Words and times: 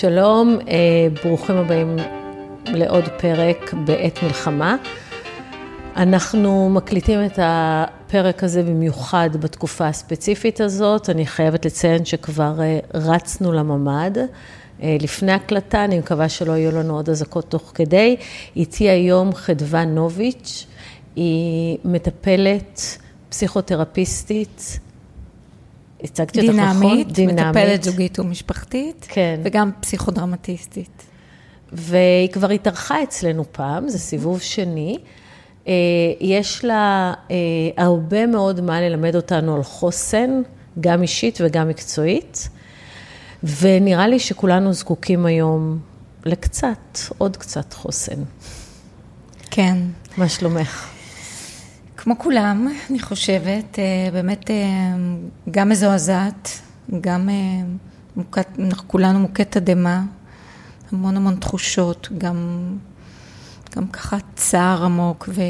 שלום, 0.00 0.58
אה, 0.68 0.76
ברוכים 1.24 1.56
הבאים 1.56 1.96
לעוד 2.66 3.04
פרק 3.20 3.74
בעת 3.84 4.22
מלחמה. 4.22 4.76
אנחנו 5.96 6.70
מקליטים 6.70 7.24
את 7.26 7.38
הפרק 7.42 8.44
הזה 8.44 8.62
במיוחד 8.62 9.30
בתקופה 9.40 9.86
הספציפית 9.86 10.60
הזאת. 10.60 11.10
אני 11.10 11.26
חייבת 11.26 11.64
לציין 11.64 12.04
שכבר 12.04 12.60
אה, 12.60 12.78
רצנו 12.94 13.52
לממ"ד. 13.52 14.18
אה, 14.82 14.96
לפני 15.00 15.32
הקלטה, 15.32 15.84
אני 15.84 15.98
מקווה 15.98 16.28
שלא 16.28 16.52
יהיו 16.52 16.72
לנו 16.72 16.96
עוד 16.96 17.10
אזעקות 17.10 17.50
תוך 17.50 17.72
כדי. 17.74 18.16
איתי 18.56 18.88
היום 18.88 19.34
חדווה 19.34 19.84
נוביץ', 19.84 20.66
היא 21.16 21.78
מטפלת, 21.84 22.98
פסיכותרפיסטית, 23.28 24.80
הצגתי 26.04 26.40
אותך 26.48 26.58
נכון? 26.58 27.02
דינמית, 27.02 27.40
מטפלת 27.40 27.82
זוגית 27.82 28.18
ומשפחתית, 28.18 29.06
כן. 29.08 29.40
וגם 29.44 29.70
פסיכודרמטיסטית. 29.80 31.02
והיא 31.72 32.28
כבר 32.28 32.50
התארחה 32.50 33.02
אצלנו 33.02 33.44
פעם, 33.52 33.88
זה 33.88 33.98
סיבוב 33.98 34.40
שני. 34.40 34.98
אה, 35.68 35.72
יש 36.20 36.64
לה 36.64 37.12
אה, 37.30 37.36
הרבה 37.76 38.26
מאוד 38.26 38.60
מה 38.60 38.80
ללמד 38.80 39.16
אותנו 39.16 39.56
על 39.56 39.62
חוסן, 39.62 40.42
גם 40.80 41.02
אישית 41.02 41.38
וגם 41.44 41.68
מקצועית, 41.68 42.48
ונראה 43.60 44.08
לי 44.08 44.18
שכולנו 44.18 44.72
זקוקים 44.72 45.26
היום 45.26 45.78
לקצת, 46.26 46.98
עוד 47.18 47.36
קצת 47.36 47.72
חוסן. 47.72 48.22
כן. 49.50 49.76
מה 50.16 50.28
שלומך? 50.28 50.99
כמו 52.02 52.18
כולם, 52.18 52.68
אני 52.90 52.98
חושבת, 53.00 53.78
אה, 53.78 54.10
באמת 54.12 54.50
גם 55.50 55.68
מזועזעת, 55.68 56.48
גם 57.00 57.28
מוקת, 58.16 58.46
אנחנו 58.58 58.88
כולנו 58.88 59.18
מוכי 59.18 59.44
תדהמה, 59.44 60.02
המון 60.92 61.16
המון 61.16 61.36
תחושות, 61.36 62.08
גם, 62.18 62.68
גם 63.76 63.88
ככה 63.88 64.16
צער 64.34 64.84
עמוק 64.84 65.28
ו... 65.28 65.40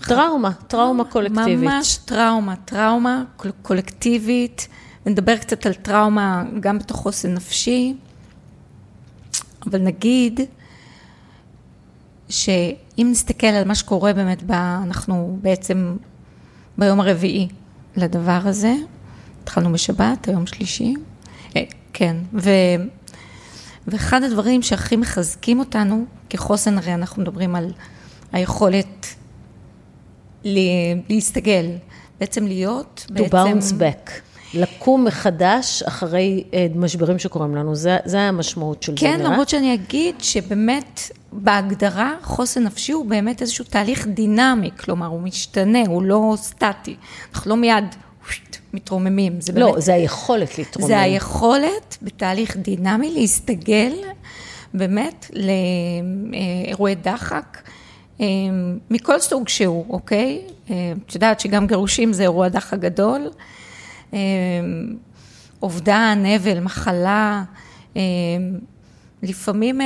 טראומה, 0.00 0.52
טראומה 0.52 1.04
קולקטיבית. 1.04 1.58
ממש 1.58 1.98
טראומה, 2.04 2.56
טראומה 2.56 3.24
קולקטיבית. 3.62 4.68
נדבר 5.06 5.36
קצת 5.36 5.66
על 5.66 5.74
טראומה 5.74 6.44
גם 6.60 6.78
בתוך 6.78 6.96
חוסן 6.96 7.34
נפשי, 7.34 7.94
אבל 9.66 9.80
נגיד 9.80 10.40
שאם 12.96 13.08
נסתכל 13.10 13.46
על 13.46 13.68
מה 13.68 13.74
שקורה 13.74 14.12
באמת, 14.12 14.42
ב, 14.42 14.52
אנחנו 14.52 15.38
בעצם 15.42 15.96
ביום 16.78 17.00
הרביעי 17.00 17.48
לדבר 17.96 18.40
הזה, 18.44 18.74
התחלנו 19.42 19.72
בשבת, 19.72 20.28
היום 20.28 20.46
שלישי, 20.46 20.94
אה, 21.56 21.62
כן, 21.92 22.16
ו, 22.34 22.50
ואחד 23.86 24.22
הדברים 24.22 24.62
שהכי 24.62 24.96
מחזקים 24.96 25.58
אותנו 25.58 26.04
כחוסן, 26.30 26.78
הרי 26.78 26.94
אנחנו 26.94 27.22
מדברים 27.22 27.54
על 27.54 27.72
היכולת 28.32 29.06
להסתגל, 31.08 31.66
בעצם 32.20 32.46
להיות, 32.46 33.06
to 33.08 33.12
בעצם... 33.12 33.36
bounce 33.36 33.72
back. 33.72 34.10
לקום 34.54 35.04
מחדש 35.04 35.82
אחרי 35.82 36.44
אה, 36.54 36.66
משברים 36.74 37.18
שקורים 37.18 37.56
לנו, 37.56 37.74
זה, 37.74 37.96
זה 38.04 38.20
המשמעות 38.20 38.82
של 38.82 38.92
כן, 38.96 39.06
זה, 39.06 39.12
נראה. 39.12 39.18
כן, 39.26 39.32
למרות 39.32 39.48
שאני 39.48 39.74
אגיד 39.74 40.14
שבאמת, 40.18 41.10
בהגדרה, 41.42 42.14
חוסן 42.22 42.64
נפשי 42.64 42.92
הוא 42.92 43.06
באמת 43.06 43.42
איזשהו 43.42 43.64
תהליך 43.64 44.06
דינמי, 44.06 44.70
כלומר, 44.80 45.06
הוא 45.06 45.20
משתנה, 45.20 45.82
הוא 45.86 46.02
לא 46.02 46.34
סטטי. 46.36 46.96
אנחנו 47.34 47.50
לא 47.50 47.56
מיד 47.56 47.84
מתרוממים, 48.74 49.40
זה 49.40 49.52
לא, 49.52 49.70
באמת... 49.70 49.82
זה 49.82 49.94
היכולת 49.94 50.58
להתרומם. 50.58 50.88
זה 50.88 51.00
היכולת 51.00 51.98
בתהליך 52.02 52.56
דינמי 52.56 53.10
להסתגל 53.10 53.92
באמת 54.74 55.30
לאירועי 56.66 56.94
דחק. 56.94 57.58
אה, 58.20 58.26
מכל 58.90 59.20
סוג 59.20 59.48
שהוא, 59.48 59.84
אוקיי? 59.88 60.42
אה, 60.70 60.92
את 61.06 61.14
יודעת 61.14 61.40
שגם 61.40 61.66
גירושים 61.66 62.12
זה 62.12 62.22
אירוע 62.22 62.48
דחק 62.48 62.78
גדול. 62.78 63.30
אה, 64.14 64.18
אובדן, 65.62 66.22
אבל, 66.36 66.60
מחלה, 66.60 67.42
לפעמים 69.26 69.80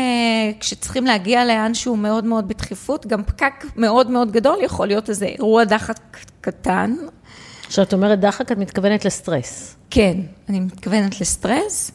כשצריכים 0.60 1.06
להגיע 1.06 1.44
לאן 1.44 1.74
שהוא 1.74 1.98
מאוד 1.98 2.24
מאוד 2.24 2.48
בדחיפות, 2.48 3.06
גם 3.06 3.24
פקק 3.24 3.64
מאוד 3.76 4.10
מאוד 4.10 4.32
גדול 4.32 4.56
יכול 4.62 4.86
להיות 4.86 5.08
איזה 5.08 5.26
אירוע 5.26 5.64
דחק 5.64 6.16
קטן. 6.40 6.94
כשאת 7.68 7.92
אומרת 7.92 8.20
דחק, 8.20 8.52
את 8.52 8.58
מתכוונת 8.58 9.04
לסטרס. 9.04 9.76
כן, 9.90 10.16
אני 10.48 10.60
מתכוונת 10.60 11.20
לסטרס 11.20 11.90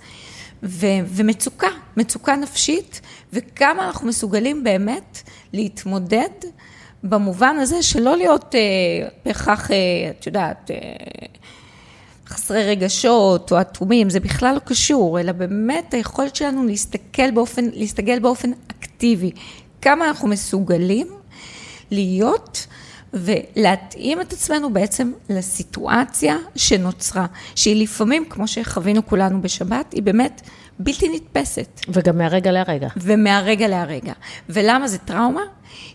ו- 0.64 1.06
ומצוקה, 1.08 1.68
מצוקה 1.98 2.36
נפשית, 2.36 3.02
וכמה 3.34 3.88
אנחנו 3.88 4.08
מסוגלים 4.08 4.64
באמת 4.64 5.22
להתמודד 5.54 6.30
במובן 7.04 7.56
הזה 7.60 7.84
שלא 7.84 8.18
להיות 8.18 8.56
אה, 8.56 9.08
בהכרח, 9.26 9.72
אה, 9.72 9.78
את 10.10 10.28
יודעת, 10.28 10.72
אה, 10.72 10.78
חסרי 12.28 12.64
רגשות 12.64 13.52
או 13.52 13.62
אטומים, 13.62 14.10
זה 14.10 14.20
בכלל 14.20 14.56
לא 14.56 14.60
קשור, 14.60 15.20
אלא 15.20 15.32
באמת 15.32 15.94
היכולת 15.94 16.36
שלנו 16.36 16.66
להסתכל 16.66 17.32
באופן, 17.32 17.66
להסתגל 17.74 18.20
באופן 18.20 18.52
אקטיבי. 18.68 19.32
כמה 19.82 20.08
אנחנו 20.08 20.28
מסוגלים 20.28 21.08
להיות 21.92 22.68
ולהתאים 23.14 24.22
את 24.22 24.34
עצמנו 24.34 24.74
בעצם 24.74 25.12
לסיטואציה 25.30 26.38
שנוצרה, 26.56 27.26
שהיא 27.56 27.84
לפעמים, 27.84 28.26
כמו 28.30 28.48
שחווינו 28.48 29.06
כולנו 29.06 29.42
בשבת, 29.42 29.94
היא 29.94 30.04
באמת 30.04 30.42
בלתי 30.80 31.10
נתפסת. 31.16 31.82
וגם 31.90 32.18
מהרגע 32.18 32.52
להרגע. 32.52 32.88
ומהרגע 32.98 33.68
להרגע. 33.68 34.14
ולמה 34.50 34.88
זה 34.88 34.98
טראומה? 34.98 35.42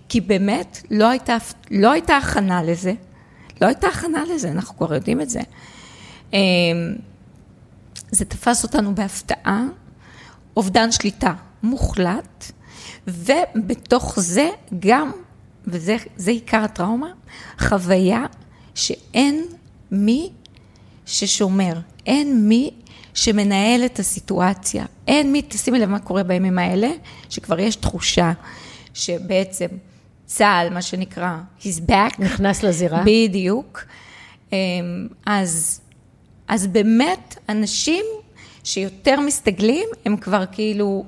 כי 0.08 0.20
באמת 0.20 0.82
לא 0.90 1.08
הייתה, 1.08 1.36
לא 1.70 1.92
הייתה 1.92 2.16
הכנה 2.16 2.62
לזה. 2.62 2.92
לא 3.60 3.66
הייתה 3.66 3.86
הכנה 3.86 4.24
לזה, 4.34 4.50
אנחנו 4.50 4.76
כבר 4.76 4.94
יודעים 4.94 5.20
את 5.20 5.30
זה. 5.30 5.40
אמ, 6.32 6.38
זה 8.10 8.24
תפס 8.24 8.62
אותנו 8.62 8.94
בהפתעה, 8.94 9.64
אובדן 10.56 10.92
שליטה 10.92 11.34
מוחלט, 11.62 12.52
ובתוך 13.06 14.20
זה 14.20 14.48
גם 14.78 15.10
וזה 15.66 15.96
עיקר 16.26 16.58
הטראומה, 16.58 17.10
חוויה 17.58 18.24
שאין 18.74 19.44
מי 19.90 20.30
ששומר, 21.06 21.72
אין 22.06 22.48
מי 22.48 22.70
שמנהל 23.14 23.84
את 23.84 23.98
הסיטואציה, 23.98 24.84
אין 25.06 25.32
מי, 25.32 25.42
תשימי 25.42 25.78
לב 25.78 25.88
מה 25.88 25.98
קורה 25.98 26.22
בימים 26.22 26.58
האלה, 26.58 26.90
שכבר 27.28 27.60
יש 27.60 27.76
תחושה 27.76 28.32
שבעצם 28.94 29.66
צה"ל, 30.26 30.70
מה 30.74 30.82
שנקרא, 30.82 31.36
he's 31.60 31.90
back. 31.90 32.14
נכנס 32.18 32.62
לזירה. 32.62 33.02
בדיוק. 33.06 33.84
אמ, 34.52 34.56
אז, 35.26 35.80
אז 36.50 36.66
באמת, 36.66 37.36
אנשים 37.48 38.04
שיותר 38.64 39.20
מסתגלים, 39.20 39.88
הם 40.04 40.16
כבר 40.16 40.44
כאילו 40.52 41.04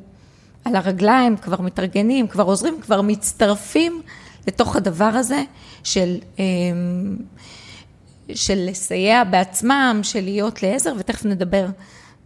על 0.64 0.76
הרגליים, 0.76 1.36
כבר 1.36 1.60
מתארגנים, 1.60 2.28
כבר 2.28 2.44
עוזרים, 2.44 2.80
כבר 2.80 3.02
מצטרפים 3.02 4.02
לתוך 4.46 4.76
הדבר 4.76 5.04
הזה 5.04 5.42
של, 5.84 6.18
אמ, 6.38 7.16
של 8.34 8.58
לסייע 8.70 9.24
בעצמם, 9.24 10.00
של 10.02 10.20
להיות 10.20 10.62
לעזר, 10.62 10.94
ותכף 10.98 11.24
נדבר 11.24 11.66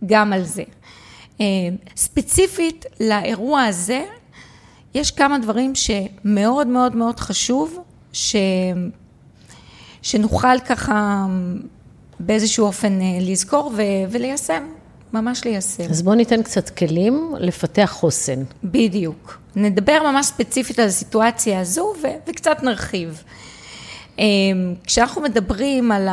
גם 0.06 0.33
על 0.33 0.43
זה. 0.43 0.62
אמ, 1.41 1.44
ספציפית 1.97 2.84
לאירוע 3.00 3.62
הזה, 3.62 4.04
יש 4.94 5.10
כמה 5.10 5.38
דברים 5.38 5.72
שמאוד 5.75 6.66
מאוד 6.66 6.97
מאוד 6.97 7.21
חשוב, 7.21 7.78
ש... 8.12 8.37
שנוכל 10.03 10.60
ככה 10.60 11.27
באיזשהו 12.21 12.66
אופן 12.66 13.00
אה, 13.00 13.19
לזכור 13.21 13.72
ו... 13.77 13.82
וליישם. 14.10 14.62
ממש 15.12 15.44
ליישם. 15.44 15.91
אז 15.91 16.03
בואו 16.03 16.15
ניתן 16.15 16.42
קצת 16.42 16.71
כלים 16.71 17.33
לפתח 17.39 17.91
חוסן. 17.92 18.42
בדיוק. 18.65 19.39
נדבר 19.57 20.03
ממש 20.04 20.27
ספציפית 20.27 20.78
על 20.78 20.86
הסיטואציה 20.86 21.60
הזו 21.60 21.95
ו- 22.03 22.30
וקצת 22.30 22.63
נרחיב. 22.63 23.22
אמ, 24.18 24.74
כשאנחנו 24.84 25.22
מדברים 25.22 25.92
על 25.92 26.09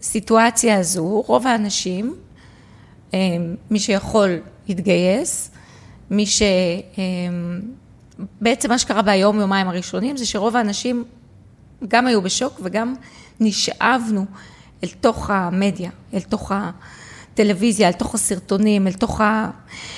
הסיטואציה 0.00 0.78
הזו, 0.78 1.24
רוב 1.26 1.46
האנשים, 1.46 2.14
אמ, 3.14 3.18
מי 3.70 3.78
שיכול 3.78 4.38
להתגייס, 4.68 5.50
מי 6.10 6.26
ש... 6.26 6.42
בעצם 8.40 8.70
מה 8.70 8.78
שקרה 8.78 9.02
ביום, 9.02 9.40
יומיים 9.40 9.68
הראשונים, 9.68 10.16
זה 10.16 10.26
שרוב 10.26 10.56
האנשים 10.56 11.04
גם 11.88 12.06
היו 12.06 12.22
בשוק 12.22 12.60
וגם 12.62 12.94
נשאבנו 13.40 14.24
אל 14.84 14.88
תוך 15.00 15.30
המדיה, 15.30 15.90
אל 16.14 16.20
תוך 16.20 16.52
ה... 16.52 16.70
טלוויזיה, 17.34 17.88
אל 17.88 17.92
תוך 17.92 18.14
הסרטונים, 18.14 18.86
אל 18.86 18.92
תוך 18.92 19.20
ה... 19.20 19.50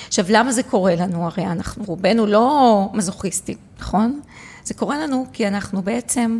עכשיו, 0.07 0.25
למה 0.29 0.51
זה 0.51 0.63
קורה 0.63 0.95
לנו? 0.95 1.25
הרי 1.25 1.45
אנחנו 1.45 1.83
רובנו 1.87 2.25
לא 2.25 2.89
מזוכיסטים, 2.93 3.57
נכון? 3.79 4.21
זה 4.63 4.73
קורה 4.73 4.97
לנו 4.97 5.25
כי 5.33 5.47
אנחנו 5.47 5.81
בעצם 5.81 6.39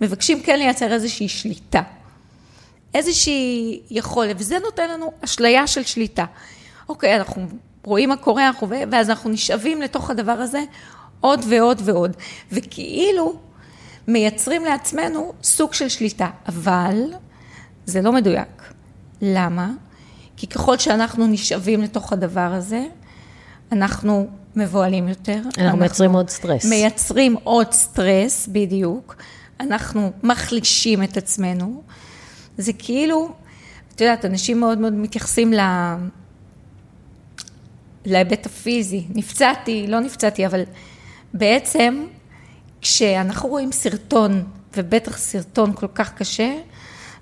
מבקשים 0.00 0.42
כן 0.42 0.58
לייצר 0.58 0.92
איזושהי 0.92 1.28
שליטה. 1.28 1.82
איזושהי 2.94 3.80
יכולת, 3.90 4.36
וזה 4.38 4.58
נותן 4.58 4.90
לנו 4.90 5.12
אשליה 5.24 5.66
של 5.66 5.82
שליטה. 5.82 6.24
אוקיי, 6.88 7.16
אנחנו 7.16 7.46
רואים 7.84 8.08
מה 8.08 8.16
קורה, 8.16 8.46
אנחנו, 8.46 8.68
ואז 8.90 9.10
אנחנו 9.10 9.30
נשאבים 9.30 9.82
לתוך 9.82 10.10
הדבר 10.10 10.32
הזה 10.32 10.62
עוד 11.20 11.40
ועוד 11.48 11.82
ועוד, 11.84 12.16
וכאילו 12.52 13.38
מייצרים 14.08 14.64
לעצמנו 14.64 15.32
סוג 15.42 15.74
של 15.74 15.88
שליטה, 15.88 16.28
אבל 16.48 17.02
זה 17.86 18.02
לא 18.02 18.12
מדויק. 18.12 18.72
למה? 19.22 19.70
כי 20.36 20.46
ככל 20.46 20.78
שאנחנו 20.78 21.26
נשאבים 21.26 21.82
לתוך 21.82 22.12
הדבר 22.12 22.40
הזה, 22.40 22.84
אנחנו 23.72 24.28
מבוהלים 24.56 25.08
יותר. 25.08 25.36
אנחנו, 25.44 25.62
אנחנו 25.62 25.78
מייצרים 25.78 26.12
עוד 26.12 26.30
סטרס. 26.30 26.64
מייצרים 26.64 27.36
עוד 27.44 27.72
סטרס, 27.72 28.48
בדיוק. 28.52 29.16
אנחנו 29.60 30.12
מחלישים 30.22 31.02
את 31.02 31.16
עצמנו. 31.16 31.82
זה 32.58 32.72
כאילו, 32.72 33.32
את 33.94 34.00
יודעת, 34.00 34.24
אנשים 34.24 34.60
מאוד 34.60 34.78
מאוד 34.78 34.92
מתייחסים 34.92 35.52
ל... 35.52 35.60
להיבט 38.04 38.46
הפיזי. 38.46 39.04
נפצעתי, 39.14 39.86
לא 39.86 40.00
נפצעתי, 40.00 40.46
אבל 40.46 40.62
בעצם 41.34 42.04
כשאנחנו 42.80 43.48
רואים 43.48 43.72
סרטון, 43.72 44.44
ובטח 44.76 45.18
סרטון 45.18 45.72
כל 45.72 45.86
כך 45.94 46.14
קשה, 46.14 46.54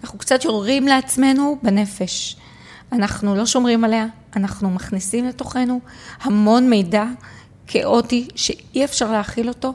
אנחנו 0.02 0.18
קצת 0.18 0.44
יורים 0.44 0.86
לעצמנו 0.86 1.58
בנפש. 1.62 2.36
אנחנו 2.92 3.34
לא 3.34 3.46
שומרים 3.46 3.84
עליה, 3.84 4.06
אנחנו 4.36 4.70
מכניסים 4.70 5.24
לתוכנו 5.24 5.80
המון 6.22 6.70
מידע 6.70 7.04
כאוטי 7.66 8.28
שאי 8.34 8.84
אפשר 8.84 9.12
להכיל 9.12 9.48
אותו, 9.48 9.72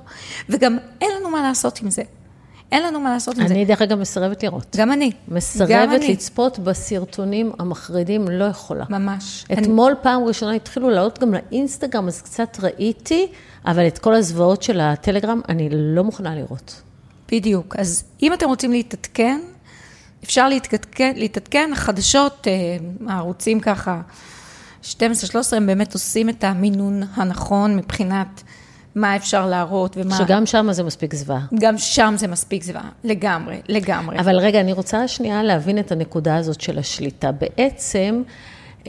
וגם 0.50 0.78
אין 1.02 1.10
לנו 1.20 1.30
מה 1.30 1.42
לעשות 1.42 1.82
עם 1.82 1.90
זה. 1.90 2.04
אין 2.72 2.84
לנו 2.84 3.00
מה 3.00 3.10
לעשות 3.10 3.38
עם 3.38 3.48
זה. 3.48 3.54
אני 3.54 3.66
דרך 3.66 3.82
אגב 3.82 4.00
מסרבת 4.00 4.44
לראות. 4.44 4.76
גם 4.76 4.92
אני. 4.92 5.12
מסרבת 5.28 5.70
גם 5.70 5.92
לצפות 5.92 6.58
אני. 6.60 6.66
בסרטונים 6.66 7.52
המחרידים, 7.60 8.28
לא 8.28 8.46
יכולה. 8.46 8.86
ממש. 8.90 9.46
אתמול 9.54 9.92
אני... 9.92 10.04
פעם 10.04 10.24
ראשונה 10.24 10.52
התחילו 10.52 10.90
לעלות 10.90 11.20
גם 11.20 11.34
לאינסטגרם, 11.34 12.08
אז 12.08 12.22
קצת 12.22 12.58
ראיתי, 12.60 13.28
אבל 13.66 13.88
את 13.88 13.98
כל 13.98 14.16
הזוועות 14.16 14.64
של 14.64 14.80
הטלגרם 14.80 15.42
אני 15.50 15.70
לא 15.72 16.04
מוכנה 16.04 16.36
לראות. 16.36 16.82
בדיוק. 17.32 17.76
אז 17.76 18.04
אם 18.24 18.34
אתם 18.34 18.48
רוצים 18.48 18.72
להתעדכן, 18.72 19.42
אפשר 20.24 20.50
להתעדכן, 20.50 21.14
להתעדכן, 21.16 21.70
החדשות, 21.74 22.48
אה, 22.48 22.78
הערוצים 23.14 23.60
ככה, 23.60 24.02
12-13, 24.84 24.94
הם 25.58 25.66
באמת 25.68 25.94
עושים 25.94 26.30
את 26.30 26.44
המינון 26.44 27.04
הנכון 27.16 27.76
מבחינת 27.76 28.44
מה 28.96 29.16
אפשר 29.16 29.48
להראות 29.48 29.98
ומה... 29.98 30.18
שגם 30.18 30.46
שם 30.46 30.68
זה 30.72 30.84
מספיק 30.84 31.16
זוועה. 31.16 31.46
גם 31.60 31.78
שם 31.78 32.14
זה 32.18 32.28
מספיק 32.28 32.64
זוועה, 32.64 32.90
לגמרי, 33.04 33.62
לגמרי. 33.70 34.20
אבל 34.20 34.38
רגע, 34.38 34.60
אני 34.60 34.74
רוצה 34.74 35.08
שנייה 35.08 35.44
להבין 35.44 35.80
את 35.80 35.92
הנקודה 35.92 36.36
הזאת 36.36 36.62
של 36.62 36.80
השליטה. 36.80 37.32
בעצם, 37.32 38.24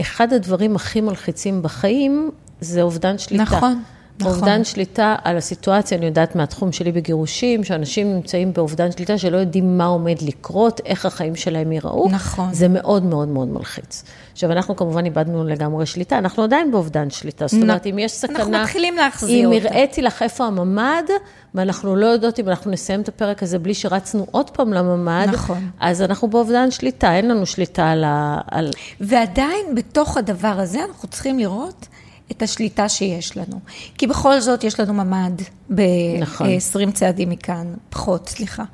אחד 0.01 0.33
הדברים 0.33 0.77
הכי 0.77 1.01
מלחיצים 1.01 1.63
בחיים 1.63 2.31
זה 2.61 2.83
אובדן 2.83 3.19
שליטה. 3.19 3.43
נכון. 3.43 3.83
נכון. 4.21 4.33
אובדן 4.33 4.65
שליטה 4.65 5.17
על 5.25 5.37
הסיטואציה, 5.37 5.99
אני 5.99 6.07
יודעת 6.07 6.37
מהתחום 6.37 6.73
שלי 6.73 6.93
בגירושים, 6.93 7.65
שאנשים 7.65 8.15
נמצאים 8.15 8.53
באובדן 8.53 8.93
שליטה 8.93 9.19
שלא 9.19 9.37
יודעים 9.37 9.79
מה 9.79 9.85
עומד 9.85 10.17
לקרות, 10.23 10.81
איך 10.85 11.07
החיים 11.07 11.37
שלהם 11.37 11.73
ייראו. 11.73 12.09
נכון. 12.11 12.55
זה 12.55 12.69
מאוד 12.69 13.05
מאוד 13.05 13.29
מאוד 13.29 13.49
מלחיץ. 13.49 14.05
עכשיו, 14.33 14.53
אנחנו 14.53 14.77
כמובן 14.77 15.05
איבדנו 15.05 15.45
לגמרי 15.45 15.87
שליטה, 15.87 16.19
אנחנו 16.19 16.43
עדיין 16.43 16.71
באובדן 16.71 17.11
שליטה. 17.11 17.47
זאת 17.47 17.63
אומרת, 17.63 17.87
אם 17.87 17.99
יש 17.99 18.13
סכנה... 18.13 18.39
אנחנו 18.39 18.53
מתחילים 18.53 18.97
להחזיר 18.97 19.49
אותה. 19.49 19.59
אם 19.59 19.67
הראיתי 19.67 20.03
לך 20.03 20.23
איפה 20.23 20.47
הממ"ד, 20.47 21.11
ואנחנו 21.55 21.97
לא 21.97 22.07
יודעות 22.07 22.41
אם 22.41 22.49
אנחנו 22.49 22.71
נסיים 22.71 23.01
את 23.01 23.09
הפרק 23.09 23.43
הזה 23.43 23.59
בלי 23.59 23.75
שרצנו 23.75 24.27
עוד 24.31 24.51
פעם 24.51 24.73
לממ"ד, 24.73 25.27
נכון. 25.33 25.71
אז 25.81 26.03
אנחנו 26.03 26.29
באובדן 26.29 26.71
שליטה, 26.71 27.15
אין 27.17 27.29
לנו 27.29 27.47
שליטה 27.47 27.91
על 27.91 28.05
ה... 28.05 28.39
על... 28.51 28.71
ועדיין, 29.01 29.75
בתוך 29.75 30.17
הדבר 30.17 30.55
הזה, 30.59 30.79
אנחנו 30.89 31.09
צריכים 31.09 31.39
לראות... 31.39 31.87
את 32.31 32.43
השליטה 32.43 32.89
שיש 32.89 33.37
לנו. 33.37 33.61
כי 33.99 34.07
בכל 34.07 34.41
זאת 34.41 34.65
יש 34.65 34.81
לנו 34.81 34.95
ממ"ד 34.95 35.43
ב-20 35.75 36.21
נכון. 36.21 36.93
צעדים 36.93 37.31
מכאן, 37.31 37.75
פחות, 37.91 38.29
סליחה. 38.29 38.65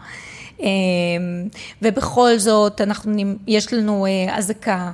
אמ, 0.61 0.69
ובכל 1.83 2.39
זאת, 2.39 2.81
אנחנו, 2.81 3.13
יש 3.47 3.73
לנו 3.73 4.07
אה, 4.07 4.37
אזעקה. 4.37 4.93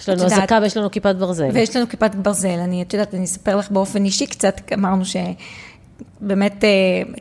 יש 0.00 0.08
לנו 0.08 0.24
אזעקה 0.24 0.58
ויש 0.62 0.76
לנו 0.76 0.90
כיפת 0.90 1.14
ברזל. 1.14 1.48
ויש 1.52 1.76
לנו 1.76 1.88
כיפת 1.88 2.14
ברזל. 2.14 2.48
אני, 2.48 2.82
את 2.82 2.94
יודעת, 2.94 3.14
אני 3.14 3.24
אספר 3.24 3.56
לך 3.56 3.70
באופן 3.70 4.04
אישי 4.04 4.26
קצת, 4.26 4.60
אמרנו 4.74 5.02
שבאמת 5.04 6.64
אה, 6.64 6.68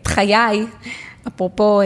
את 0.02 0.08
חיי, 0.08 0.66
אפרופו 1.28 1.82
אה, 1.82 1.86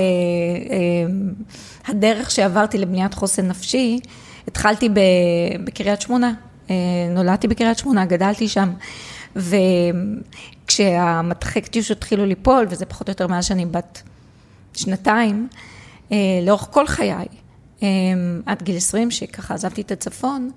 הדרך 1.88 2.32
שעברתי 2.32 2.78
לבניית 2.78 3.14
חוסן 3.14 3.48
נפשי, 3.48 4.00
התחלתי 4.48 4.90
בקריית 5.64 6.02
שמונה. 6.02 6.34
אה, 6.70 6.76
נולדתי 7.10 7.48
בקריית 7.48 7.78
שמונה, 7.78 8.06
גדלתי 8.06 8.48
שם, 8.48 8.70
וכשהמטחי 10.66 11.62
קטיוש 11.62 11.92
התחילו 11.92 12.26
ליפול, 12.26 12.66
וזה 12.70 12.86
פחות 12.86 13.08
או 13.08 13.12
יותר 13.12 13.28
מאז 13.28 13.46
שאני 13.46 13.66
בת 13.66 14.02
שנתיים, 14.74 15.48
אה, 16.12 16.18
לאורך 16.46 16.68
כל 16.72 16.88
חיי, 16.88 17.14
אה, 17.84 17.88
עד 18.46 18.64
גיל 18.64 18.78
20, 18.78 19.12
שככה 19.12 19.54
עזבתי 19.54 19.82
את 19.82 19.92
הצפון, 19.92 20.52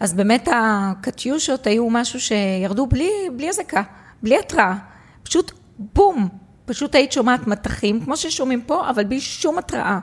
אז 0.00 0.14
באמת 0.14 0.48
הקטיושות 0.52 1.66
היו 1.66 1.90
משהו 1.90 2.20
שירדו 2.20 2.86
בלי, 2.86 3.10
בלי 3.36 3.48
אזעקה, 3.48 3.82
בלי 4.22 4.38
התראה, 4.38 4.74
פשוט 5.22 5.52
בום, 5.78 6.28
פשוט 6.66 6.94
היית 6.94 7.12
שומעת 7.12 7.46
מטחים, 7.46 8.04
כמו 8.04 8.16
ששומעים 8.16 8.62
פה, 8.62 8.90
אבל 8.90 9.04
בלי 9.04 9.20
שום 9.20 9.58
התראה. 9.58 9.98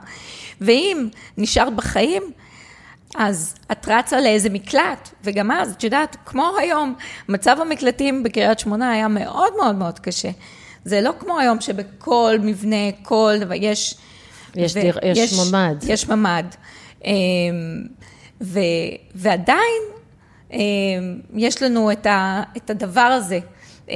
ואם 0.62 1.08
נשארת 1.38 1.76
בחיים, 1.76 2.24
אז 3.18 3.56
את 3.72 3.88
רצה 3.88 4.22
לאיזה 4.22 4.50
מקלט, 4.50 5.10
וגם 5.24 5.52
אז, 5.52 5.72
את 5.72 5.84
יודעת, 5.84 6.18
כמו 6.26 6.52
היום, 6.60 6.96
מצב 7.30 7.58
המקלטים 7.62 8.24
בקריית 8.24 8.60
שמונה 8.60 8.92
היה 8.92 9.08
מאוד 9.08 9.54
מאוד 9.58 9.76
מאוד 9.76 10.00
קשה. 10.00 10.30
זה 10.86 11.02
לא 11.02 11.12
כמו 11.20 11.40
היום 11.40 11.62
שבכל 11.62 12.38
מבנה, 12.42 12.92
כל 13.04 13.34
דבר, 13.40 13.54
יש... 13.54 13.96
יש, 14.56 14.76
ו- 14.76 14.82
דיר, 14.82 14.98
יש, 15.04 15.18
יש 15.18 15.40
ממ"ד. 15.40 15.76
יש 15.88 16.10
ממ"ד. 16.10 16.46
אמ, 17.06 17.12
ו, 18.42 18.60
ועדיין 19.16 19.82
אמ, 20.52 20.60
יש 21.34 21.64
לנו 21.64 21.92
את, 21.92 22.06
ה, 22.06 22.44
את 22.58 22.70
הדבר 22.70 23.02
הזה. 23.02 23.40
אמ, 23.90 23.96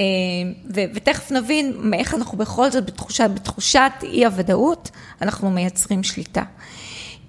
ו, 0.76 0.82
ותכף 0.94 1.32
נבין 1.32 1.94
איך 1.94 2.14
אנחנו 2.14 2.38
בכל 2.38 2.72
זאת 2.72 2.86
בתחושת, 2.86 3.30
בתחושת 3.34 3.92
אי 4.04 4.26
הוודאות, 4.26 4.92
אנחנו 5.22 5.52
מייצרים 5.52 6.04
שליטה. 6.04 6.44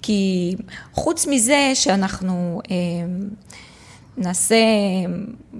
כי 0.06 0.54
חוץ 0.92 1.26
מזה 1.26 1.70
שאנחנו 1.74 2.60
אה, 2.70 2.76
נעשה, 4.16 4.56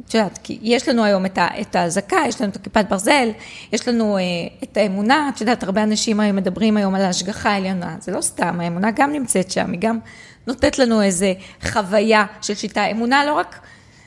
את 0.07 0.15
יודעת, 0.15 0.39
כי 0.43 0.59
יש 0.63 0.89
לנו 0.89 1.05
היום 1.05 1.27
את 1.61 1.77
האזעקה, 1.77 2.17
יש 2.29 2.41
לנו 2.41 2.51
את 2.51 2.57
הכיפת 2.57 2.85
ברזל, 2.91 3.29
יש 3.73 3.89
לנו 3.89 4.19
אה, 4.19 4.23
את 4.63 4.77
האמונה, 4.77 5.31
את 5.35 5.41
יודעת, 5.41 5.63
הרבה 5.63 5.83
אנשים 5.83 6.21
היום 6.21 6.37
מדברים 6.37 6.77
היום 6.77 6.95
על 6.95 7.03
ההשגחה 7.03 7.51
העליונה, 7.51 7.97
זה 8.01 8.13
לא 8.13 8.21
סתם, 8.21 8.61
האמונה 8.61 8.91
גם 8.91 9.13
נמצאת 9.13 9.51
שם, 9.51 9.73
היא 9.73 9.81
גם 9.81 9.99
נותנת 10.47 10.79
לנו 10.79 11.03
איזה 11.03 11.33
חוויה 11.63 12.27
של 12.43 12.55
שיטה, 12.55 12.91
אמונה 12.91 13.25
לא 13.25 13.33
רק 13.33 13.61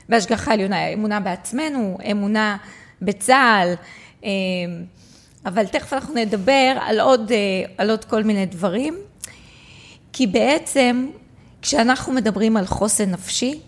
בהשגחה 0.09 0.53
עליונה, 0.53 0.87
אמונה 0.87 1.19
בעצמנו, 1.19 1.97
אמונה 2.11 2.57
בצה"ל, 3.01 3.73
אה, 4.23 4.29
אבל 5.45 5.65
תכף 5.65 5.93
אנחנו 5.93 6.13
נדבר 6.13 6.77
על 6.81 6.99
עוד, 6.99 7.31
על 7.77 7.89
עוד 7.89 8.05
כל 8.05 8.23
מיני 8.23 8.45
דברים. 8.45 9.08
כי 10.13 10.27
בעצם 10.27 11.07
כשאנחנו 11.61 12.13
מדברים 12.13 12.57
על 12.57 12.65
חוסן 12.65 13.11
נפשי, 13.11 13.59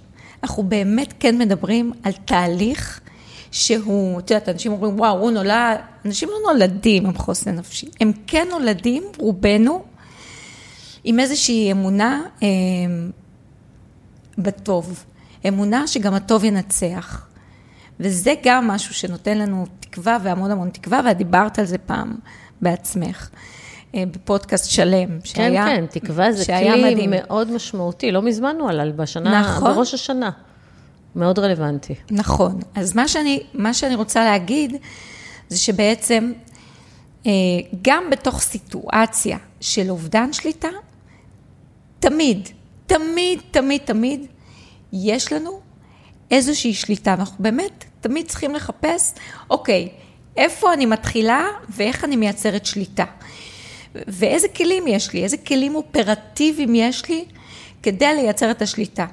אנחנו 0.44 0.64
באמת 0.64 1.14
כן 1.20 1.38
מדברים 1.38 1.92
על 2.04 2.12
תהליך 2.26 3.02
שהוא, 3.52 4.20
את 4.20 4.32
יודעת, 4.32 4.50
אנשים 4.50 4.72
אומרים, 4.72 5.00
וואו, 5.00 5.20
הוא 5.20 5.32
נולד, 5.32 5.78
אנשים 6.06 6.30
לא 6.30 6.54
נולדים 6.54 7.06
עם 7.06 7.18
חוסן 7.18 7.56
נפשי, 7.56 7.88
הם 8.00 8.12
כן 8.28 8.48
נולדים, 8.50 9.04
רובנו, 9.18 9.84
עם 11.04 11.20
איזושהי 11.20 11.72
אמונה 11.72 12.22
אה, 12.44 12.48
בטוב, 14.38 15.04
אמונה 15.48 15.88
שגם 15.88 16.14
הטוב 16.14 16.44
ינצח. 16.44 17.28
וזה 18.00 18.34
גם 18.44 18.68
משהו 18.68 18.94
שנותן 18.94 19.38
לנו 19.38 19.66
תקווה 19.80 20.18
והמון 20.24 20.52
המון 20.52 20.70
תקווה, 20.70 21.02
ואת 21.06 21.18
דיברת 21.18 21.60
על 21.60 21.66
זה 21.66 21.78
פעם 21.78 22.16
בעצמך. 22.62 23.30
אה, 23.96 24.04
בפודקאסט 24.12 24.70
שלם, 24.70 25.20
שהיה, 25.24 25.66
כן, 25.66 25.86
כן, 25.92 26.00
תקווה 26.00 26.32
זה 26.32 26.46
כלי 26.46 26.92
מדהים. 26.92 27.10
מאוד 27.16 27.52
משמעותי, 27.52 28.12
לא 28.12 28.22
מזמן 28.22 28.56
הוא 28.60 28.70
עלה 28.70 28.92
בשנה, 28.92 29.42
נכון. 29.42 29.74
בראש 29.74 29.94
השנה, 29.94 30.30
מאוד 31.16 31.40
רלוונטי. 31.40 31.96
נכון, 32.12 32.60
אז 32.76 32.96
מה 32.96 33.08
שאני, 33.08 33.44
מה 33.54 33.74
שאני 33.74 33.96
רוצה 33.96 34.26
להגיד, 34.26 34.76
זה 35.50 35.58
שבעצם, 35.58 36.32
אה, 37.26 37.32
גם 37.82 38.04
בתוך 38.12 38.42
סיטואציה 38.42 39.38
של 39.62 39.90
אובדן 39.90 40.34
שליטה, 40.34 40.70
תמיד, 42.00 42.50
תמיד, 42.88 43.40
תמיד, 43.52 43.82
תמיד, 43.86 44.26
יש 44.94 45.34
לנו 45.34 45.60
איזושהי 46.32 46.74
שליטה, 46.74 47.16
ואנחנו 47.18 47.44
באמת 47.44 47.86
תמיד 48.02 48.28
צריכים 48.28 48.56
לחפש, 48.56 49.14
אוקיי, 49.50 49.90
איפה 50.38 50.74
אני 50.74 50.86
מתחילה 50.86 51.46
ואיך 51.70 52.04
אני 52.04 52.16
מייצרת 52.16 52.66
שליטה. 52.66 53.06
ואיזה 53.96 54.48
כלים 54.48 54.88
יש 54.88 55.14
לי, 55.14 55.24
איזה 55.24 55.38
כלים 55.38 55.76
אופרטיביים 55.76 56.76
יש 56.76 57.10
לי 57.10 57.26
כדי 57.84 58.16
לייצר 58.16 58.52
את 58.52 58.62
השליטה. 58.62 59.06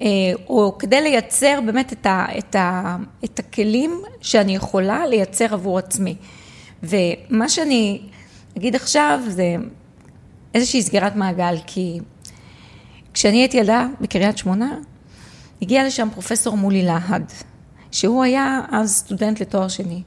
אה, 0.00 0.06
או 0.48 0.78
כדי 0.78 1.00
לייצר 1.00 1.58
באמת 1.66 1.92
את, 1.92 2.06
ה, 2.06 2.26
את, 2.38 2.56
ה, 2.56 2.96
את 3.24 3.38
הכלים 3.38 4.02
שאני 4.20 4.54
יכולה 4.54 5.06
לייצר 5.06 5.54
עבור 5.54 5.78
עצמי. 5.78 6.16
ומה 6.82 7.48
שאני 7.48 8.00
אגיד 8.56 8.74
עכשיו 8.74 9.20
זה 9.28 9.56
איזושהי 10.54 10.82
סגירת 10.82 11.16
מעגל, 11.16 11.54
כי 11.66 11.98
כשאני 13.14 13.36
הייתי 13.36 13.56
ילדה 13.56 13.86
בקריית 14.00 14.38
שמונה, 14.38 14.76
הגיע 15.62 15.86
לשם 15.86 16.08
פרופסור 16.14 16.56
מולי 16.56 16.82
להד, 16.82 17.32
שהוא 17.90 18.24
היה 18.24 18.60
אז 18.70 18.94
סטודנט 18.94 19.40
לתואר 19.40 19.68
שני, 19.68 20.02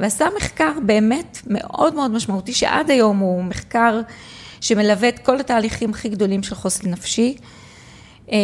ועשה 0.00 0.26
מחקר 0.36 0.72
באמת 0.86 1.38
מאוד 1.46 1.94
מאוד 1.94 2.10
משמעותי, 2.10 2.52
שעד 2.52 2.90
היום 2.90 3.18
הוא 3.18 3.44
מחקר 3.44 4.00
שמלווה 4.60 5.08
את 5.08 5.18
כל 5.18 5.40
התהליכים 5.40 5.90
הכי 5.90 6.08
גדולים 6.08 6.42
של 6.42 6.54
חוסן 6.54 6.90
נפשי. 6.90 7.36
אמ, 8.28 8.36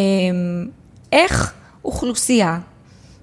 איך 1.13 1.55
אוכלוסייה 1.85 2.59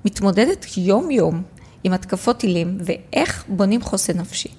מתמודדת 0.05 0.65
יום-יום 0.77 1.43
עם 1.83 1.93
התקפות 1.93 2.37
טילים, 2.37 2.77
ואיך 2.79 3.45
בונים 3.47 3.81
חוסן 3.81 4.19
נפשי. 4.19 4.49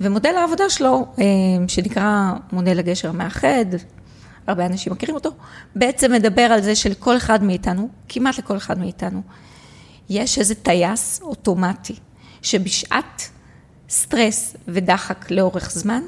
ומודל 0.00 0.34
העבודה 0.36 0.70
שלו, 0.70 1.06
אמ, 1.18 1.68
שנקרא 1.68 2.32
מודל 2.52 2.78
הגשר 2.78 3.08
המאחד, 3.08 3.66
הרבה 4.46 4.66
אנשים 4.66 4.92
מכירים 4.92 5.14
אותו, 5.14 5.30
בעצם 5.76 6.12
מדבר 6.12 6.42
על 6.42 6.62
זה 6.62 6.74
שלכל 6.74 7.16
אחד 7.16 7.44
מאיתנו, 7.44 7.88
כמעט 8.08 8.38
לכל 8.38 8.56
אחד 8.56 8.78
מאיתנו, 8.78 9.22
יש 10.08 10.38
איזה 10.38 10.54
טייס 10.54 11.20
אוטומטי, 11.22 11.94
שבשעת 12.42 13.28
סטרס 13.90 14.56
ודחק 14.68 15.30
לאורך 15.30 15.70
זמן, 15.70 16.02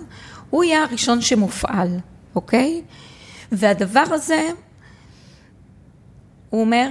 הוא 0.50 0.64
יהיה 0.64 0.82
הראשון 0.82 1.20
שמופעל, 1.20 1.98
אוקיי? 2.34 2.82
והדבר 3.52 4.04
הזה, 4.10 4.48
הוא 6.50 6.60
אומר, 6.60 6.90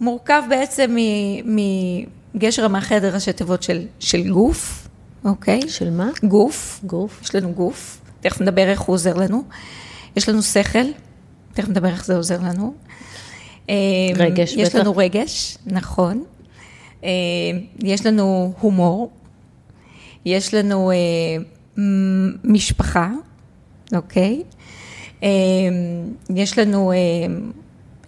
מורכב 0.00 0.42
בעצם 0.48 0.96
מגשר 1.44 2.64
המאחד 2.64 3.04
ראשי 3.04 3.32
תיבות 3.32 3.62
של, 3.62 3.86
של 3.98 4.30
גוף, 4.32 4.88
אוקיי? 5.24 5.68
של 5.68 5.90
מה? 5.90 6.10
גוף. 6.24 6.80
גוף. 6.84 7.20
יש 7.22 7.34
לנו 7.34 7.52
גוף, 7.52 8.00
תכף 8.20 8.40
נדבר 8.40 8.68
איך 8.68 8.80
הוא 8.80 8.94
עוזר 8.94 9.14
לנו. 9.14 9.42
יש 10.16 10.28
לנו 10.28 10.42
שכל, 10.42 10.84
תכף 11.54 11.68
נדבר 11.68 11.88
איך 11.88 12.04
זה 12.04 12.16
עוזר 12.16 12.38
לנו. 12.42 12.74
רגש, 14.16 14.52
יש 14.52 14.68
בטח. 14.68 14.78
לנו 14.78 14.96
רגש, 14.96 15.58
נכון. 15.66 16.24
אה, 17.04 17.10
יש 17.78 18.06
לנו 18.06 18.52
הומור, 18.60 19.10
יש 20.24 20.54
לנו 20.54 20.90
אה, 20.90 20.96
משפחה, 22.44 23.10
אוקיי? 23.94 24.42
אה, 25.22 25.28
יש 26.36 26.58
לנו 26.58 26.92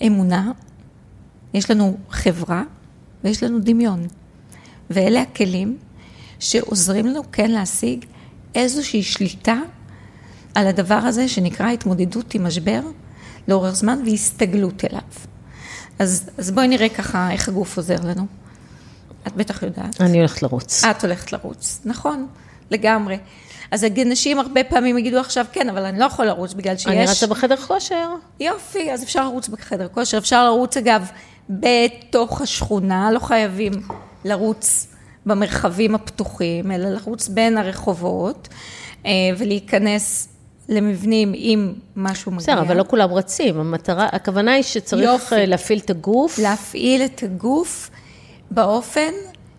אמונה, 0.06 0.52
יש 1.54 1.70
לנו 1.70 1.96
חברה 2.10 2.62
ויש 3.24 3.42
לנו 3.42 3.58
דמיון. 3.60 4.06
ואלה 4.90 5.22
הכלים 5.22 5.76
שעוזרים 6.38 7.06
לנו 7.06 7.20
כן 7.32 7.50
להשיג 7.50 8.04
איזושהי 8.54 9.02
שליטה 9.02 9.56
על 10.54 10.66
הדבר 10.66 10.94
הזה 10.94 11.28
שנקרא 11.28 11.70
התמודדות 11.70 12.34
עם 12.34 12.46
משבר 12.46 12.80
לאורך 13.48 13.74
זמן 13.74 13.98
והסתגלות 14.06 14.84
אליו. 14.84 15.02
אז, 15.98 16.30
אז 16.38 16.50
בואי 16.50 16.68
נראה 16.68 16.88
ככה 16.88 17.30
איך 17.30 17.48
הגוף 17.48 17.76
עוזר 17.76 18.00
לנו. 18.04 18.26
את 19.26 19.32
בטח 19.36 19.62
יודעת. 19.62 20.00
אני 20.00 20.18
הולכת 20.18 20.42
לרוץ. 20.42 20.84
את 20.84 21.04
הולכת 21.04 21.32
לרוץ, 21.32 21.80
נכון, 21.84 22.26
לגמרי. 22.70 23.18
אז 23.70 23.86
אנשים 24.06 24.38
הרבה 24.38 24.64
פעמים 24.64 24.98
יגידו 24.98 25.18
עכשיו, 25.18 25.46
כן, 25.52 25.68
אבל 25.68 25.84
אני 25.84 25.98
לא 25.98 26.04
יכול 26.04 26.26
לרוץ 26.26 26.52
בגלל 26.52 26.76
שיש... 26.76 26.86
אני 26.86 27.06
רצה 27.06 27.26
בחדר 27.26 27.56
כושר. 27.56 28.08
יופי, 28.40 28.92
אז 28.92 29.02
אפשר 29.02 29.24
לרוץ 29.24 29.48
בחדר 29.48 29.88
כושר, 29.88 30.18
אפשר 30.18 30.44
לרוץ 30.44 30.76
אגב 30.76 31.10
בתוך 31.50 32.40
השכונה, 32.40 33.10
לא 33.12 33.18
חייבים 33.18 33.72
לרוץ 34.24 34.86
במרחבים 35.26 35.94
הפתוחים, 35.94 36.72
אלא 36.72 36.88
לרוץ 36.88 37.28
בין 37.28 37.58
הרחובות 37.58 38.48
אה, 39.06 39.10
ולהיכנס 39.38 40.28
למבנים 40.68 41.32
עם 41.34 41.74
משהו 41.96 42.32
מגיע. 42.32 42.42
בסדר, 42.42 42.60
אבל 42.60 42.76
לא 42.76 42.84
כולם 42.88 43.12
רצים. 43.12 43.60
המטרה, 43.60 44.08
הכוונה 44.12 44.52
היא 44.52 44.62
שצריך 44.62 45.04
יופי. 45.04 45.34
אה, 45.34 45.46
להפעיל 45.46 45.78
את 45.78 45.90
הגוף. 45.90 46.38
להפעיל 46.38 47.02
את 47.04 47.22
הגוף 47.22 47.90
באופן 48.54 49.10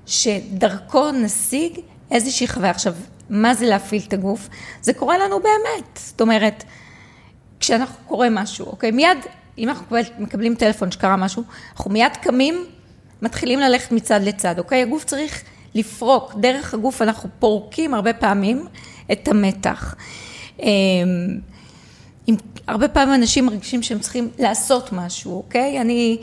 שדרכו 0.06 1.12
נשיג 1.12 1.80
איזושהי 2.12 2.48
חוויה. 2.48 2.72
עכשיו, 2.72 2.94
מה 3.30 3.54
זה 3.54 3.66
להפעיל 3.66 4.02
את 4.08 4.14
הגוף? 4.14 4.50
זה 4.82 4.94
קורה 4.94 5.18
לנו 5.18 5.40
באמת. 5.40 6.00
זאת 6.00 6.22
אומרת, 6.22 6.64
כשאנחנו 7.60 7.96
קורה 8.08 8.30
משהו, 8.30 8.66
אוקיי? 8.66 8.92
מיד, 8.92 9.18
אם 9.58 9.70
אנחנו 9.70 9.86
מקבל, 9.86 10.02
מקבלים 10.20 10.56
טלפון 10.56 10.92
שקרה 10.92 11.16
משהו, 11.16 11.44
אנחנו 11.76 11.92
מיד 11.92 12.18
קמים, 12.22 12.66
מתחילים 13.22 13.60
ללכת 13.60 13.92
מצד 13.92 14.20
לצד, 14.24 14.60
אוקיי? 14.60 14.82
הגוף 14.82 15.04
צריך 15.04 15.44
לפרוק, 15.76 16.34
דרך 16.40 16.74
הגוף 16.74 17.02
אנחנו 17.02 17.30
פורקים 17.40 17.94
הרבה 17.94 18.14
פעמים 18.14 18.66
את 19.12 19.28
המתח. 19.28 19.96
אמ, 20.60 20.68
הרבה 22.68 22.88
פעמים 22.88 23.16
אנשים 23.16 23.46
מרגישים 23.46 23.84
שהם 23.84 24.00
צריכים 24.00 24.30
לעשות 24.40 24.92
משהו, 24.92 25.38
אוקיי? 25.38 25.82
אני, 25.82 26.18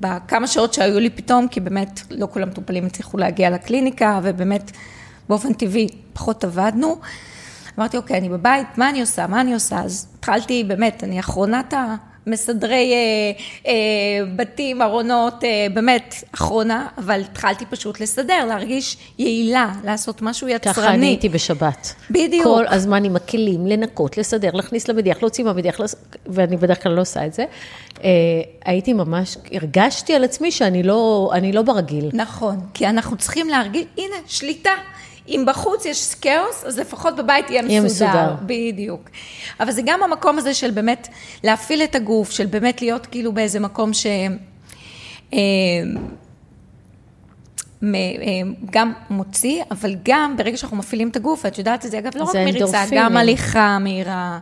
בכמה 0.00 0.46
שעות 0.46 0.74
שהיו 0.74 1.00
לי 1.00 1.10
פתאום, 1.10 1.48
כי 1.48 1.60
באמת 1.60 2.00
לא 2.10 2.26
כל 2.26 2.42
המטופלים 2.42 2.86
הצליחו 2.86 3.18
להגיע 3.18 3.50
לקליניקה, 3.50 4.20
ובאמת 4.22 4.70
באופן 5.28 5.52
טבעי 5.52 5.88
פחות 6.12 6.44
עבדנו. 6.44 6.96
אמרתי, 7.78 7.96
אוקיי, 7.96 8.18
אני 8.18 8.28
בבית, 8.28 8.78
מה 8.78 8.90
אני 8.90 9.00
עושה? 9.00 9.26
מה 9.26 9.40
אני 9.40 9.54
עושה? 9.54 9.80
אז 9.80 10.08
התחלתי, 10.18 10.64
באמת, 10.64 11.04
אני 11.04 11.20
אחרונת 11.20 11.74
המסדרי 12.26 12.92
אה, 12.92 12.98
אה, 13.66 13.72
בתים, 14.36 14.82
ארונות, 14.82 15.44
אה, 15.44 15.66
באמת, 15.74 16.14
אחרונה, 16.34 16.86
אבל 16.98 17.20
התחלתי 17.20 17.66
פשוט 17.66 18.00
לסדר, 18.00 18.44
להרגיש 18.48 18.96
יעילה, 19.18 19.72
לעשות 19.84 20.22
משהו 20.22 20.48
יצרני. 20.48 20.74
ככה 20.74 20.94
אני 20.94 21.06
הייתי 21.06 21.28
בשבת. 21.28 21.94
בדיוק. 22.10 22.44
כל 22.44 22.64
הזמן 22.68 23.04
עם 23.04 23.16
הכלים, 23.16 23.66
לנקות, 23.66 24.18
לסדר, 24.18 24.50
להכניס 24.54 24.88
למדיח, 24.88 25.22
להוציא 25.22 25.44
מהמדיח, 25.44 25.80
לס- 25.80 25.94
ואני 26.26 26.56
בדרך 26.56 26.82
כלל 26.82 26.92
לא 26.92 27.00
עושה 27.00 27.26
את 27.26 27.34
זה. 27.34 27.44
אה, 28.04 28.10
הייתי 28.64 28.92
ממש, 28.92 29.36
הרגשתי 29.52 30.14
על 30.14 30.24
עצמי 30.24 30.50
שאני 30.52 30.82
לא, 30.82 31.30
לא 31.52 31.62
ברגיל. 31.62 32.10
נכון, 32.12 32.56
כי 32.74 32.86
אנחנו 32.86 33.16
צריכים 33.16 33.48
להרגיש, 33.48 33.84
הנה, 33.98 34.16
שליטה. 34.26 34.70
אם 35.28 35.44
בחוץ 35.46 35.86
יש 35.86 36.14
כאוס, 36.14 36.64
אז 36.64 36.78
לפחות 36.78 37.16
בבית 37.16 37.50
יהיה 37.50 37.62
יהיה 37.68 37.80
מסודר. 37.80 38.08
מסודר. 38.08 38.34
בדיוק. 38.46 39.10
אבל 39.60 39.70
זה 39.70 39.82
גם 39.84 40.02
המקום 40.02 40.38
הזה 40.38 40.54
של 40.54 40.70
באמת 40.70 41.08
להפעיל 41.44 41.82
את 41.82 41.94
הגוף, 41.94 42.30
של 42.30 42.46
באמת 42.46 42.82
להיות 42.82 43.06
כאילו 43.06 43.32
באיזה 43.32 43.60
מקום 43.60 43.92
ש... 43.92 44.06
אה, 45.34 45.38
אה, 47.94 48.50
גם 48.70 48.92
מוציא, 49.10 49.62
אבל 49.70 49.94
גם 50.04 50.36
ברגע 50.36 50.56
שאנחנו 50.56 50.76
מפעילים 50.76 51.08
את 51.08 51.16
הגוף, 51.16 51.40
ואת 51.44 51.58
יודעת 51.58 51.86
את 51.86 51.90
זה, 51.90 51.98
אגב, 51.98 52.16
לא 52.16 52.24
רק 52.24 52.36
מריצה, 52.36 52.64
אנדורפינים. 52.64 53.04
גם 53.04 53.16
הליכה 53.16 53.78
מהירה, 53.78 54.38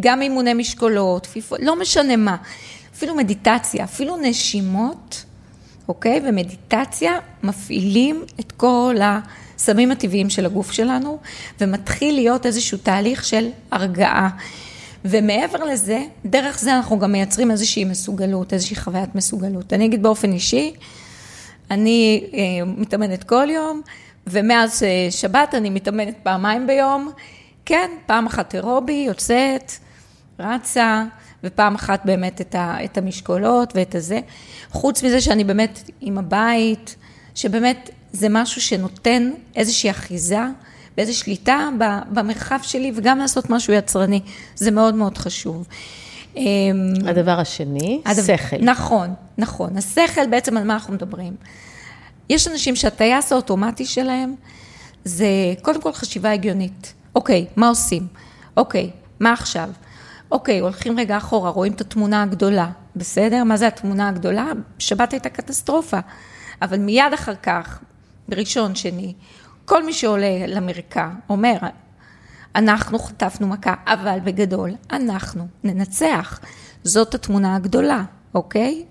גם 0.00 0.22
אימוני 0.22 0.54
משקולות, 0.54 1.26
פיפו, 1.26 1.56
לא 1.60 1.80
משנה 1.80 2.16
מה, 2.16 2.36
אפילו 2.94 3.14
מדיטציה, 3.14 3.84
אפילו 3.84 4.16
נשימות, 4.16 5.24
אוקיי? 5.88 6.20
ומדיטציה 6.24 7.18
מפעילים 7.42 8.24
את 8.40 8.52
כל 8.52 8.96
הסמים 9.64 9.90
הטבעיים 9.90 10.30
של 10.30 10.46
הגוף 10.46 10.72
שלנו, 10.72 11.18
ומתחיל 11.60 12.14
להיות 12.14 12.46
איזשהו 12.46 12.78
תהליך 12.78 13.24
של 13.24 13.48
הרגעה. 13.70 14.28
ומעבר 15.04 15.64
לזה, 15.64 16.02
דרך 16.26 16.58
זה 16.58 16.76
אנחנו 16.76 16.98
גם 16.98 17.12
מייצרים 17.12 17.50
איזושהי 17.50 17.84
מסוגלות, 17.84 18.52
איזושהי 18.52 18.76
חוויית 18.76 19.14
מסוגלות. 19.14 19.72
אני 19.72 19.86
אגיד 19.86 20.02
באופן 20.02 20.32
אישי, 20.32 20.74
אני 21.70 22.24
אה, 22.34 22.64
מתאמנת 22.64 23.24
כל 23.24 23.50
יום, 23.50 23.80
ומאז 24.26 24.82
אה, 24.82 25.10
שבת 25.10 25.54
אני 25.54 25.70
מתאמנת 25.70 26.14
פעמיים 26.22 26.66
ביום. 26.66 27.10
כן, 27.64 27.90
פעם 28.06 28.26
אחת 28.26 28.54
אירובי, 28.54 29.04
יוצאת, 29.06 29.72
רצה, 30.38 31.04
ופעם 31.44 31.74
אחת 31.74 32.00
באמת 32.04 32.40
את, 32.40 32.54
ה, 32.54 32.84
את 32.84 32.98
המשקולות 32.98 33.72
ואת 33.76 33.94
הזה. 33.94 34.20
חוץ 34.70 35.02
מזה 35.02 35.20
שאני 35.20 35.44
באמת 35.44 35.90
עם 36.00 36.18
הבית, 36.18 36.96
שבאמת 37.34 37.90
זה 38.14 38.28
משהו 38.30 38.60
שנותן 38.60 39.30
איזושהי 39.56 39.90
אחיזה 39.90 40.38
ואיזושהי 40.96 41.20
שליטה 41.24 41.68
במרחב 42.12 42.58
שלי, 42.62 42.92
וגם 42.94 43.18
לעשות 43.18 43.50
משהו 43.50 43.72
יצרני. 43.72 44.20
זה 44.56 44.70
מאוד 44.70 44.94
מאוד 44.94 45.18
חשוב. 45.18 45.66
אמ, 46.36 46.42
הדבר 47.06 47.40
השני, 47.40 48.00
הדבר- 48.06 48.36
שכל. 48.36 48.56
נכון, 48.60 49.14
נכון. 49.38 49.76
השכל, 49.76 50.26
בעצם 50.30 50.56
על 50.56 50.64
מה 50.64 50.74
אנחנו 50.74 50.94
מדברים? 50.94 51.36
יש 52.30 52.48
אנשים 52.48 52.76
שהטייס 52.76 53.32
האוטומטי 53.32 53.84
שלהם 53.84 54.34
זה 55.04 55.26
קודם 55.62 55.80
כל 55.80 55.92
חשיבה 55.92 56.32
הגיונית. 56.32 56.94
אוקיי, 57.14 57.46
מה 57.56 57.68
עושים? 57.68 58.06
אוקיי, 58.56 58.90
מה 59.20 59.32
עכשיו? 59.32 59.68
אוקיי, 60.32 60.58
הולכים 60.58 60.98
רגע 60.98 61.16
אחורה, 61.16 61.50
רואים 61.50 61.72
את 61.72 61.80
התמונה 61.80 62.22
הגדולה, 62.22 62.70
בסדר? 62.96 63.44
מה 63.44 63.56
זה 63.56 63.66
התמונה 63.66 64.08
הגדולה? 64.08 64.46
שבת 64.78 65.12
הייתה 65.12 65.28
קטסטרופה. 65.28 65.98
אבל 66.62 66.78
מיד 66.78 67.12
אחר 67.14 67.34
כך, 67.42 67.78
בראשון, 68.28 68.74
שני, 68.74 69.12
כל 69.64 69.84
מי 69.84 69.92
שעולה 69.92 70.46
למרקע 70.46 71.08
אומר, 71.28 71.56
אנחנו 72.56 72.98
חטפנו 72.98 73.46
מכה, 73.46 73.74
אבל 73.86 74.18
בגדול, 74.24 74.70
אנחנו 74.90 75.46
ננצח. 75.64 76.40
זאת 76.84 77.14
התמונה 77.14 77.56
הגדולה, 77.56 78.04
אוקיי? 78.34 78.84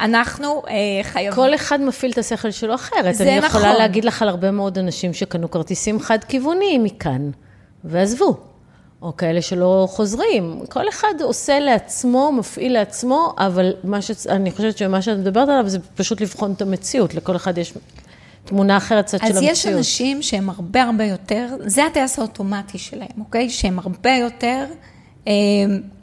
אנחנו 0.00 0.62
אה, 0.68 0.74
חייבים... 1.02 1.34
כל 1.34 1.54
אחד 1.54 1.80
מפעיל 1.80 2.12
את 2.12 2.18
השכל 2.18 2.50
שלו 2.50 2.74
אחרת. 2.74 3.14
זה 3.14 3.24
אני 3.24 3.46
יכולה 3.46 3.64
נכון. 3.64 3.78
להגיד 3.78 4.04
לך 4.04 4.22
על 4.22 4.28
הרבה 4.28 4.50
מאוד 4.50 4.78
אנשים 4.78 5.14
שקנו 5.14 5.50
כרטיסים 5.50 6.00
חד-כיווניים 6.00 6.84
מכאן, 6.84 7.30
ועזבו. 7.84 8.36
או 9.02 9.16
כאלה 9.16 9.42
שלא 9.42 9.88
חוזרים. 9.90 10.60
כל 10.68 10.88
אחד 10.88 11.14
עושה 11.22 11.58
לעצמו, 11.58 12.32
מפעיל 12.32 12.72
לעצמו, 12.72 13.34
אבל 13.38 13.72
מה 13.84 14.02
ש... 14.02 14.26
אני 14.26 14.50
חושבת 14.50 14.78
שמה 14.78 15.02
שאת 15.02 15.18
מדברת 15.18 15.48
עליו 15.48 15.68
זה 15.68 15.78
פשוט 15.94 16.20
לבחון 16.20 16.52
את 16.52 16.62
המציאות. 16.62 17.14
לכל 17.14 17.36
אחד 17.36 17.58
יש 17.58 17.74
תמונה 18.46 18.76
אחרת 18.76 19.04
קצת 19.04 19.18
של 19.18 19.24
אז 19.24 19.36
המציאות. 19.36 19.52
יש 19.52 19.66
אנשים 19.66 20.22
שהם 20.22 20.50
הרבה 20.50 20.82
הרבה 20.82 21.04
יותר, 21.04 21.48
זה 21.60 21.86
הטייס 21.86 22.18
האוטומטי 22.18 22.78
שלהם, 22.78 23.18
אוקיי? 23.20 23.50
שהם 23.50 23.78
הרבה 23.78 24.10
יותר, 24.10 24.64
אה, 25.28 25.32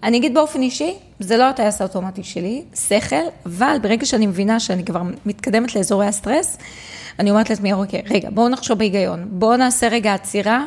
אני 0.04 0.18
אגיד 0.18 0.34
באופן 0.34 0.62
אישי, 0.62 0.94
זה 1.20 1.38
לא 1.38 1.50
הטייס 1.50 1.82
האוטומטי 1.82 2.24
שלי, 2.24 2.64
שכל, 2.88 3.16
אבל 3.46 3.78
ברגע 3.82 4.06
שאני 4.06 4.28
מבינה 4.28 4.60
שאני 4.60 4.86
כבר 4.86 5.02
מתקדמת 5.26 5.76
לאזורי 5.76 6.08
הסטרס, 6.08 6.58
אני 7.20 7.32
אומרת 7.32 7.50
לעצמי, 7.50 7.74
אוקיי, 7.74 8.02
רגע, 8.10 8.30
בואו 8.30 8.50
נחשוב 8.50 8.78
בהיגיון, 8.78 9.28
בואו 9.32 9.58
נעשה 9.58 9.88
רגע 9.88 10.14
עצירה 10.14 10.66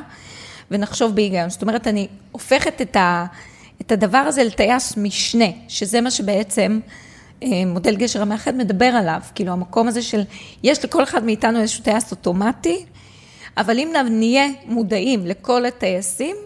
ונחשוב 0.70 1.14
בהיגיון. 1.14 1.50
זאת 1.50 1.62
אומרת, 1.62 1.86
אני 1.86 2.08
הופכת 2.32 2.82
את, 2.82 2.96
ה, 2.96 3.26
את 3.80 3.92
הדבר 3.92 4.18
הזה 4.18 4.44
לטייס 4.44 4.96
משנה, 4.96 5.48
שזה 5.68 6.00
מה 6.00 6.10
שבעצם 6.10 6.80
מודל 7.66 7.96
גשר 7.96 8.22
המאחד 8.22 8.54
מדבר 8.54 8.84
עליו, 8.84 9.20
כאילו 9.34 9.52
המקום 9.52 9.88
הזה 9.88 10.02
של, 10.02 10.22
יש 10.62 10.84
לכל 10.84 11.02
אחד 11.02 11.24
מאיתנו 11.24 11.60
איזשהו 11.60 11.84
טייס 11.84 12.10
אוטומטי, 12.10 12.84
אבל 13.56 13.78
אם 13.78 13.92
נהיה 14.10 14.46
מודעים 14.66 15.26
לכל 15.26 15.66
הטייסים, 15.66 16.36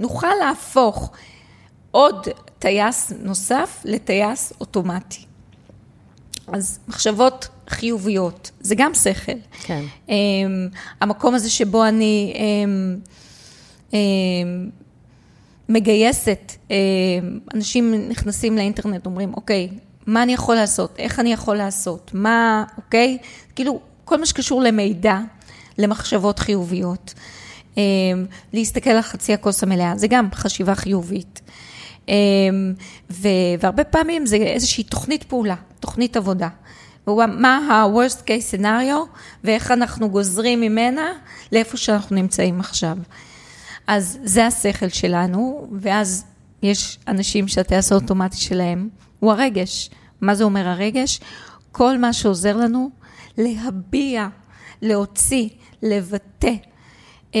נוכל 0.00 0.34
להפוך 0.40 1.10
עוד 1.90 2.28
טייס 2.58 3.12
נוסף 3.22 3.80
לטייס 3.84 4.52
אוטומטי. 4.60 5.24
אז 6.46 6.78
מחשבות 6.88 7.48
חיוביות, 7.68 8.50
זה 8.60 8.74
גם 8.74 8.94
שכל. 8.94 9.32
כן. 9.62 9.84
Um, 10.06 10.10
המקום 11.00 11.34
הזה 11.34 11.50
שבו 11.50 11.84
אני 11.84 12.34
um, 12.34 13.90
um, 13.90 13.94
מגייסת, 15.68 16.52
um, 16.68 16.72
אנשים 17.54 18.08
נכנסים 18.08 18.56
לאינטרנט, 18.56 19.06
אומרים, 19.06 19.34
אוקיי, 19.34 19.68
מה 20.06 20.22
אני 20.22 20.32
יכול 20.34 20.54
לעשות? 20.54 20.94
איך 20.98 21.20
אני 21.20 21.32
יכול 21.32 21.56
לעשות? 21.56 22.10
מה, 22.14 22.64
אוקיי? 22.76 23.18
כאילו, 23.54 23.80
כל 24.04 24.20
מה 24.20 24.26
שקשור 24.26 24.62
למידע, 24.62 25.18
למחשבות 25.78 26.38
חיוביות. 26.38 27.14
Um, 27.74 27.76
להסתכל 28.52 28.90
על 28.90 29.02
חצי 29.02 29.32
הכוס 29.32 29.62
המלאה, 29.62 29.92
זה 29.96 30.06
גם 30.06 30.28
חשיבה 30.34 30.74
חיובית. 30.74 31.40
Um, 32.06 32.10
ו- 33.10 33.28
והרבה 33.60 33.84
פעמים 33.84 34.26
זה 34.26 34.36
איזושהי 34.36 34.84
תוכנית 34.84 35.22
פעולה, 35.22 35.54
תוכנית 35.80 36.16
עבודה. 36.16 36.48
מה 37.06 37.58
ה-worst 37.70 38.20
case 38.20 38.60
scenario 38.60 39.16
ואיך 39.44 39.70
אנחנו 39.70 40.10
גוזרים 40.10 40.60
ממנה 40.60 41.12
לאיפה 41.52 41.76
שאנחנו 41.76 42.16
נמצאים 42.16 42.60
עכשיו. 42.60 42.96
אז 43.86 44.18
זה 44.24 44.46
השכל 44.46 44.88
שלנו, 44.88 45.68
ואז 45.80 46.24
יש 46.62 46.98
אנשים 47.08 47.48
שהטייס 47.48 47.92
האוטומטי 47.92 48.36
שלהם 48.36 48.88
הוא 49.22 49.32
הרגש. 49.32 49.90
מה 50.20 50.34
זה 50.34 50.44
אומר 50.44 50.68
הרגש? 50.68 51.20
כל 51.72 51.98
מה 51.98 52.12
שעוזר 52.12 52.56
לנו 52.56 52.90
להביע, 53.38 54.28
להוציא, 54.82 55.48
לבטא 55.82 56.52
אה, 57.34 57.40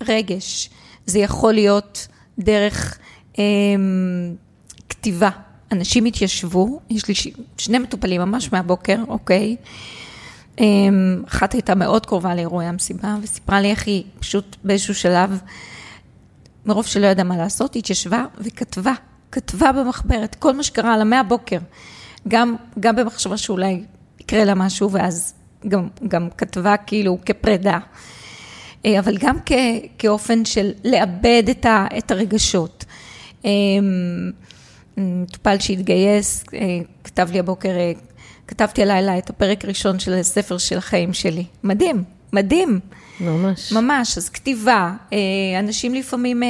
רגש. 0.00 0.70
זה 1.06 1.18
יכול 1.18 1.54
להיות 1.54 2.08
דרך 2.38 2.98
אה, 3.38 3.44
כתיבה. 4.88 5.30
אנשים 5.72 6.04
התיישבו, 6.04 6.80
יש 6.90 7.08
לי 7.08 7.14
שני 7.58 7.78
מטופלים 7.78 8.20
ממש 8.20 8.52
מהבוקר, 8.52 8.98
אוקיי? 9.08 9.56
אחת 11.28 11.52
הייתה 11.52 11.74
מאוד 11.74 12.06
קרובה 12.06 12.34
לאירועי 12.34 12.66
המסיבה, 12.66 13.16
וסיפרה 13.22 13.60
לי 13.60 13.70
איך 13.70 13.86
היא 13.86 14.04
פשוט 14.18 14.56
באיזשהו 14.64 14.94
שלב, 14.94 15.40
מרוב 16.66 16.86
שלא 16.86 17.06
ידעה 17.06 17.24
מה 17.24 17.36
לעשות, 17.36 17.76
התיישבה 17.76 18.24
וכתבה, 18.38 18.92
כתבה 19.32 19.72
במחברת, 19.72 20.34
כל 20.34 20.52
מה 20.52 20.62
שקרה 20.62 20.96
לה 20.96 21.04
מהבוקר, 21.04 21.58
גם, 22.28 22.56
גם 22.80 22.96
במחשבה 22.96 23.36
שאולי 23.36 23.82
יקרה 24.20 24.44
לה 24.44 24.54
משהו, 24.54 24.90
ואז 24.90 25.34
גם, 25.68 25.88
גם 26.08 26.28
כתבה 26.38 26.76
כאילו 26.76 27.18
כפרידה, 27.26 27.78
אבל 28.86 29.16
גם 29.18 29.36
כ, 29.46 29.52
כאופן 29.98 30.44
של 30.44 30.70
לאבד 30.84 31.42
את, 31.50 31.66
ה, 31.66 31.86
את 31.98 32.10
הרגשות. 32.10 32.84
מטופל 34.96 35.58
שהתגייס, 35.58 36.44
כתב 37.04 37.28
לי 37.32 37.38
הבוקר, 37.38 37.70
כתבתי 38.46 38.82
הלילה 38.82 39.18
את 39.18 39.30
הפרק 39.30 39.64
הראשון 39.64 39.98
של 39.98 40.12
הספר 40.12 40.58
של 40.58 40.78
החיים 40.78 41.12
שלי. 41.12 41.44
מדהים, 41.62 42.04
מדהים. 42.32 42.80
ממש. 43.20 43.72
ממש, 43.72 44.18
אז 44.18 44.28
כתיבה, 44.28 44.94
אנשים 45.58 45.94
לפעמים, 45.94 46.42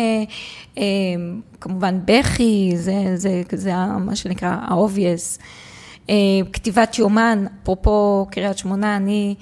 כמובן 1.61 1.99
בכי, 2.05 2.73
זה, 2.77 2.93
זה, 3.15 3.43
זה 3.53 3.73
מה 3.77 4.17
שנקרא 4.17 4.49
ה-obvious, 4.49 5.41
כתיבת 6.53 6.99
יומן, 6.99 7.47
אפרופו 7.63 8.27
קריית 8.31 8.59
שמונה, 8.59 8.97
אני 8.97 9.35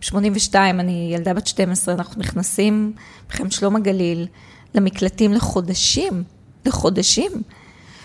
ב-82, 0.00 0.54
אני 0.54 1.10
ילדה 1.14 1.34
בת 1.34 1.46
12, 1.46 1.94
אנחנו 1.94 2.20
נכנסים, 2.20 2.92
בכם 3.28 3.50
שלום 3.50 3.76
הגליל, 3.76 4.26
למקלטים 4.74 5.32
לחודשים, 5.32 6.22
לחודשים. 6.66 7.32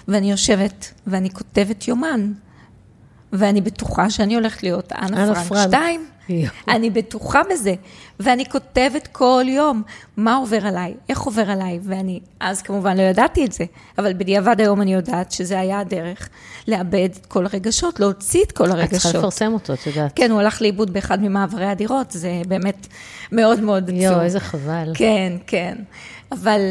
ואני 0.07 0.31
יושבת 0.31 0.93
ואני 1.07 1.29
כותבת 1.29 1.87
יומן, 1.87 2.31
ואני 3.33 3.61
בטוחה 3.61 4.09
שאני 4.09 4.35
הולכת 4.35 4.63
להיות 4.63 4.91
אנה 4.93 5.35
פרנק 5.35 5.67
2. 5.67 6.05
אני 6.75 6.89
בטוחה 6.89 7.41
בזה, 7.51 7.73
ואני 8.19 8.49
כותבת 8.49 9.07
כל 9.07 9.43
יום 9.47 9.83
מה 10.17 10.35
עובר 10.35 10.67
עליי, 10.67 10.93
איך 11.09 11.21
עובר 11.21 11.51
עליי, 11.51 11.79
ואני 11.83 12.19
אז 12.39 12.61
כמובן 12.61 12.97
לא 12.97 13.01
ידעתי 13.01 13.45
את 13.45 13.51
זה, 13.51 13.65
אבל 13.97 14.13
בדיעבד 14.13 14.61
היום 14.61 14.81
אני 14.81 14.93
יודעת 14.93 15.31
שזה 15.31 15.59
היה 15.59 15.79
הדרך 15.79 16.29
לאבד 16.67 17.09
את 17.19 17.25
כל 17.25 17.45
הרגשות, 17.45 17.99
להוציא 17.99 18.43
את 18.43 18.51
כל 18.51 18.71
הרגשות. 18.71 18.93
את 18.93 19.01
צריכה 19.01 19.17
לפרסם 19.17 19.53
אותו, 19.53 19.73
את 19.73 19.87
יודעת. 19.87 20.11
כן, 20.15 20.31
הוא 20.31 20.39
הלך 20.39 20.61
לאיבוד 20.61 20.93
באחד 20.93 21.21
ממעברי 21.21 21.65
הדירות, 21.65 22.11
זה 22.11 22.41
באמת 22.47 22.87
מאוד 23.31 23.59
מאוד 23.59 23.83
עצוב. 23.83 24.01
יואו, 24.01 24.21
איזה 24.21 24.39
חבל. 24.39 24.91
כן, 24.93 25.33
כן, 25.47 25.77
אבל... 26.31 26.61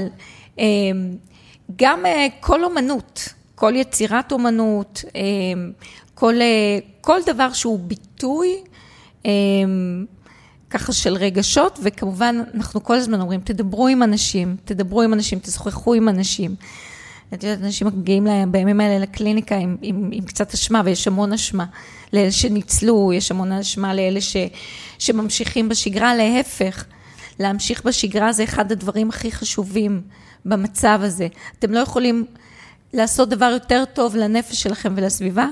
גם 1.77 2.05
כל 2.41 2.65
אומנות, 2.65 3.29
כל 3.55 3.73
יצירת 3.77 4.33
אומנות, 4.33 5.05
כל, 6.15 6.35
כל 7.01 7.19
דבר 7.27 7.53
שהוא 7.53 7.79
ביטוי 7.79 8.63
ככה 10.71 10.93
של 10.93 11.15
רגשות, 11.15 11.79
וכמובן 11.83 12.43
אנחנו 12.55 12.85
כל 12.85 12.95
הזמן 12.95 13.21
אומרים, 13.21 13.41
תדברו 13.41 13.89
עם 13.89 14.03
אנשים, 14.03 14.57
תדברו 14.65 15.03
עם 15.03 15.13
אנשים, 15.13 15.39
תשוחחו 15.39 15.95
עם 15.95 16.09
אנשים. 16.09 16.55
את 17.35 17.45
יודעת, 17.45 17.63
אנשים 17.63 17.87
מגיעים 17.87 18.27
להם 18.27 18.53
בימים 18.53 18.81
האלה 18.81 18.99
לקליניקה 18.99 19.57
עם, 19.57 19.77
עם, 19.83 20.11
עם 20.13 20.25
קצת 20.25 20.55
אשמה, 20.55 20.83
ויש 20.85 21.07
המון 21.07 21.33
אשמה. 21.33 21.65
לאלה 22.13 22.33
שניצלו, 22.33 23.13
יש 23.13 23.31
המון 23.31 23.53
אשמה 23.53 23.95
לאלה 23.95 24.21
ש, 24.21 24.37
שממשיכים 24.99 25.69
בשגרה, 25.69 26.15
להפך. 26.15 26.85
להמשיך 27.39 27.85
בשגרה 27.85 28.33
זה 28.33 28.45
אחד 28.45 28.73
הדברים 28.73 29.09
הכי 29.09 29.33
חשובים 29.33 30.03
במצב 30.45 31.01
הזה. 31.03 31.29
אתם 31.59 31.73
לא 31.73 31.79
יכולים 31.79 32.25
לעשות 32.93 33.29
דבר 33.29 33.51
יותר 33.53 33.85
טוב 33.93 34.17
לנפש 34.17 34.63
שלכם 34.63 34.93
ולסביבה, 34.97 35.47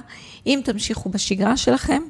אם 0.46 0.60
תמשיכו 0.64 1.08
בשגרה 1.08 1.56
שלכם. 1.56 2.02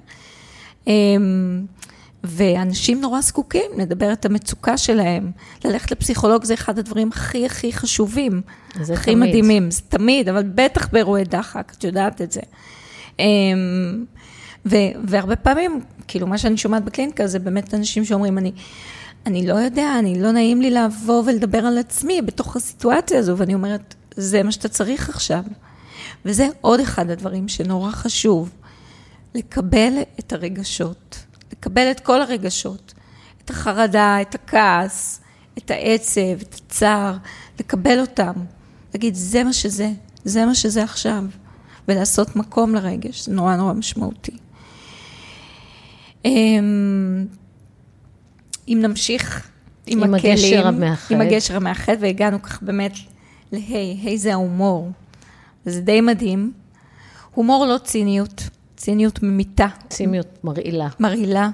ואנשים 2.25 3.01
נורא 3.01 3.21
זקוקים 3.21 3.71
לדבר 3.77 4.13
את 4.13 4.25
המצוקה 4.25 4.77
שלהם. 4.77 5.31
ללכת 5.65 5.91
לפסיכולוג 5.91 6.45
זה 6.45 6.55
אחד 6.55 6.79
הדברים 6.79 7.09
הכי 7.13 7.47
הכי 7.47 7.73
חשובים. 7.73 8.43
זה 8.81 8.95
הכי 8.95 9.13
תמיד. 9.15 9.29
מדהימים, 9.29 9.71
זה 9.71 9.83
תמיד, 9.89 10.29
אבל 10.29 10.43
בטח 10.55 10.89
באירועי 10.93 11.25
דחק, 11.25 11.73
את 11.79 11.85
יודעת 11.85 12.23
את 12.23 12.33
זה. 12.33 12.41
ו- 14.67 14.77
והרבה 15.05 15.37
פעמים, 15.37 15.81
כאילו 16.09 16.27
מה 16.27 16.39
שאני 16.39 16.57
שומעת 16.57 16.85
בקליניקה 16.85 17.27
זה 17.27 17.39
באמת 17.39 17.75
אנשים 17.75 18.05
שאומרים, 18.05 18.39
אני... 18.39 18.53
אני 19.27 19.47
לא 19.47 19.55
יודע, 19.55 19.99
אני 19.99 20.23
לא 20.23 20.33
נעים 20.33 20.63
לי 20.63 20.71
לבוא 20.71 21.23
ולדבר 21.27 21.59
על 21.59 21.79
עצמי 21.79 22.23
בתוך 22.23 22.57
הסיטואציה 22.57 23.19
הזו, 23.19 23.37
ואני 23.37 23.55
אומרת, 23.55 23.95
זה 24.17 24.43
מה 24.43 24.53
שאתה 24.53 24.69
צריך 24.69 25.09
עכשיו. 25.09 25.43
וזה 26.25 26.49
עוד 26.61 26.81
אחד 26.81 27.11
הדברים 27.11 27.49
שנורא 27.49 27.91
חשוב, 27.91 28.51
לקבל 29.35 29.93
את 30.19 30.33
הרגשות, 30.33 31.25
לקבל 31.53 31.91
את 31.91 32.01
כל 32.01 32.23
הרגשות, 32.23 32.95
את 33.45 33.51
החרדה, 33.51 34.21
את 34.21 34.35
הכעס, 34.35 35.21
את 35.59 35.71
העצב, 35.71 36.43
את 36.43 36.55
הצער, 36.55 37.17
לקבל 37.61 38.01
אותם, 38.01 38.33
להגיד, 38.95 39.15
זה 39.15 39.45
מה 39.45 39.53
שזה, 39.53 39.91
זה 40.25 40.47
מה 40.47 40.55
שזה 40.55 40.83
עכשיו, 40.83 41.25
ולעשות 41.89 42.37
מקום 42.37 42.75
לרגש, 42.75 43.27
זה 43.27 43.33
נורא 43.33 43.57
נורא 43.57 43.73
משמעותי. 43.73 44.37
אם 48.69 48.83
נמשיך 48.83 49.49
עם, 49.87 50.05
עם 50.05 50.15
הכלים, 50.15 50.33
הגשר 50.33 50.67
המאחד. 50.67 51.15
עם 51.15 51.21
הגשר 51.21 51.57
המאחד, 51.57 51.97
והגענו 52.01 52.43
כך 52.43 52.63
באמת 52.63 52.93
להי, 53.53 53.99
היי 54.03 54.19
זה 54.19 54.33
ההומור. 54.33 54.91
וזה 55.67 55.81
די 55.81 56.01
מדהים. 56.01 56.53
הומור 57.35 57.67
לא 57.67 57.79
ציניות, 57.79 58.43
ציניות 58.79 59.23
ממיתה. 59.23 59.67
ציניות 59.89 60.45
מרעילה. 60.45 60.89
מרעילה, 61.01 61.51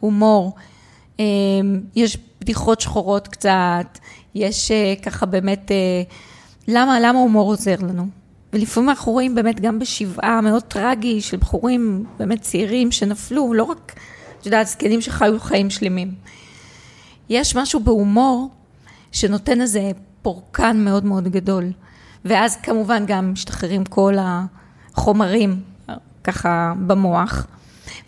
הומור. 0.00 0.54
אה, 1.20 1.24
יש 1.96 2.18
בדיחות 2.40 2.80
שחורות 2.80 3.28
קצת, 3.28 3.98
יש 4.34 4.70
אה, 4.70 4.94
ככה 5.02 5.26
באמת, 5.26 5.70
אה, 5.70 6.02
למה, 6.68 7.00
למה 7.00 7.18
הומור 7.18 7.48
עוזר 7.48 7.74
לנו? 7.80 8.06
ולפעמים 8.52 8.88
אנחנו 8.88 9.12
רואים 9.12 9.34
באמת 9.34 9.60
גם 9.60 9.78
בשבעה 9.78 10.40
מאוד 10.40 10.62
טרגי 10.62 11.20
של 11.20 11.36
בחורים 11.36 12.04
באמת 12.18 12.40
צעירים 12.40 12.92
שנפלו, 12.92 13.54
לא 13.54 13.64
רק, 13.64 13.92
את 14.40 14.46
יודעת, 14.46 14.66
זקנים 14.66 15.00
שחיו 15.00 15.40
חיים 15.40 15.70
שלמים. 15.70 16.14
יש 17.28 17.56
משהו 17.56 17.80
בהומור 17.80 18.50
שנותן 19.12 19.60
איזה 19.60 19.90
פורקן 20.22 20.84
מאוד 20.84 21.04
מאוד 21.04 21.28
גדול. 21.28 21.72
ואז 22.24 22.56
כמובן 22.56 23.04
גם 23.06 23.32
משתחררים 23.32 23.84
כל 23.84 24.14
החומרים 24.18 25.71
ככה 26.24 26.72
במוח. 26.86 27.46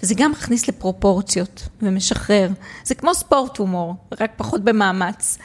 וזה 0.02 0.14
גם 0.16 0.30
מכניס 0.30 0.68
לפרופורציות 0.68 1.68
ומשחרר. 1.82 2.48
זה 2.84 2.94
כמו 2.94 3.14
ספורט 3.14 3.56
הומור, 3.56 3.94
רק 4.20 4.30
פחות 4.36 4.64
במאמץ. 4.64 5.38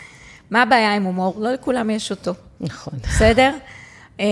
מה 0.49 0.62
הבעיה 0.62 0.95
עם 0.95 1.03
הומור? 1.03 1.36
לא 1.39 1.53
לכולם 1.53 1.89
יש 1.89 2.12
אותו. 2.12 2.34
נכון. 2.62 2.93
בסדר? 3.03 3.55
אמ, 4.19 4.25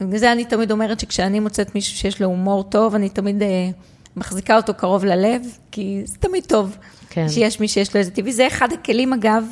בגלל 0.00 0.18
זה 0.18 0.32
אני 0.32 0.44
תמיד 0.44 0.70
אומרת 0.70 1.00
שכשאני 1.00 1.40
מוצאת 1.40 1.74
מישהו 1.74 1.96
שיש 1.96 2.20
לו 2.20 2.26
הומור 2.26 2.62
טוב, 2.62 2.94
אני 2.94 3.08
תמיד 3.08 3.42
אה, 3.42 3.70
מחזיקה 4.16 4.56
אותו 4.56 4.74
קרוב 4.74 5.04
ללב, 5.04 5.42
כי 5.70 6.02
זה 6.04 6.16
תמיד 6.16 6.44
טוב. 6.44 6.76
כן. 7.10 7.28
שיש 7.28 7.60
מי 7.60 7.68
שיש 7.68 7.94
לו 7.94 8.00
איזה 8.00 8.10
טבעי. 8.10 8.32
זה 8.32 8.46
אחד 8.46 8.72
הכלים, 8.72 9.12
אגב, 9.12 9.44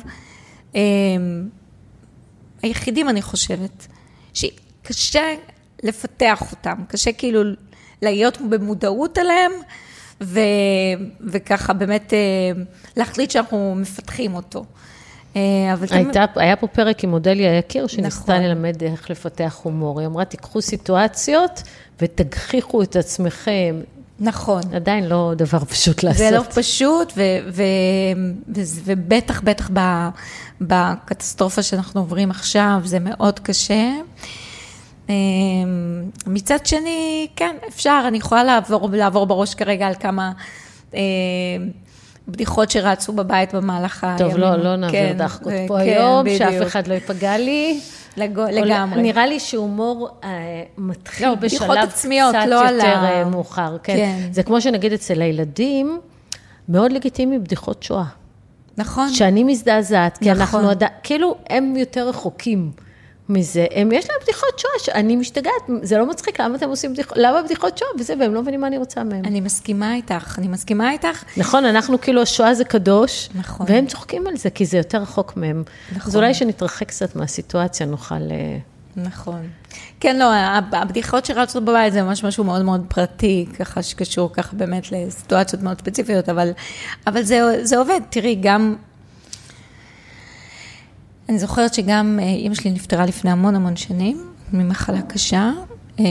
אמ, 0.75 0.79
היחידים, 2.61 3.09
אני 3.09 3.21
חושבת, 3.21 3.87
שקשה 4.33 5.23
לפתח 5.83 6.51
אותם, 6.51 6.75
קשה 6.87 7.11
כאילו 7.11 7.41
להיות 8.01 8.37
במודעות 8.49 9.17
עליהם, 9.17 9.51
ו, 10.21 10.39
וככה 11.21 11.73
באמת 11.73 12.13
אה, 12.13 12.19
להחליט 12.97 13.31
שאנחנו 13.31 13.75
מפתחים 13.77 14.35
אותו. 14.35 14.65
אה, 15.35 15.73
אבל 15.73 15.87
הייתה, 15.91 16.25
היה 16.35 16.55
פה 16.55 16.67
פרק 16.67 17.03
עם 17.03 17.13
אודליה 17.13 17.57
יקיר, 17.57 17.87
שניסתה 17.87 18.33
נכון. 18.33 18.45
ללמד 18.45 18.83
איך 18.83 19.09
לפתח 19.09 19.59
הומור. 19.63 19.99
היא 19.99 20.07
אמרה, 20.07 20.25
תיקחו 20.25 20.61
סיטואציות 20.61 21.63
ותגחיכו 22.01 22.81
את 22.83 22.95
עצמכם. 22.95 23.81
נכון. 24.19 24.61
עדיין 24.73 25.05
לא 25.05 25.33
דבר 25.37 25.65
פשוט 25.65 26.03
לעשות. 26.03 26.17
זה 26.17 26.31
לא 26.31 26.43
פשוט, 26.53 27.13
ו- 27.17 27.21
ו- 27.49 27.63
ו- 28.55 28.61
ובטח, 28.85 29.41
בטח 29.41 29.69
בקטסטרופה 30.61 31.63
שאנחנו 31.63 32.01
עוברים 32.01 32.31
עכשיו, 32.31 32.81
זה 32.83 32.99
מאוד 32.99 33.39
קשה. 33.39 33.91
אמ, 35.09 35.13
מצד 36.27 36.65
שני, 36.65 37.27
כן, 37.35 37.55
אפשר, 37.67 38.03
אני 38.07 38.17
יכולה 38.17 38.43
לעבור, 38.43 38.89
לעבור 38.93 39.25
בראש 39.25 39.55
כרגע 39.55 39.87
על 39.87 39.93
כמה 39.99 40.31
אה, 40.93 40.99
בדיחות 42.27 42.71
שרצו 42.71 43.13
בבית 43.13 43.55
במהלך 43.55 44.03
הימים. 44.03 44.17
טוב, 44.17 44.37
לא, 44.37 44.55
לא 44.55 44.75
נעביר 44.75 44.99
כן, 45.11 45.17
דחקות 45.17 45.53
ו- 45.55 45.67
פה 45.67 45.75
כן, 45.77 45.81
היום, 45.81 46.23
בדיוק. 46.25 46.37
שאף 46.37 46.67
אחד 46.67 46.87
לא 46.87 46.93
ייפגע 46.93 47.37
לי. 47.37 47.79
לג- 48.17 48.39
לגמרי. 48.39 49.01
נראה 49.01 49.27
לי 49.27 49.39
שהומור 49.39 50.09
אה, 50.23 50.29
מתחיל 50.77 51.27
לא, 51.27 51.35
בשלב 51.35 51.71
עצמיות, 51.71 52.35
קצת 52.35 52.47
לא 52.47 52.67
על 52.67 52.75
יותר 52.75 52.87
ה- 52.87 53.09
אה, 53.19 53.25
מאוחר. 53.25 53.77
כן. 53.83 53.95
כן. 53.95 54.27
זה 54.31 54.43
כמו 54.43 54.61
שנגיד 54.61 54.93
אצל 54.93 55.21
הילדים, 55.21 55.99
מאוד 56.69 56.91
לגיטימי 56.91 57.39
בדיחות 57.39 57.83
שואה. 57.83 58.03
נכון. 58.77 59.09
שאני 59.13 59.43
מזדעזעת, 59.43 60.17
כי 60.17 60.29
נכון. 60.31 60.41
אנחנו 60.41 60.69
עדיין, 60.69 60.91
כאילו, 61.03 61.35
הם 61.49 61.75
יותר 61.77 62.09
רחוקים 62.09 62.71
מזה. 63.29 63.65
הם, 63.71 63.91
יש 63.91 64.09
להם 64.09 64.17
בדיחות 64.23 64.59
שואה, 64.59 64.71
שאני 64.79 65.15
משתגעת, 65.15 65.69
זה 65.81 65.97
לא 65.97 66.09
מצחיק, 66.09 66.41
למה 66.41 66.55
אתם 66.55 66.69
עושים 66.69 66.93
בדיחות, 66.93 67.17
למה 67.17 67.41
בדיחות 67.41 67.77
שואה 67.77 67.89
וזה, 67.99 68.13
והם 68.19 68.33
לא 68.33 68.41
מבינים 68.41 68.61
מה 68.61 68.67
אני 68.67 68.77
רוצה 68.77 69.03
מהם. 69.03 69.25
אני 69.25 69.41
מסכימה 69.41 69.95
איתך, 69.95 70.35
אני 70.39 70.47
מסכימה 70.47 70.91
איתך. 70.91 71.23
נכון, 71.37 71.65
אנחנו 71.65 72.01
כאילו, 72.01 72.21
השואה 72.21 72.53
זה 72.53 72.63
קדוש, 72.63 73.29
נכון. 73.35 73.65
והם 73.69 73.85
צוחקים 73.85 74.27
על 74.27 74.37
זה, 74.37 74.49
כי 74.49 74.65
זה 74.65 74.77
יותר 74.77 74.97
רחוק 74.97 75.37
מהם. 75.37 75.63
נכון. 75.95 76.11
אז 76.11 76.15
אולי 76.15 76.33
שנתרחק 76.33 76.87
קצת 76.87 77.15
מהסיטואציה, 77.15 77.85
נוכל... 77.85 78.15
אה, 78.15 78.57
נכון. 78.95 79.47
כן, 79.99 80.17
לא, 80.19 80.25
הבדיחות 80.71 81.25
שרצות 81.25 81.65
בבית 81.65 81.93
זה 81.93 82.03
ממש 82.03 82.23
משהו 82.23 82.43
מאוד 82.43 82.61
מאוד 82.61 82.85
פרטי, 82.87 83.45
ככה 83.59 83.83
שקשור 83.83 84.33
ככה 84.33 84.55
באמת 84.55 84.91
לסיטואציות 84.91 85.61
מאוד 85.61 85.79
ספציפיות, 85.79 86.29
אבל, 86.29 86.51
אבל 87.07 87.23
זה, 87.23 87.59
זה 87.61 87.77
עובד. 87.77 87.99
תראי, 88.09 88.35
גם... 88.35 88.75
אני 91.29 91.39
זוכרת 91.39 91.73
שגם 91.73 92.19
אה, 92.21 92.27
אימא 92.27 92.55
שלי 92.55 92.71
נפטרה 92.71 93.05
לפני 93.05 93.31
המון 93.31 93.55
המון 93.55 93.75
שנים, 93.75 94.29
ממחלה 94.53 95.01
קשה, 95.01 95.51
אה, 95.99 96.05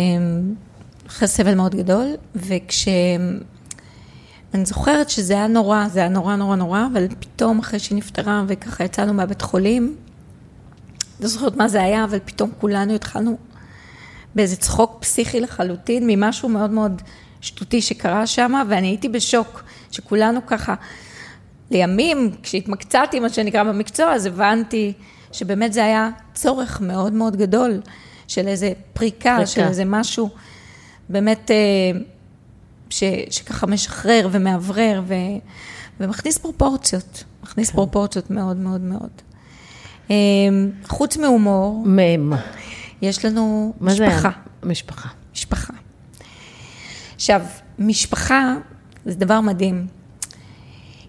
אחרי 1.07 1.29
סבל 1.29 1.55
מאוד 1.55 1.75
גדול, 1.75 2.07
וכש... 2.35 2.89
אני 4.55 4.67
זוכרת 4.67 5.11
שזה 5.11 5.35
היה 5.35 5.47
נורא, 5.47 5.89
זה 5.89 6.01
היה 6.01 6.09
נורא 6.09 6.37
נורא 6.37 6.57
נורא, 6.57 6.87
אבל 6.93 7.09
פתאום 7.21 7.59
אחרי 7.59 7.79
שהיא 7.79 7.99
נפטרה 7.99 8.45
וככה 8.49 8.85
יצאנו 8.85 9.15
מהבית 9.15 9.43
חולים, 9.43 9.97
לא 11.21 11.29
זוכרת 11.29 11.57
מה 11.57 11.69
זה 11.69 11.83
היה, 11.83 12.05
אבל 12.05 12.19
פתאום 12.25 12.51
כולנו 12.61 12.95
התחלנו 12.95 13.37
באיזה 14.35 14.57
צחוק 14.57 14.97
פסיכי 15.01 15.41
לחלוטין, 15.41 16.05
ממשהו 16.07 16.49
מאוד 16.49 16.71
מאוד 16.71 17.03
שטותי 17.41 17.83
שקרה 17.83 18.27
שם, 18.27 18.53
ואני 18.69 18.87
הייתי 18.87 19.09
בשוק, 19.09 19.63
שכולנו 19.91 20.47
ככה, 20.47 20.75
לימים, 21.71 22.31
כשהתמקצעתי, 22.43 23.21
מה 23.21 23.29
שנקרא 23.29 23.63
במקצוע, 23.63 24.13
אז 24.13 24.27
הבנתי 24.27 24.93
שבאמת 25.33 25.73
זה 25.73 25.85
היה 25.85 26.11
צורך 26.35 26.81
מאוד 26.81 27.13
מאוד 27.13 27.37
גדול 27.37 27.81
של 28.29 28.49
איזה 28.49 28.73
פריקה, 28.93 29.35
פריקה. 29.37 29.47
של 29.47 29.61
איזה 29.63 29.85
משהו 29.85 30.31
באמת 31.09 31.51
אה, 31.51 32.01
ש, 32.91 33.05
שככה 33.31 33.67
משחרר 33.67 34.29
ומאוורר 34.33 35.03
ו, 35.07 35.15
ומכניס 36.01 36.39
פרופורציות, 36.39 37.25
מכניס 37.43 37.71
כן. 37.71 37.77
פרופורציות 37.77 38.31
מאוד 38.31 38.57
מאוד 38.57 38.81
מאוד. 38.81 39.11
אה, 40.11 40.17
חוץ 40.89 41.17
מהומור, 41.17 41.83
מהם. 41.87 42.33
יש 43.03 43.25
לנו 43.25 43.75
מה 43.81 43.95
זה 43.95 44.07
משפחה. 44.09 44.29
היה? 44.29 44.39
משפחה. 44.63 45.09
משפחה. 45.33 45.73
עכשיו, 47.15 47.43
משפחה 47.79 48.55
זה 49.05 49.15
דבר 49.15 49.41
מדהים, 49.41 49.87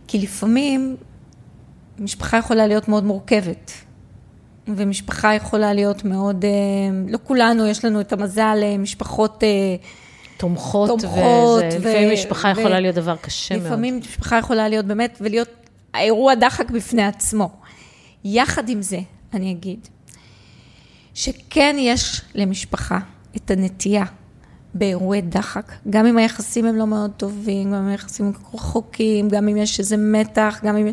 כי 0.09 0.17
לפעמים 0.17 0.95
משפחה 1.99 2.37
יכולה 2.37 2.67
להיות 2.67 2.87
מאוד 2.87 3.03
מורכבת, 3.03 3.71
ומשפחה 4.67 5.35
יכולה 5.35 5.73
להיות 5.73 6.05
מאוד, 6.05 6.45
אה, 6.45 6.49
לא 7.07 7.17
כולנו, 7.23 7.67
יש 7.67 7.85
לנו 7.85 8.01
את 8.01 8.13
המזל 8.13 8.57
אה, 8.63 8.77
תומכות, 10.37 10.89
תומכות, 10.89 11.63
וזה, 11.65 11.77
ו- 11.81 11.89
לפעמים 11.89 12.13
משפחה 12.13 12.53
ו- 12.55 12.59
יכולה 12.59 12.79
להיות 12.79 12.95
דבר 12.95 13.15
קשה 13.15 13.55
מאוד. 13.55 13.65
לפעמים 13.65 13.97
משפחה 13.99 14.37
יכולה 14.37 14.69
להיות 14.69 14.85
באמת, 14.85 15.17
ולהיות 15.21 15.49
האירוע 15.93 16.35
דחק 16.35 16.71
בפני 16.71 17.03
עצמו. 17.03 17.49
יחד 18.23 18.69
עם 18.69 18.81
זה, 18.81 18.99
אני 19.33 19.51
אגיד, 19.51 19.87
שכן 21.13 21.75
יש 21.79 22.21
למשפחה 22.35 22.99
את 23.35 23.51
הנטייה 23.51 24.05
באירועי 24.79 25.21
דחק, 25.21 25.71
גם 25.89 26.05
אם 26.05 26.17
היחסים 26.17 26.65
הם 26.65 26.75
לא 26.75 26.87
מאוד 26.87 27.11
טובים, 27.17 27.71
גם 27.71 27.81
אם 27.81 27.87
היחסים 27.87 28.25
הם 28.25 28.33
רחוקים, 28.53 29.29
גם 29.29 29.47
אם 29.47 29.57
יש 29.57 29.79
איזה 29.79 29.97
מתח, 29.97 30.59
גם 30.63 30.77
אם... 30.77 30.91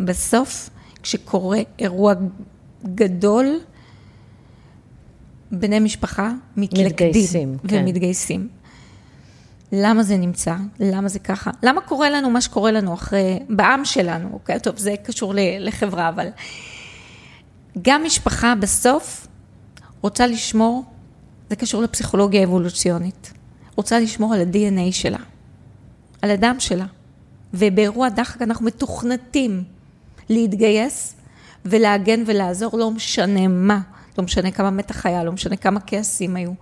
בסוף, 0.00 0.70
כשקורה 1.02 1.58
אירוע 1.78 2.14
גדול, 2.94 3.60
בני 5.52 5.80
משפחה 5.80 6.32
מתלכדים. 6.56 6.86
מתגייסים, 6.86 7.58
כן. 7.68 7.82
ומתגייסים. 7.82 8.48
למה 9.72 10.02
זה 10.02 10.16
נמצא? 10.16 10.56
למה 10.80 11.08
זה 11.08 11.18
ככה? 11.18 11.50
למה 11.62 11.80
קורה 11.80 12.10
לנו 12.10 12.30
מה 12.30 12.40
שקורה 12.40 12.70
לנו 12.70 12.94
אחרי, 12.94 13.38
בעם 13.48 13.84
שלנו, 13.84 14.28
אוקיי? 14.32 14.60
טוב, 14.60 14.78
זה 14.78 14.94
קשור 15.02 15.34
לחברה, 15.36 16.08
אבל 16.08 16.28
גם 17.82 18.04
משפחה 18.04 18.54
בסוף 18.54 19.26
רוצה 20.00 20.26
לשמור, 20.26 20.84
זה 21.50 21.56
קשור 21.56 21.82
לפסיכולוגיה 21.82 22.44
אבולוציונית, 22.44 23.32
רוצה 23.76 24.00
לשמור 24.00 24.34
על 24.34 24.40
ה-DNA 24.40 24.92
שלה, 24.92 25.18
על 26.22 26.30
הדם 26.30 26.56
שלה. 26.58 26.86
ובאירוע 27.54 28.08
דחק 28.08 28.42
אנחנו 28.42 28.66
מתוכנתים 28.66 29.64
להתגייס 30.28 31.16
ולהגן 31.64 32.22
ולעזור, 32.26 32.78
לא 32.78 32.90
משנה 32.90 33.48
מה. 33.48 33.80
לא 34.18 34.24
משנה 34.24 34.50
כמה 34.50 34.70
מתח 34.70 35.06
היה, 35.06 35.24
לא 35.24 35.32
משנה 35.32 35.56
כמה 35.56 35.80
כעסים 35.86 36.36
היו, 36.36 36.52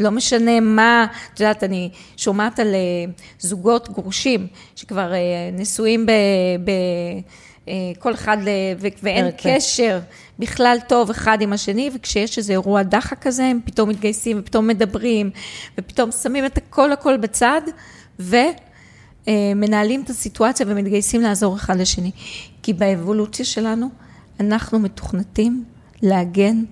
לא 0.00 0.10
משנה 0.10 0.60
מה, 0.60 1.06
את 1.34 1.40
יודעת, 1.40 1.64
אני 1.64 1.90
שומעת 2.16 2.58
על 2.58 2.74
אה, 2.74 3.12
זוגות 3.40 3.88
גרושים 3.88 4.46
שכבר 4.76 5.12
אה, 5.12 5.18
נשואים 5.52 6.06
ב... 6.06 6.10
ב 6.64 6.70
כל 7.98 8.14
אחד, 8.14 8.36
ו- 8.80 8.88
ואין 9.02 9.26
כן. 9.36 9.56
קשר 9.56 10.00
בכלל 10.38 10.78
טוב 10.88 11.10
אחד 11.10 11.38
עם 11.40 11.52
השני, 11.52 11.90
וכשיש 11.94 12.38
איזה 12.38 12.52
אירוע 12.52 12.82
דחק 12.82 13.18
כזה, 13.22 13.44
הם 13.44 13.60
פתאום 13.64 13.88
מתגייסים 13.88 14.38
ופתאום 14.40 14.66
מדברים, 14.66 15.30
ופתאום 15.78 16.12
שמים 16.12 16.46
את 16.46 16.58
הכל 16.58 16.92
הכל 16.92 17.16
בצד, 17.16 17.60
ו... 18.20 18.36
אה, 19.28 19.52
את 20.04 20.10
הסיטואציה 20.10 20.66
ומתגייסים 20.68 21.20
לעזור 21.20 21.56
אחד 21.56 21.76
לשני. 21.76 22.10
כי 22.62 22.72
באבולוציה 22.72 23.44
שלנו, 23.44 23.88
אנחנו 24.40 24.78
מתוכנתים 24.78 25.64
להגן 26.02 26.64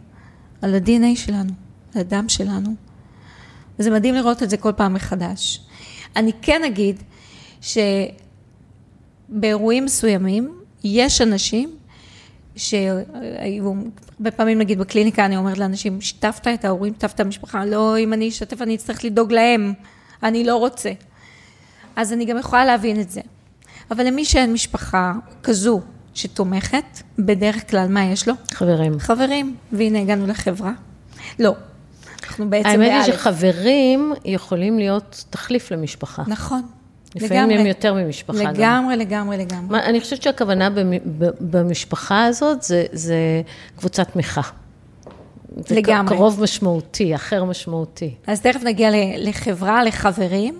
על 0.63 0.75
ה-DNA 0.75 1.17
שלנו, 1.17 1.53
על 1.95 2.01
הדם 2.01 2.29
שלנו. 2.29 2.75
וזה 3.79 3.91
מדהים 3.91 4.15
לראות 4.15 4.43
את 4.43 4.51
זה 4.51 4.57
כל 4.57 4.73
פעם 4.73 4.95
מחדש. 4.95 5.61
אני 6.17 6.33
כן 6.43 6.65
אגיד 6.65 7.03
שבאירועים 9.31 9.85
מסוימים, 9.85 10.55
יש 10.85 11.21
אנשים 11.21 11.71
שהיו, 12.57 12.95
הרבה 14.19 14.31
פעמים 14.31 14.59
נגיד 14.59 14.79
בקליניקה 14.79 15.27
אני 15.27 15.37
אומרת 15.37 15.59
לאנשים, 15.59 16.01
שיתפת 16.01 16.49
את 16.55 16.65
ההורים, 16.65 16.93
שיתפת 16.93 17.15
את 17.15 17.21
המשפחה, 17.21 17.65
לא, 17.65 17.99
אם 17.99 18.13
אני 18.13 18.29
אשתף 18.29 18.63
אני 18.63 18.75
אצטרך 18.75 19.05
לדאוג 19.05 19.33
להם, 19.33 19.73
אני 20.23 20.45
לא 20.45 20.57
רוצה. 20.57 20.93
אז 21.97 22.13
אני 22.13 22.25
גם 22.25 22.39
יכולה 22.39 22.65
להבין 22.65 23.01
את 23.01 23.11
זה. 23.11 23.21
אבל 23.91 24.07
למי 24.07 24.25
שאין 24.25 24.53
משפחה 24.53 25.13
כזו 25.43 25.81
שתומכת, 26.15 27.03
בדרך 27.19 27.71
כלל 27.71 27.89
מה 27.89 28.05
יש 28.05 28.29
לו? 28.29 28.35
חברים. 28.53 28.99
חברים, 28.99 29.57
והנה 29.73 30.01
הגענו 30.01 30.27
לחברה. 30.27 30.73
לא, 31.39 31.55
אנחנו 32.25 32.51
בעצם 32.51 32.69
האמת 32.69 32.91
היא 32.91 33.01
באלף. 33.01 33.15
שחברים 33.15 34.13
יכולים 34.25 34.79
להיות 34.79 35.25
תחליף 35.31 35.71
למשפחה. 35.71 36.23
נכון, 36.27 36.63
לפעמים 37.17 37.43
לגמרי. 37.43 37.59
הם 37.59 37.67
יותר 37.67 37.95
ממשפחה 37.95 38.39
גם. 38.45 38.55
לגמרי, 38.55 38.97
לגמרי, 38.97 39.37
לגמרי. 39.37 39.67
מה, 39.71 39.85
אני 39.85 40.01
חושבת 40.01 40.23
שהכוונה 40.23 40.69
במשפחה 41.41 42.25
הזאת 42.25 42.63
זה, 42.63 42.85
זה 42.93 43.17
קבוצת 43.77 44.11
תמיכה. 44.13 44.41
זה 45.57 45.75
לגמרי. 45.75 46.17
קרוב 46.17 46.43
משמעותי, 46.43 47.15
אחר 47.15 47.45
משמעותי. 47.45 48.15
אז 48.27 48.41
תכף 48.41 48.63
נגיע 48.63 48.91
לחברה, 49.19 49.85
לחברים, 49.85 50.59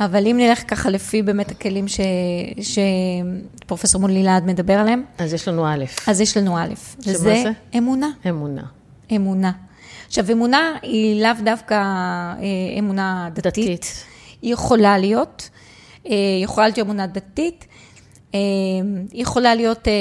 אבל 0.00 0.26
אם 0.26 0.36
נלך 0.40 0.62
ככה 0.68 0.90
לפי 0.90 1.22
באמת 1.22 1.50
הכלים 1.50 1.88
ש- 1.88 2.00
שפרופסור 3.60 4.00
מולי 4.00 4.22
להד 4.22 4.46
מדבר 4.46 4.72
עליהם, 4.78 5.04
אז 5.18 5.32
יש 5.34 5.48
לנו 5.48 5.66
א', 5.66 5.84
אז 6.06 6.20
יש 6.20 6.36
לנו 6.36 6.58
א', 6.58 6.68
שמה 7.02 7.12
וזה 7.14 7.18
זה? 7.42 7.50
אמונה. 7.78 8.08
אמונה. 8.28 8.62
אמונה. 9.16 9.52
עכשיו, 10.06 10.32
אמונה 10.32 10.72
היא 10.82 11.22
לאו 11.22 11.30
דווקא 11.44 11.74
אה, 11.74 12.38
אמונה 12.78 13.28
דתית. 13.34 13.46
דתית. 13.54 14.04
היא 14.42 14.52
יכולה 14.52 14.98
להיות, 14.98 15.50
אה, 16.06 16.14
יכולה 16.42 16.66
להיות 16.66 16.78
אמונה 16.78 17.06
דתית, 17.06 17.66
אה, 18.34 18.40
היא 19.12 19.22
יכולה 19.22 19.54
להיות 19.54 19.88
אה, 19.88 19.92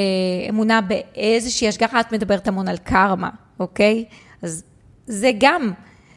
אמונה 0.50 0.82
באיזושהי 0.82 1.68
השגחה, 1.68 2.00
את 2.00 2.12
מדברת 2.12 2.48
המון 2.48 2.68
על 2.68 2.78
קרמה, 2.78 3.30
אוקיי? 3.60 4.06
אז 4.42 4.64
זה 5.08 5.32
גם 5.40 5.72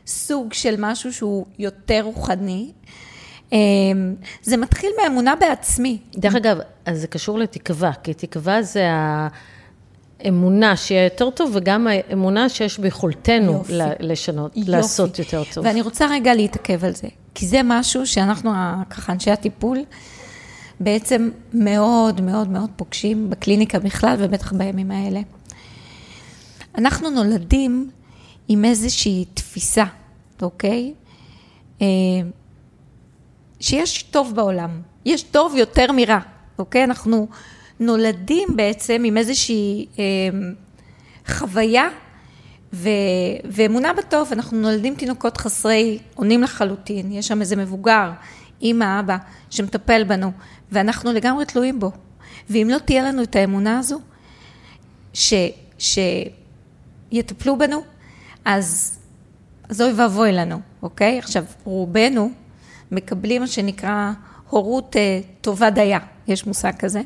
סוג 0.06 0.52
של 0.52 0.74
משהו 0.78 1.12
שהוא 1.12 1.46
יותר 1.58 2.00
רוחני. 2.02 2.72
אה, 3.52 3.58
זה 4.42 4.56
מתחיל 4.56 4.90
מאמונה 5.02 5.36
בעצמי. 5.36 5.98
דרך 6.16 6.34
אגב, 6.34 6.58
אז 6.84 7.00
זה 7.00 7.06
קשור 7.06 7.38
לתקווה, 7.38 7.92
כי 8.02 8.14
תקווה 8.14 8.62
זה 8.62 8.86
האמונה 10.20 10.76
שיהיה 10.76 11.04
יותר 11.04 11.30
טוב, 11.30 11.50
וגם 11.54 11.86
האמונה 11.86 12.48
שיש 12.48 12.78
ביכולתנו 12.78 13.52
יופי. 13.52 13.72
לשנות, 14.00 14.56
יופי. 14.56 14.70
לעשות 14.70 15.18
יותר 15.18 15.42
טוב. 15.54 15.64
ואני 15.64 15.82
רוצה 15.82 16.06
רגע 16.10 16.34
להתעכב 16.34 16.84
על 16.84 16.94
זה, 16.94 17.08
כי 17.34 17.46
זה 17.46 17.60
משהו 17.64 18.06
שאנחנו, 18.06 18.50
ככה, 18.90 19.12
אנשי 19.12 19.30
הטיפול, 19.30 19.78
בעצם 20.80 21.30
מאוד 21.52 22.20
מאוד 22.20 22.48
מאוד 22.48 22.70
פוגשים 22.76 23.30
בקליניקה 23.30 23.78
בכלל, 23.78 24.16
ובטח 24.18 24.52
בימים 24.52 24.90
האלה. 24.90 25.20
אנחנו 26.78 27.10
נולדים 27.10 27.90
עם 28.48 28.64
איזושהי 28.64 29.24
תפיסה, 29.34 29.84
אוקיי? 30.42 30.94
אה, 31.82 31.86
שיש 33.60 34.02
טוב 34.02 34.34
בעולם, 34.34 34.80
יש 35.04 35.22
טוב 35.22 35.56
יותר 35.56 35.92
מרע, 35.92 36.18
אוקיי? 36.58 36.84
אנחנו 36.84 37.26
נולדים 37.80 38.48
בעצם 38.56 39.02
עם 39.04 39.16
איזושהי 39.16 39.86
אה, 39.98 40.04
חוויה 41.26 41.88
ו, 42.72 42.88
ואמונה 43.44 43.92
בטוב, 43.92 44.28
אנחנו 44.32 44.60
נולדים 44.60 44.94
תינוקות 44.94 45.36
חסרי 45.36 45.98
אונים 46.16 46.42
לחלוטין, 46.42 47.12
יש 47.12 47.28
שם 47.28 47.40
איזה 47.40 47.56
מבוגר, 47.56 48.10
אימא, 48.62 49.00
אבא, 49.00 49.16
שמטפל 49.50 50.04
בנו, 50.04 50.32
ואנחנו 50.72 51.12
לגמרי 51.12 51.44
תלויים 51.44 51.80
בו. 51.80 51.90
ואם 52.50 52.68
לא 52.72 52.78
תהיה 52.78 53.02
לנו 53.02 53.22
את 53.22 53.36
האמונה 53.36 53.78
הזו, 53.78 54.00
ש, 55.12 55.34
שיטפלו 55.78 57.58
בנו, 57.58 57.82
אז, 58.44 58.98
אז 59.68 59.80
אוי 59.80 59.92
ואבוי 59.92 60.32
לנו, 60.32 60.60
אוקיי? 60.82 61.18
עכשיו, 61.18 61.44
רובנו 61.64 62.30
מקבלים 62.90 63.40
מה 63.40 63.46
שנקרא 63.46 64.12
הורות 64.50 64.96
אה, 64.96 65.20
טובה 65.40 65.70
דייה, 65.70 65.98
יש 66.28 66.46
מושג 66.46 66.72
כזה. 66.78 67.00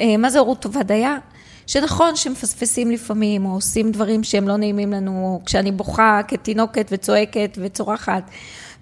אה, 0.00 0.16
מה 0.16 0.30
זה 0.30 0.38
הורות 0.38 0.60
טובה 0.60 0.82
דייה? 0.82 1.18
שנכון 1.66 2.16
שמפספסים 2.16 2.90
לפעמים, 2.90 3.46
או 3.46 3.50
עושים 3.52 3.92
דברים 3.92 4.24
שהם 4.24 4.48
לא 4.48 4.56
נעימים 4.56 4.92
לנו, 4.92 5.40
כשאני 5.46 5.72
בוכה 5.72 6.20
כתינוקת 6.28 6.88
וצועקת 6.90 7.58
וצורחת, 7.62 8.30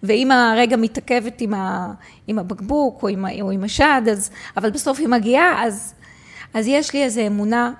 ואימא 0.03 0.55
רגע 0.57 0.77
מתעכבת 0.77 1.41
עם, 1.41 1.55
ה, 1.55 1.93
עם 2.27 2.39
הבקבוק 2.39 3.03
או 3.03 3.09
עם, 3.09 3.25
או 3.41 3.51
עם 3.51 3.65
השד, 3.65 4.03
אז, 4.11 4.31
אבל 4.57 4.71
בסוף 4.71 4.99
היא 4.99 5.09
מגיעה, 5.09 5.67
אז, 5.67 5.95
אז 6.55 6.67
יש 6.67 6.93
לי 6.93 7.05
איזו 7.05 7.21
אמונה 7.27 7.73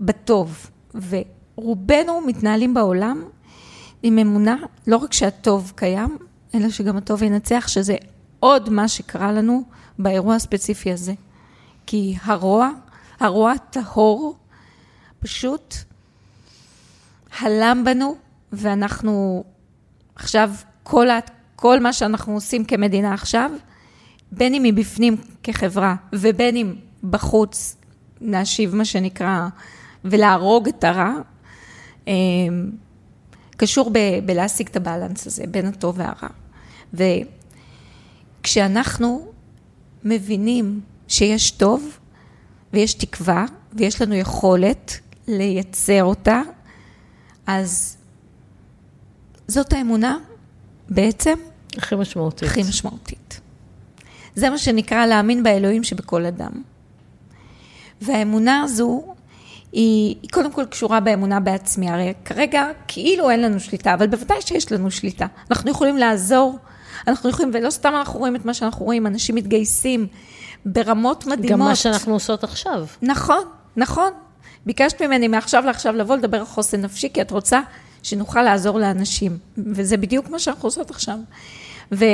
בטוב. 0.00 0.70
ורובנו 0.94 2.20
מתנהלים 2.20 2.74
בעולם 2.74 3.24
עם 4.02 4.18
אמונה, 4.18 4.56
לא 4.86 4.96
רק 4.96 5.12
שהטוב 5.12 5.72
קיים, 5.76 6.16
אלא 6.54 6.70
שגם 6.70 6.96
הטוב 6.96 7.22
ינצח, 7.22 7.68
שזה 7.68 7.96
עוד 8.40 8.70
מה 8.70 8.88
שקרה 8.88 9.32
לנו 9.32 9.62
באירוע 9.98 10.34
הספציפי 10.34 10.92
הזה. 10.92 11.12
כי 11.90 12.14
הרוע, 12.22 12.70
הרוע 13.20 13.52
הטהור, 13.52 14.36
פשוט 15.18 15.74
הלם 17.38 17.82
בנו, 17.84 18.16
ואנחנו 18.52 19.44
עכשיו, 20.14 20.50
כל, 20.82 21.10
ה, 21.10 21.18
כל 21.56 21.80
מה 21.80 21.92
שאנחנו 21.92 22.34
עושים 22.34 22.64
כמדינה 22.64 23.14
עכשיו, 23.14 23.50
בין 24.32 24.54
אם 24.54 24.62
מבפנים 24.62 25.16
כחברה, 25.42 25.94
ובין 26.12 26.56
אם 26.56 26.74
בחוץ, 27.10 27.76
להשיב 28.20 28.74
מה 28.74 28.84
שנקרא, 28.84 29.48
ולהרוג 30.04 30.68
את 30.68 30.84
הרע, 30.84 31.12
אה, 32.08 32.12
קשור 33.56 33.90
ב, 33.92 33.98
בלהשיג 34.26 34.68
את 34.68 34.76
הבלנס 34.76 35.26
הזה 35.26 35.44
בין 35.46 35.66
הטוב 35.66 35.98
והרע. 35.98 36.28
וכשאנחנו 38.42 39.32
מבינים 40.04 40.80
שיש 41.10 41.50
טוב 41.50 41.98
ויש 42.72 42.94
תקווה 42.94 43.44
ויש 43.72 44.02
לנו 44.02 44.14
יכולת 44.14 44.98
לייצר 45.28 46.04
אותה, 46.04 46.42
אז 47.46 47.96
זאת 49.48 49.72
האמונה 49.72 50.18
בעצם 50.88 51.34
הכי 51.76 51.94
משמעותית. 51.94 52.48
הכי 52.48 52.62
משמעותית. 52.62 53.40
זה 54.34 54.50
מה 54.50 54.58
שנקרא 54.58 55.06
להאמין 55.06 55.42
באלוהים 55.42 55.84
שבכל 55.84 56.26
אדם. 56.26 56.52
והאמונה 58.00 58.62
הזו 58.62 59.14
היא, 59.72 60.16
היא 60.22 60.30
קודם 60.30 60.52
כל 60.52 60.64
קשורה 60.64 61.00
באמונה 61.00 61.40
בעצמי, 61.40 61.90
הרי 61.90 62.12
כרגע 62.24 62.66
כאילו 62.88 63.30
אין 63.30 63.42
לנו 63.42 63.60
שליטה, 63.60 63.94
אבל 63.94 64.06
בוודאי 64.06 64.42
שיש 64.42 64.72
לנו 64.72 64.90
שליטה. 64.90 65.26
אנחנו 65.50 65.70
יכולים 65.70 65.96
לעזור, 65.96 66.58
אנחנו 67.06 67.30
יכולים, 67.30 67.50
ולא 67.54 67.70
סתם 67.70 67.92
אנחנו 67.96 68.18
רואים 68.18 68.36
את 68.36 68.44
מה 68.44 68.54
שאנחנו 68.54 68.84
רואים, 68.84 69.06
אנשים 69.06 69.34
מתגייסים 69.34 70.06
ברמות 70.64 71.26
מדהימות. 71.26 71.50
גם 71.50 71.58
מה 71.58 71.76
שאנחנו 71.76 72.12
עושות 72.12 72.44
עכשיו. 72.44 72.86
נכון, 73.02 73.44
נכון. 73.76 74.12
ביקשת 74.66 75.02
ממני 75.02 75.28
מעכשיו 75.28 75.64
לעכשיו 75.66 75.96
לבוא 75.96 76.16
לדבר 76.16 76.38
על 76.38 76.44
חוסן 76.44 76.80
נפשי, 76.80 77.08
כי 77.14 77.22
את 77.22 77.30
רוצה 77.30 77.60
שנוכל 78.02 78.42
לעזור 78.42 78.78
לאנשים, 78.78 79.38
וזה 79.58 79.96
בדיוק 79.96 80.28
מה 80.28 80.38
שאנחנו 80.38 80.66
עושות 80.66 80.90
עכשיו. 80.90 81.18
ו, 81.92 82.04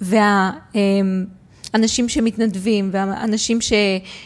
והאנשים 0.00 1.28
שמתנדבים, 2.08 2.90
והאנשים 2.92 3.60
ש, 3.60 3.72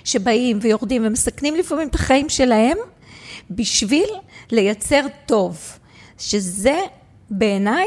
שבאים 0.05 0.59
ויורדים 0.63 1.07
ומסכנים 1.07 1.55
לפעמים 1.55 1.89
את 1.89 1.95
החיים 1.95 2.29
שלהם, 2.29 2.77
בשביל 3.51 4.09
לייצר 4.51 5.07
טוב, 5.27 5.79
שזה 6.19 6.79
בעיניי 7.31 7.87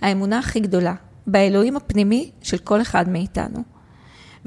האמונה 0.00 0.38
הכי 0.38 0.60
גדולה, 0.60 0.94
באלוהים 1.26 1.76
הפנימי 1.76 2.30
של 2.42 2.58
כל 2.58 2.82
אחד 2.82 3.08
מאיתנו. 3.08 3.77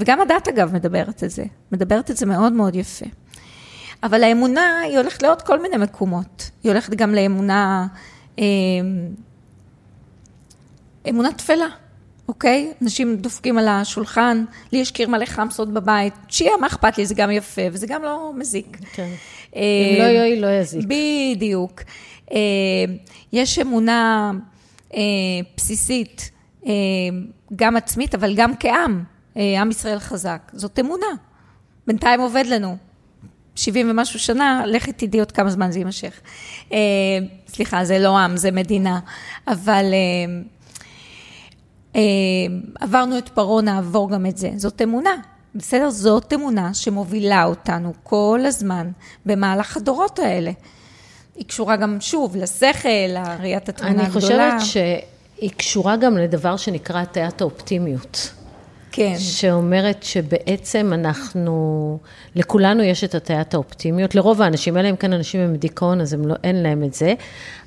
וגם 0.02 0.22
הדת 0.22 0.48
אגב 0.48 0.74
מדברת 0.74 1.24
את 1.24 1.30
זה, 1.30 1.44
מדברת 1.72 2.12
את 2.12 2.18
זה 2.18 2.26
מאוד 2.26 2.54
מאוד 2.54 2.76
יפה. 2.76 3.06
אבל 4.04 4.24
האמונה 4.24 4.80
היא 4.80 4.98
הולכת 4.98 5.24
לעוד 5.24 5.42
כל 5.42 5.62
מיני 5.62 5.78
מקומות, 5.78 6.52
היא 6.64 6.72
הולכת 6.72 6.96
גם 6.96 7.16
לאמונה, 7.16 7.88
אה, 8.40 8.46
אמונה 11.10 11.34
תפלה, 11.34 11.68
אוקיי? 12.28 12.74
אנשים 12.82 13.16
דופקים 13.16 13.58
על 13.58 13.68
השולחן, 13.68 14.44
לי 14.72 14.80
יש 14.80 14.92
קיר 14.92 15.10
מלא 15.10 15.26
חמסות 15.26 15.74
בבית, 15.74 16.14
שיהיה, 16.28 16.58
מה 16.58 16.68
אכפת 16.68 16.98
לי, 16.98 17.06
זה 17.06 17.16
גם 17.16 17.32
יפה 17.32 17.62
וזה 17.72 17.88
גם 17.88 18.04
לא 18.04 18.32
מזיק. 18.36 18.78
כן. 18.94 19.10
אה, 19.56 19.62
אם 19.94 20.00
לא 20.00 20.04
יועיל, 20.04 20.42
לא 20.42 20.48
יזיק. 20.48 20.86
בדיוק. 20.86 21.82
אה, 22.32 22.38
יש 23.34 23.60
אמונה 23.60 24.32
בסיסית 25.58 26.32
גם 27.56 27.76
עצמית, 27.76 28.16
אבל 28.16 28.36
גם 28.36 28.52
כעם, 28.60 29.04
עם 29.36 29.70
ישראל 29.70 30.00
חזק. 30.00 30.52
זאת 30.54 30.80
אמונה. 30.80 31.08
בינתיים 31.88 32.20
עובד 32.20 32.44
לנו. 32.48 32.78
70 33.56 33.90
ומשהו 33.90 34.20
שנה, 34.20 34.64
לכי 34.66 34.92
תדעי 34.94 35.20
עוד 35.20 35.32
כמה 35.32 35.50
זמן 35.50 35.72
זה 35.72 35.80
יימשך. 35.80 36.22
אה, 36.74 36.78
סליחה, 37.48 37.86
זה 37.86 38.00
לא 38.00 38.18
עם, 38.18 38.38
זה 38.38 38.52
מדינה. 38.52 39.00
אבל 39.48 39.86
אה, 39.94 40.42
אה, 41.96 42.02
עברנו 42.80 43.18
את 43.18 43.30
פרעה, 43.30 43.62
נעבור 43.62 44.12
גם 44.12 44.26
את 44.26 44.38
זה. 44.38 44.52
זאת 44.56 44.82
אמונה. 44.82 45.16
בסדר? 45.56 45.90
זאת 45.90 46.34
אמונה 46.34 46.74
שמובילה 46.74 47.44
אותנו 47.44 47.94
כל 48.04 48.40
הזמן 48.46 48.92
במהלך 49.26 49.78
הדורות 49.78 50.20
האלה. 50.20 50.52
היא 51.36 51.46
קשורה 51.46 51.76
גם, 51.76 51.98
שוב, 52.00 52.36
לשכל, 52.36 52.90
לראיית 53.08 53.70
התמונה 53.70 54.04
הגדולה. 54.06 54.50
אני 54.50 54.60
חושבת 54.60 54.86
שהיא 55.38 55.52
קשורה 55.58 55.96
גם 55.96 56.18
לדבר 56.18 56.58
שנקרא 56.58 57.02
הטיית 57.02 57.42
האופטימיות. 57.42 58.32
כן. 58.92 59.16
שאומרת 59.20 60.04
שבעצם 60.04 60.92
אנחנו, 60.94 61.98
לכולנו 62.36 62.84
יש 62.84 63.04
את 63.04 63.16
הטיית 63.16 63.54
האופטימיות, 63.54 64.16
לרוב 64.16 64.42
האנשים, 64.42 64.78
אלא 64.78 64.90
אם 64.90 64.96
כן 64.96 65.14
אנשים 65.14 65.42
עם 65.42 65.56
דיכאון, 65.56 66.02
אז 66.02 66.14
לא, 66.26 66.36
אין 66.44 66.64
להם 66.64 66.84
את 66.84 66.94
זה, 66.94 67.14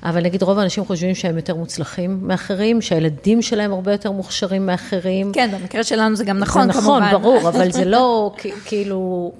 אבל 0.03 0.23
נגיד 0.23 0.43
רוב 0.43 0.59
האנשים 0.59 0.85
חושבים 0.85 1.15
שהם 1.15 1.35
יותר 1.35 1.55
מוצלחים 1.55 2.19
מאחרים, 2.21 2.81
שהילדים 2.81 3.41
שלהם 3.41 3.73
הרבה 3.73 3.91
יותר 3.91 4.11
מוכשרים 4.11 4.65
מאחרים. 4.65 5.31
כן, 5.33 5.49
במקרה 5.51 5.83
שלנו 5.83 6.15
זה 6.15 6.23
גם 6.23 6.39
נכון, 6.39 6.61
זה 6.61 6.79
נכון, 6.79 7.03
כמובן. 7.03 7.21
ברור, 7.21 7.49
אבל 7.49 7.71
זה 7.71 7.85
לא 7.95 8.35
כאילו... 8.65 9.31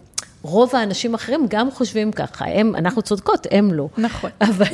רוב 0.46 0.76
האנשים 0.76 1.14
האחרים 1.14 1.46
גם 1.50 1.72
חושבים 1.72 2.12
ככה, 2.12 2.46
הם, 2.46 2.76
אנחנו 2.76 3.02
צודקות, 3.02 3.48
הם 3.52 3.74
לא. 3.74 3.88
נכון. 3.98 4.30
אבל, 4.42 4.66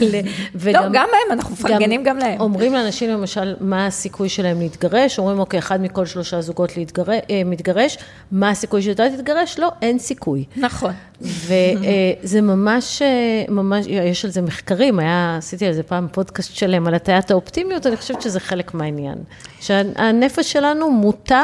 וגם... 0.55 0.83
לא, 0.83 0.89
גם 0.93 1.07
הם, 1.11 1.31
אנחנו 1.31 1.53
מפרגנים 1.53 2.03
גם, 2.03 2.09
גם 2.09 2.17
להם. 2.17 2.39
אומרים 2.39 2.73
לאנשים 2.73 3.09
למשל, 3.09 3.55
מה 3.59 3.85
הסיכוי 3.85 4.29
שלהם 4.29 4.59
להתגרש, 4.59 5.19
אומרים, 5.19 5.39
אוקיי, 5.39 5.59
אחד 5.59 5.81
מכל 5.81 6.05
שלושה 6.05 6.41
זוגות 6.41 6.77
להתגר... 6.77 7.03
אה, 7.09 7.41
מתגרש, 7.45 7.97
מה 8.31 8.49
הסיכוי 8.49 8.81
שאתה 8.81 9.03
תתגרש? 9.17 9.59
לא, 9.59 9.71
אין 9.81 9.99
סיכוי. 9.99 10.45
נכון. 10.57 10.91
וזה 11.21 12.37
אה, 12.37 12.41
ממש, 12.41 13.01
אה, 13.01 13.43
ממש, 13.49 13.85
יש 13.87 14.25
על 14.25 14.31
זה 14.31 14.41
מחקרים, 14.41 14.99
היה, 14.99 15.35
עשיתי 15.37 15.65
על 15.65 15.73
זה 15.73 15.83
פעם 15.83 16.07
פודקאסט 16.11 16.55
שלם, 16.55 16.87
על 16.87 16.93
הטיית 16.93 17.31
האופטימיות, 17.31 17.87
אני 17.87 17.97
חושבת 17.97 18.21
שזה 18.21 18.39
חלק 18.39 18.73
מהעניין. 18.73 19.17
שהנפש 19.59 20.51
שלנו 20.51 20.91
מוטה 20.91 21.43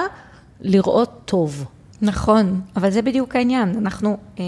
לראות 0.62 1.12
טוב. 1.26 1.66
נכון, 2.02 2.62
אבל 2.76 2.90
זה 2.90 3.02
בדיוק 3.02 3.36
העניין, 3.36 3.76
אנחנו 3.78 4.18
אה, 4.40 4.44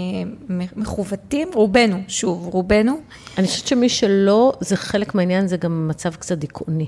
מחווטים, 0.76 1.48
רובנו, 1.54 1.96
שוב, 2.08 2.46
רובנו. 2.46 3.00
אני 3.38 3.46
חושבת 3.46 3.66
שמי 3.66 3.88
שלא, 3.88 4.52
זה 4.60 4.76
חלק 4.76 5.14
מהעניין, 5.14 5.46
זה 5.46 5.56
גם 5.56 5.88
מצב 5.88 6.14
קצת 6.14 6.38
דיכאוני. 6.38 6.86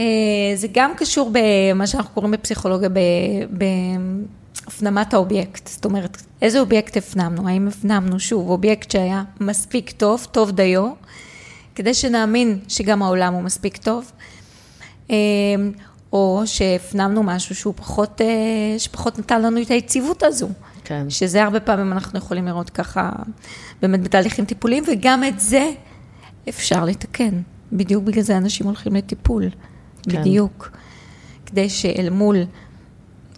אה, 0.00 0.04
זה 0.54 0.66
גם 0.72 0.92
קשור 0.96 1.32
במה 1.32 1.86
שאנחנו 1.86 2.14
קוראים 2.14 2.30
בפסיכולוגיה, 2.32 2.88
בהפנמת 3.50 5.14
האובייקט. 5.14 5.66
זאת 5.66 5.84
אומרת, 5.84 6.22
איזה 6.42 6.60
אובייקט 6.60 6.96
הפנמנו? 6.96 7.48
האם 7.48 7.68
הפנמנו, 7.68 8.20
שוב, 8.20 8.50
אובייקט 8.50 8.90
שהיה 8.90 9.22
מספיק 9.40 9.90
טוב, 9.90 10.26
טוב 10.32 10.50
דיו, 10.50 10.90
כדי 11.74 11.94
שנאמין 11.94 12.58
שגם 12.68 13.02
העולם 13.02 13.34
הוא 13.34 13.42
מספיק 13.42 13.76
טוב. 13.76 14.12
או 16.12 16.42
שהפנמנו 16.44 17.22
משהו 17.22 17.54
שהוא 17.54 17.74
פחות, 17.76 18.20
אה, 18.20 18.26
שפחות 18.78 19.18
נתן 19.18 19.42
לנו 19.42 19.62
את 19.62 19.70
היציבות 19.70 20.22
הזו. 20.22 20.48
כן. 20.84 21.10
שזה 21.10 21.42
הרבה 21.42 21.60
פעמים 21.60 21.92
אנחנו 21.92 22.18
יכולים 22.18 22.46
לראות 22.46 22.70
ככה, 22.70 23.10
באמת 23.82 24.02
בתהליכים 24.02 24.44
טיפוליים, 24.44 24.84
וגם 24.86 25.24
את 25.24 25.40
זה 25.40 25.70
אפשר 26.48 26.84
לתקן. 26.84 27.40
בדיוק 27.72 28.04
בגלל 28.04 28.22
זה 28.22 28.36
אנשים 28.36 28.66
הולכים 28.66 28.94
לטיפול. 28.94 29.44
כן. 30.02 30.20
בדיוק. 30.20 30.70
כדי 31.46 31.68
שאל 31.68 32.10
מול, 32.10 32.36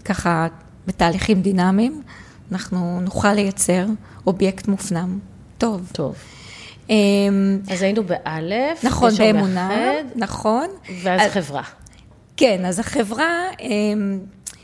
ככה, 0.04 0.46
בתהליכים 0.86 1.42
דינמיים, 1.42 2.02
אנחנו 2.52 3.00
נוכל 3.00 3.32
לייצר 3.32 3.86
אובייקט 4.26 4.68
מופנם. 4.68 5.18
טוב. 5.58 5.90
טוב. 5.92 6.14
אמ, 6.90 7.58
אז 7.70 7.82
היינו 7.82 8.02
באלף. 8.04 8.84
נכון, 8.84 9.10
באמונה, 9.18 9.70
נכון. 10.16 10.66
ואז 11.02 11.20
אז, 11.20 11.32
חברה. 11.32 11.62
כן, 12.36 12.64
אז 12.64 12.78
החברה, 12.78 13.30
אמ, 13.60 14.18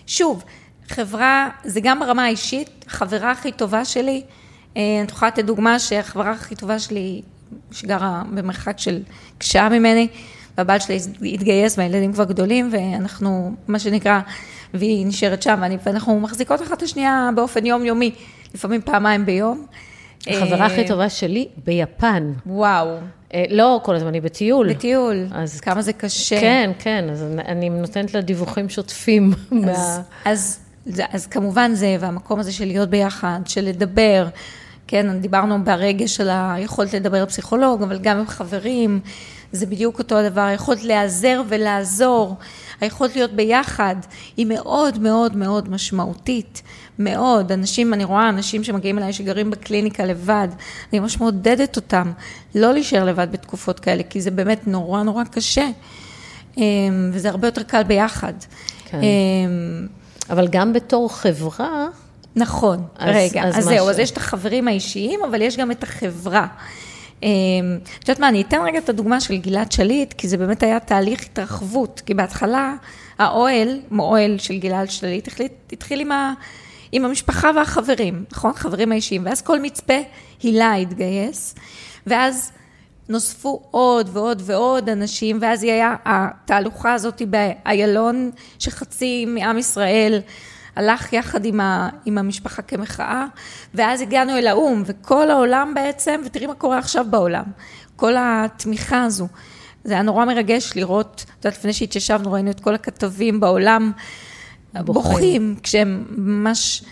שוב, 0.06 0.44
חברה, 0.88 1.48
זה 1.64 1.80
גם 1.80 2.00
ברמה 2.00 2.24
האישית, 2.24 2.84
החברה 2.86 3.30
הכי 3.30 3.52
טובה 3.52 3.84
שלי, 3.84 4.22
אה, 4.76 4.82
אני 5.00 5.08
יכולה 5.10 5.30
לתת 5.30 5.44
דוגמה 5.44 5.78
שהחברה 5.78 6.30
הכי 6.30 6.56
טובה 6.56 6.78
שלי, 6.78 7.22
שגרה 7.72 8.22
במרחק 8.34 8.78
של 8.78 9.02
שעה 9.40 9.68
ממני, 9.68 10.08
והבעל 10.58 10.78
שלי 10.78 10.98
התגייס 11.32 11.78
והילדים 11.78 12.12
כבר 12.12 12.24
גדולים, 12.24 12.68
ואנחנו, 12.72 13.54
מה 13.68 13.78
שנקרא, 13.78 14.20
והיא 14.74 15.06
נשארת 15.06 15.42
שם, 15.42 15.62
ואנחנו 15.86 16.20
מחזיקות 16.20 16.62
אחת 16.62 16.78
את 16.78 16.82
השנייה 16.82 17.30
באופן 17.34 17.66
יומיומי, 17.66 18.14
לפעמים 18.54 18.80
פעמיים 18.82 19.26
ביום. 19.26 19.66
החברה 20.28 20.66
הכי 20.66 20.82
אה, 20.82 20.88
טובה 20.88 21.08
שלי 21.08 21.48
ביפן. 21.64 22.32
וואו. 22.46 22.96
אה, 23.34 23.44
לא 23.50 23.80
כל 23.84 23.94
הזמן, 23.94 24.14
היא 24.14 24.22
בטיול. 24.22 24.72
בטיול, 24.72 25.26
אז 25.32 25.60
כמה 25.60 25.82
זה 25.82 25.92
קשה. 25.92 26.40
כן, 26.40 26.70
כן, 26.78 27.04
אז 27.12 27.24
אני 27.38 27.68
נותנת 27.68 28.14
לה 28.14 28.20
דיווחים 28.20 28.68
שוטפים. 28.68 29.32
אז. 29.70 30.00
אז, 30.24 30.58
אז, 30.86 31.02
אז 31.12 31.26
כמובן 31.26 31.74
זה, 31.74 31.96
והמקום 32.00 32.40
הזה 32.40 32.52
של 32.52 32.64
להיות 32.64 32.88
ביחד, 32.88 33.40
של 33.46 33.64
לדבר, 33.64 34.28
כן, 34.86 35.20
דיברנו 35.20 35.64
ברגע 35.64 36.08
של 36.08 36.28
היכולת 36.30 36.94
לדבר 36.94 37.20
עם 37.20 37.26
פסיכולוג, 37.26 37.82
אבל 37.82 37.98
גם 37.98 38.18
עם 38.18 38.26
חברים, 38.26 39.00
זה 39.52 39.66
בדיוק 39.66 39.98
אותו 39.98 40.16
הדבר, 40.16 40.40
היכולת 40.40 40.84
להיעזר 40.84 41.42
ולעזור, 41.48 42.36
היכולת 42.80 43.16
להיות 43.16 43.32
ביחד, 43.32 43.96
היא 44.36 44.46
מאוד 44.46 44.98
מאוד 44.98 45.36
מאוד 45.36 45.68
משמעותית. 45.68 46.62
מאוד. 46.98 47.52
אנשים, 47.52 47.94
אני 47.94 48.04
רואה 48.04 48.28
אנשים 48.28 48.64
שמגיעים 48.64 48.98
אליי 48.98 49.12
שגרים 49.12 49.50
בקליניקה 49.50 50.04
לבד, 50.04 50.48
אני 50.92 51.00
ממש 51.00 51.20
מעודדת 51.20 51.76
אותם 51.76 52.12
לא 52.54 52.72
להישאר 52.72 53.04
לבד 53.04 53.32
בתקופות 53.32 53.80
כאלה, 53.80 54.02
כי 54.02 54.20
זה 54.20 54.30
באמת 54.30 54.66
נורא 54.66 55.02
נורא 55.02 55.24
קשה. 55.24 55.66
אמ, 56.58 57.10
וזה 57.12 57.28
הרבה 57.28 57.48
יותר 57.48 57.62
קל 57.62 57.82
ביחד. 57.82 58.32
כן. 58.84 59.00
אמ, 59.02 59.86
אבל 60.30 60.48
גם 60.48 60.72
בתור 60.72 61.14
חברה... 61.14 61.86
נכון, 62.36 62.86
אז, 62.98 63.16
רגע, 63.16 63.42
אז, 63.44 63.58
אז 63.58 63.64
זהו, 63.64 63.86
ש... 63.86 63.90
אז 63.90 63.98
יש 63.98 64.10
את 64.10 64.16
החברים 64.16 64.68
האישיים, 64.68 65.20
אבל 65.30 65.42
יש 65.42 65.56
גם 65.56 65.70
את 65.70 65.82
החברה. 65.82 66.46
אמ, 67.22 67.28
את 67.98 68.08
יודעת 68.08 68.20
מה, 68.20 68.28
אני 68.28 68.42
אתן 68.42 68.60
רגע 68.64 68.78
את 68.78 68.88
הדוגמה 68.88 69.20
של 69.20 69.36
גלעד 69.36 69.72
שליט, 69.72 70.12
כי 70.12 70.28
זה 70.28 70.36
באמת 70.36 70.62
היה 70.62 70.80
תהליך 70.80 71.22
התרחבות, 71.22 72.02
כי 72.06 72.14
בהתחלה 72.14 72.74
האוהל, 73.18 73.80
אוהל 73.98 74.38
של 74.38 74.58
גלעד 74.58 74.90
שליט, 74.90 75.28
התחיל 75.72 76.00
עם 76.00 76.12
ה... 76.12 76.32
עם 76.92 77.04
המשפחה 77.04 77.50
והחברים, 77.56 78.24
נכון? 78.32 78.52
חברים 78.52 78.92
האישיים, 78.92 79.26
ואז 79.26 79.42
כל 79.42 79.60
מצפה 79.60 79.98
הילה 80.42 80.74
התגייס, 80.74 81.54
ואז 82.06 82.52
נוספו 83.08 83.62
עוד 83.70 84.10
ועוד 84.12 84.42
ועוד 84.44 84.88
אנשים, 84.88 85.38
ואז 85.40 85.62
היא 85.62 85.72
היה 85.72 85.94
התהלוכה 86.04 86.92
הזאת 86.94 87.22
באיילון, 87.22 88.30
שחצי 88.58 89.26
מעם 89.26 89.58
ישראל 89.58 90.20
הלך 90.76 91.12
יחד 91.12 91.44
עם, 91.44 91.60
ה, 91.60 91.88
עם 92.04 92.18
המשפחה 92.18 92.62
כמחאה, 92.62 93.26
ואז 93.74 94.00
הגענו 94.00 94.36
אל 94.36 94.46
האו"ם, 94.46 94.82
וכל 94.86 95.30
העולם 95.30 95.72
בעצם, 95.74 96.20
ותראי 96.24 96.46
מה 96.46 96.54
קורה 96.54 96.78
עכשיו 96.78 97.06
בעולם, 97.10 97.44
כל 97.96 98.14
התמיכה 98.18 99.02
הזו. 99.02 99.28
זה 99.84 99.92
היה 99.92 100.02
נורא 100.02 100.24
מרגש 100.24 100.72
לראות, 100.76 101.24
את 101.24 101.44
יודעת, 101.44 101.58
לפני 101.58 101.72
שהתיישבנו, 101.72 102.32
ראינו 102.32 102.50
את 102.50 102.60
כל 102.60 102.74
הכתבים 102.74 103.40
בעולם, 103.40 103.92
בוכים, 104.74 105.56
כשהם 105.62 106.04
ממש 106.16 106.84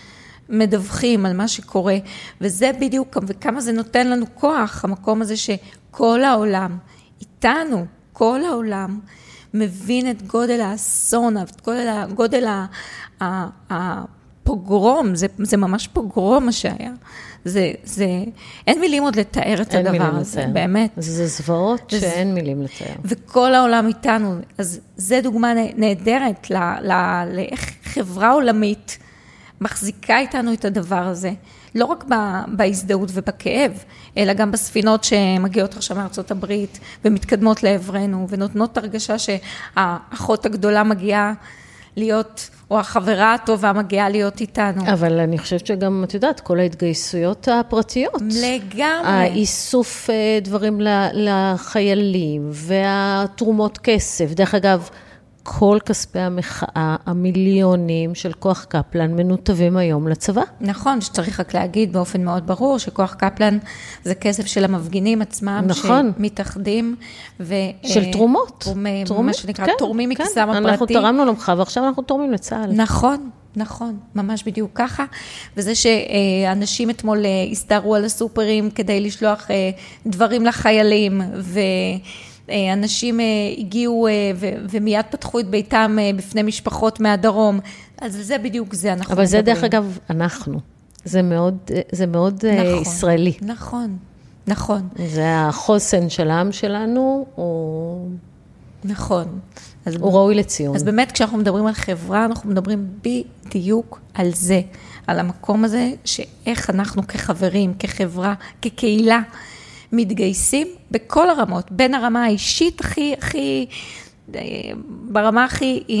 מדווחים 0.49 1.25
על 1.25 1.33
מה 1.33 1.47
שקורה, 1.47 1.97
וזה 2.41 2.71
בדיוק, 2.79 3.17
וכמה 3.27 3.61
זה 3.61 3.71
נותן 3.71 4.07
לנו 4.07 4.25
כוח, 4.33 4.85
המקום 4.85 5.21
הזה 5.21 5.37
שכל 5.37 6.23
העולם, 6.23 6.77
איתנו, 7.21 7.85
כל 8.13 8.39
העולם, 8.43 8.99
מבין 9.53 10.11
את 10.11 10.27
גודל 10.27 10.61
האסון, 10.61 11.37
את 11.37 11.61
גודל, 11.61 12.03
גודל 12.15 12.47
הפוגרום, 13.69 15.15
זה, 15.15 15.27
זה 15.37 15.57
ממש 15.57 15.87
פוגרום 15.87 16.45
מה 16.45 16.51
שהיה. 16.51 16.91
זה, 17.47 17.71
זה, 17.83 18.07
אין 18.67 18.79
מילים 18.79 19.03
עוד 19.03 19.15
לתאר 19.15 19.61
את 19.61 19.73
הדבר 19.73 20.15
הזה, 20.15 20.41
לתאר. 20.41 20.53
באמת. 20.53 20.91
זה 20.97 21.27
זוועות 21.27 21.93
שאין 21.99 22.33
מילים 22.33 22.61
לתאר. 22.61 22.95
וכל 23.05 23.53
העולם 23.53 23.87
איתנו, 23.87 24.35
אז 24.57 24.79
זו 24.97 25.15
דוגמה 25.23 25.53
נהדרת 25.75 26.51
לאיך 27.33 27.71
חברה 27.83 28.31
עולמית 28.31 28.97
מחזיקה 29.61 30.19
איתנו 30.19 30.53
את 30.53 30.65
הדבר 30.65 31.07
הזה. 31.07 31.31
לא 31.75 31.85
רק 31.85 32.05
בהזדהות 32.47 33.09
ובכאב, 33.13 33.71
אלא 34.17 34.33
גם 34.33 34.51
בספינות 34.51 35.03
שמגיעות 35.03 35.75
עכשיו 35.75 35.97
מארצות 35.97 36.31
הברית 36.31 36.79
ומתקדמות 37.05 37.63
לעברנו 37.63 38.27
ונותנות 38.29 38.77
הרגשה 38.77 39.15
שהאחות 39.19 40.45
הגדולה 40.45 40.83
מגיעה 40.83 41.33
להיות 41.97 42.49
או 42.71 42.79
החברה 42.79 43.33
הטובה 43.33 43.73
מגיעה 43.73 44.09
להיות 44.09 44.41
איתנו. 44.41 44.81
אבל 44.93 45.19
אני 45.19 45.37
חושבת 45.37 45.65
שגם, 45.65 46.03
את 46.03 46.13
יודעת, 46.13 46.39
כל 46.39 46.59
ההתגייסויות 46.59 47.47
הפרטיות. 47.47 48.21
לגמרי. 48.21 49.07
האיסוף 49.07 50.09
אה, 50.09 50.39
דברים 50.41 50.81
לחיילים, 51.13 52.49
והתרומות 52.51 53.77
כסף. 53.77 54.33
דרך 54.33 54.55
אגב, 54.55 54.89
כל 55.49 55.77
כספי 55.85 56.19
המחאה, 56.19 56.95
המיליונים 57.05 58.15
של 58.15 58.33
כוח 58.33 58.65
קפלן, 58.69 59.15
מנותבים 59.15 59.77
היום 59.77 60.07
לצבא. 60.07 60.41
נכון, 60.61 61.01
שצריך 61.01 61.39
רק 61.39 61.53
להגיד 61.53 61.93
באופן 61.93 62.23
מאוד 62.23 62.47
ברור, 62.47 62.77
שכוח 62.77 63.13
קפלן 63.13 63.57
זה 64.03 64.15
כסף 64.15 64.45
של 64.45 64.63
המפגינים 64.63 65.21
עצמם, 65.21 65.63
נכון. 65.67 66.11
שמתאחדים. 66.17 66.95
ו, 67.39 67.53
של 67.83 68.03
אה, 68.03 68.11
תרומות. 68.11 68.55
תרומי, 68.59 69.03
תרומות, 69.05 69.25
מה 69.25 69.33
שנקרא, 69.33 69.65
כן, 69.65 69.71
תורמים 69.77 70.15
כן. 70.15 70.23
מכיסם 70.23 70.49
הפרטי. 70.49 70.69
אנחנו 70.69 70.85
תרמנו 70.85 71.25
למחאה 71.25 71.57
ועכשיו 71.57 71.87
אנחנו 71.87 72.03
תורמים 72.03 72.31
לצה"ל. 72.31 72.71
נכון, 72.71 73.29
נכון, 73.55 73.97
ממש 74.15 74.43
בדיוק 74.43 74.71
ככה. 74.75 75.05
וזה 75.57 75.73
שאנשים 75.75 76.89
אתמול 76.89 77.25
אה, 77.25 77.29
הסתערו 77.51 77.95
על 77.95 78.05
הסופרים 78.05 78.71
כדי 78.71 78.99
לשלוח 78.99 79.51
אה, 79.51 79.69
דברים 80.05 80.45
לחיילים, 80.45 81.21
ואנשים 81.21 82.26
אה, 82.49 82.73
הגיעו 83.57 84.07
ומיד 84.69 85.05
פתחו 85.09 85.39
את 85.39 85.47
ביתם 85.49 85.97
בפני 86.15 86.43
משפחות 86.43 86.99
מהדרום. 86.99 87.59
אז 88.01 88.13
זה 88.21 88.37
בדיוק 88.37 88.73
זה, 88.73 88.93
אנחנו 88.93 89.13
אבל 89.13 89.25
זה 89.25 89.37
מדברים. 89.37 89.55
דרך 89.55 89.63
אגב, 89.63 89.97
אנחנו. 90.09 90.59
זה 91.05 91.21
מאוד, 91.21 91.57
זה 91.91 92.05
מאוד 92.05 92.45
נכון, 92.45 92.81
ישראלי. 92.81 93.33
נכון, 93.41 93.97
נכון, 94.47 94.87
זה 95.13 95.39
החוסן 95.39 96.09
של 96.09 96.29
העם 96.29 96.51
שלנו, 96.51 97.25
הוא, 97.35 98.09
נכון. 98.83 99.39
אז 99.85 99.95
הוא 99.95 100.13
ראוי 100.13 100.35
לציון. 100.35 100.75
אז 100.75 100.83
באמת 100.83 101.11
כשאנחנו 101.11 101.37
מדברים 101.37 101.65
על 101.65 101.73
חברה, 101.73 102.25
אנחנו 102.25 102.49
מדברים 102.49 102.87
בדיוק 103.03 103.99
על 104.13 104.29
זה, 104.33 104.61
על 105.07 105.19
המקום 105.19 105.63
הזה, 105.63 105.91
שאיך 106.05 106.69
אנחנו 106.69 107.07
כחברים, 107.07 107.73
כחברה, 107.79 108.33
כקהילה, 108.61 109.21
מתגייסים 109.91 110.67
בכל 110.91 111.29
הרמות, 111.29 111.71
בין 111.71 111.93
הרמה 111.93 112.23
האישית 112.23 112.79
הכי, 112.79 113.13
הכי, 113.17 113.65
אה, 114.35 114.41
ברמה 114.87 115.43
הכי 115.43 115.83
אה, 115.89 115.95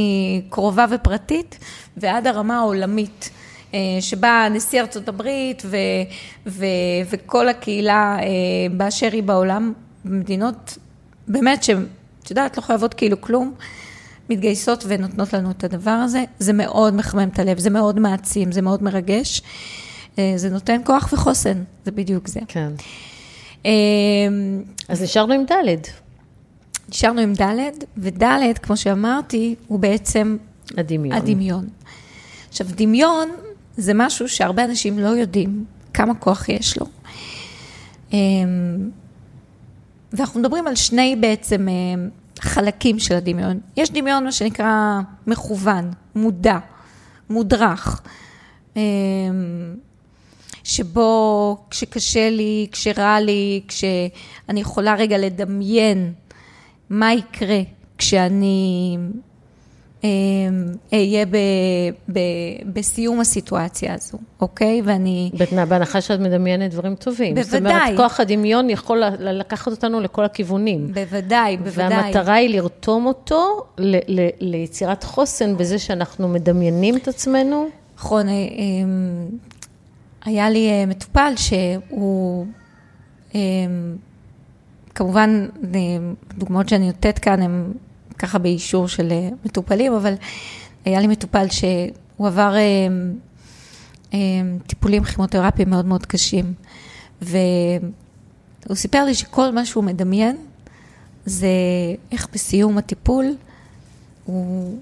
קרובה 0.49 0.85
ופרטית, 0.89 1.59
ועד 1.97 2.27
הרמה 2.27 2.57
העולמית. 2.57 3.29
אה, 3.73 3.79
שבה 3.99 4.47
נשיא 4.51 4.81
ארצות 4.81 5.07
הברית 5.07 5.63
ו, 5.65 5.77
ו, 6.47 6.65
וכל 7.09 7.49
הקהילה 7.49 8.17
באשר 8.71 9.09
היא 9.11 9.23
בעולם, 9.23 9.73
במדינות 10.05 10.77
באמת 11.27 11.63
שאת 11.63 12.29
יודעת, 12.29 12.57
לא 12.57 12.61
חייבות 12.61 12.93
כאילו 12.93 13.21
כלום, 13.21 13.53
מתגייסות 14.29 14.83
ונותנות 14.87 15.33
לנו 15.33 15.51
את 15.51 15.63
הדבר 15.63 15.91
הזה. 15.91 16.23
זה 16.39 16.53
מאוד 16.53 16.93
מחמם 16.93 17.29
את 17.33 17.39
הלב, 17.39 17.59
זה 17.59 17.69
מאוד 17.69 17.99
מעצים, 17.99 18.51
זה 18.51 18.61
מאוד 18.61 18.83
מרגש. 18.83 19.41
זה 20.35 20.49
נותן 20.51 20.81
כוח 20.85 21.13
וחוסן, 21.13 21.63
זה 21.85 21.91
בדיוק 21.91 22.27
זה. 22.27 22.39
כן. 22.47 22.71
אז 24.89 25.01
נשארנו 25.03 25.33
עם 25.33 25.43
ד'. 25.51 25.77
נשארנו 26.89 27.21
עם 27.21 27.33
ד', 27.33 27.71
וד', 27.97 28.57
כמו 28.61 28.77
שאמרתי, 28.77 29.55
הוא 29.67 29.79
בעצם... 29.79 30.37
הדמיון. 30.77 31.17
הדמיון. 31.17 31.67
עכשיו, 32.49 32.67
דמיון 32.69 33.29
זה 33.77 33.91
משהו 33.95 34.29
שהרבה 34.29 34.63
אנשים 34.65 34.99
לא 34.99 35.07
יודעים 35.07 35.65
כמה 35.93 36.15
כוח 36.15 36.49
יש 36.49 36.77
לו. 36.77 36.85
ואנחנו 40.13 40.39
מדברים 40.39 40.67
על 40.67 40.75
שני 40.75 41.15
בעצם 41.15 41.67
חלקים 42.39 42.99
של 42.99 43.15
הדמיון. 43.15 43.59
יש 43.77 43.91
דמיון, 43.91 44.23
מה 44.23 44.31
שנקרא 44.31 44.99
מכוון, 45.27 45.91
מודע, 46.15 46.57
מודרך, 47.29 48.01
שבו 50.67 51.57
כשקשה 51.69 52.29
לי, 52.29 52.67
כשרע 52.71 53.19
לי, 53.19 53.61
כשאני 53.67 54.61
יכולה 54.61 54.95
רגע 54.95 55.17
לדמיין 55.17 56.13
מה 56.89 57.13
יקרה 57.13 57.59
כשאני 57.97 58.97
אהיה 60.93 61.25
ב, 61.25 61.37
ב, 62.13 62.19
בסיום 62.73 63.19
הסיטואציה 63.19 63.93
הזו, 63.93 64.17
אוקיי? 64.41 64.81
ואני... 64.85 65.31
בהנחה 65.69 66.01
שאת 66.01 66.19
מדמיינת 66.19 66.71
דברים 66.71 66.95
טובים. 66.95 67.35
בוודאי. 67.35 67.61
זאת 67.61 67.71
אומרת, 67.71 67.97
כוח 67.97 68.19
הדמיון 68.19 68.69
יכול 68.69 69.03
לקחת 69.19 69.71
אותנו 69.71 69.99
לכל 69.99 70.25
הכיוונים. 70.25 70.87
בוודאי, 70.93 71.57
בוודאי. 71.57 72.01
והמטרה 72.01 72.33
היא 72.33 72.49
לרתום 72.49 73.05
אותו 73.05 73.63
ל, 73.77 73.95
ל, 74.07 74.27
ליצירת 74.39 75.03
חוסן 75.03 75.57
בזה 75.57 75.79
שאנחנו 75.79 76.27
מדמיינים 76.27 76.97
את 76.97 77.07
עצמנו. 77.07 77.67
נכון, 77.97 78.27
היה 80.27 80.49
לי 80.49 80.85
מטופל 80.85 81.33
שהוא, 81.35 82.45
כמובן, 84.95 85.47
דוגמאות 86.37 86.69
שאני 86.69 86.87
נותנת 86.87 87.19
כאן 87.19 87.41
הן 87.41 87.71
ככה 88.17 88.37
באישור 88.37 88.87
של 88.87 89.11
מטופלים, 89.45 89.93
אבל 89.93 90.13
היה 90.85 90.99
לי 90.99 91.07
מטופל 91.07 91.45
שהוא 91.49 92.27
עבר 92.27 92.55
טיפולים 94.67 95.03
כימותרפיים 95.03 95.69
מאוד 95.69 95.85
מאוד 95.85 96.05
קשים, 96.05 96.53
והוא 97.21 97.35
סיפר 98.73 99.05
לי 99.05 99.13
שכל 99.13 99.51
מה 99.51 99.65
שהוא 99.65 99.83
מדמיין 99.83 100.37
זה 101.25 101.47
איך 102.11 102.27
בסיום 102.33 102.77
הטיפול 102.77 103.35
הוא 104.25 104.77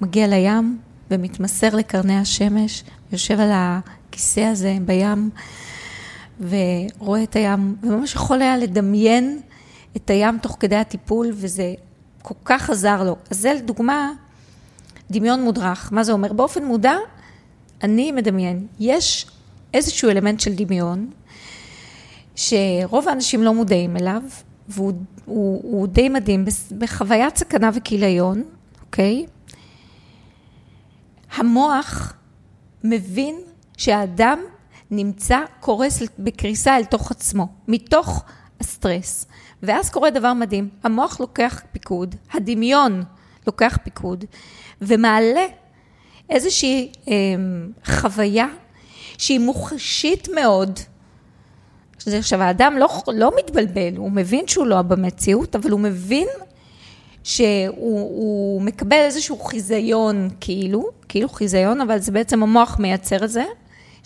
מגיע 0.00 0.26
לים 0.26 0.78
ומתמסר 1.10 1.76
לקרני 1.76 2.16
השמש, 2.16 2.84
יושב 3.12 3.40
על 3.40 3.50
הכיסא 4.16 4.40
הזה 4.40 4.76
בים 4.84 5.30
ורואה 6.40 7.22
את 7.22 7.36
הים, 7.36 7.76
וממש 7.82 8.14
יכול 8.14 8.42
היה 8.42 8.56
לדמיין 8.56 9.40
את 9.96 10.10
הים 10.10 10.38
תוך 10.38 10.56
כדי 10.60 10.76
הטיפול, 10.76 11.28
וזה 11.32 11.74
כל 12.22 12.34
כך 12.44 12.70
עזר 12.70 13.02
לו. 13.02 13.16
אז 13.30 13.38
זה 13.38 13.52
לדוגמה 13.54 14.12
דמיון 15.10 15.42
מודרך. 15.42 15.92
מה 15.92 16.04
זה 16.04 16.12
אומר? 16.12 16.32
באופן 16.32 16.64
מודע, 16.64 16.96
אני 17.82 18.12
מדמיין. 18.12 18.66
יש 18.80 19.26
איזשהו 19.74 20.10
אלמנט 20.10 20.40
של 20.40 20.54
דמיון, 20.54 21.10
שרוב 22.36 23.08
האנשים 23.08 23.42
לא 23.42 23.54
מודעים 23.54 23.96
אליו, 23.96 24.22
והוא 24.68 24.92
הוא, 25.24 25.60
הוא 25.62 25.86
די 25.86 26.08
מדהים, 26.08 26.44
בחוויית 26.78 27.36
סכנה 27.36 27.70
וכיליון, 27.74 28.42
אוקיי? 28.86 29.26
המוח 31.36 32.12
מבין 32.84 33.36
שהאדם 33.76 34.38
נמצא, 34.90 35.38
קורס 35.60 36.02
בקריסה 36.18 36.76
אל 36.76 36.84
תוך 36.84 37.10
עצמו, 37.10 37.46
מתוך 37.68 38.24
הסטרס. 38.60 39.26
ואז 39.62 39.90
קורה 39.90 40.10
דבר 40.10 40.34
מדהים, 40.34 40.68
המוח 40.82 41.20
לוקח 41.20 41.62
פיקוד, 41.72 42.14
הדמיון 42.32 43.04
לוקח 43.46 43.78
פיקוד, 43.84 44.24
ומעלה 44.82 45.46
איזושהי 46.30 46.92
אה, 47.08 47.14
חוויה 47.84 48.46
שהיא 49.18 49.40
מוחשית 49.40 50.28
מאוד. 50.34 50.80
עכשיו, 52.06 52.42
האדם 52.42 52.74
לא, 52.78 52.88
לא 53.14 53.32
מתבלבל, 53.38 53.96
הוא 53.96 54.12
מבין 54.12 54.48
שהוא 54.48 54.66
לא 54.66 54.82
במציאות, 54.82 55.56
אבל 55.56 55.70
הוא 55.70 55.80
מבין 55.80 56.28
שהוא 57.24 58.62
מקבל 58.62 58.96
איזשהו 58.96 59.38
חיזיון, 59.38 60.28
כאילו, 60.40 60.88
כאילו 61.08 61.28
חיזיון, 61.28 61.80
אבל 61.80 61.98
זה 61.98 62.12
בעצם 62.12 62.42
המוח 62.42 62.78
מייצר 62.78 63.24
את 63.24 63.30
זה. 63.30 63.44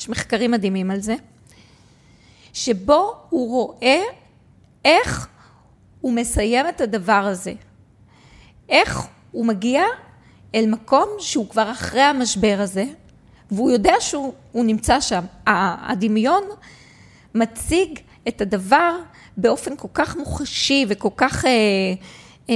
יש 0.01 0.09
מחקרים 0.09 0.51
מדהימים 0.51 0.91
על 0.91 1.01
זה, 1.01 1.15
שבו 2.53 3.15
הוא 3.29 3.51
רואה 3.51 4.01
איך 4.85 5.29
הוא 6.01 6.13
מסיים 6.13 6.69
את 6.69 6.81
הדבר 6.81 7.13
הזה. 7.13 7.53
איך 8.69 9.07
הוא 9.31 9.47
מגיע 9.47 9.83
אל 10.55 10.67
מקום 10.67 11.09
שהוא 11.19 11.49
כבר 11.49 11.71
אחרי 11.71 12.01
המשבר 12.01 12.57
הזה, 12.59 12.85
והוא 13.51 13.71
יודע 13.71 13.95
שהוא 14.01 14.33
נמצא 14.55 15.01
שם. 15.01 15.25
הדמיון 15.47 16.43
מציג 17.35 17.99
את 18.29 18.41
הדבר 18.41 18.97
באופן 19.37 19.77
כל 19.77 19.89
כך 19.95 20.17
מוחשי 20.17 20.87
וכל 20.89 21.09
כך 21.17 21.45
אה, 21.45 21.51
אה, 22.51 22.55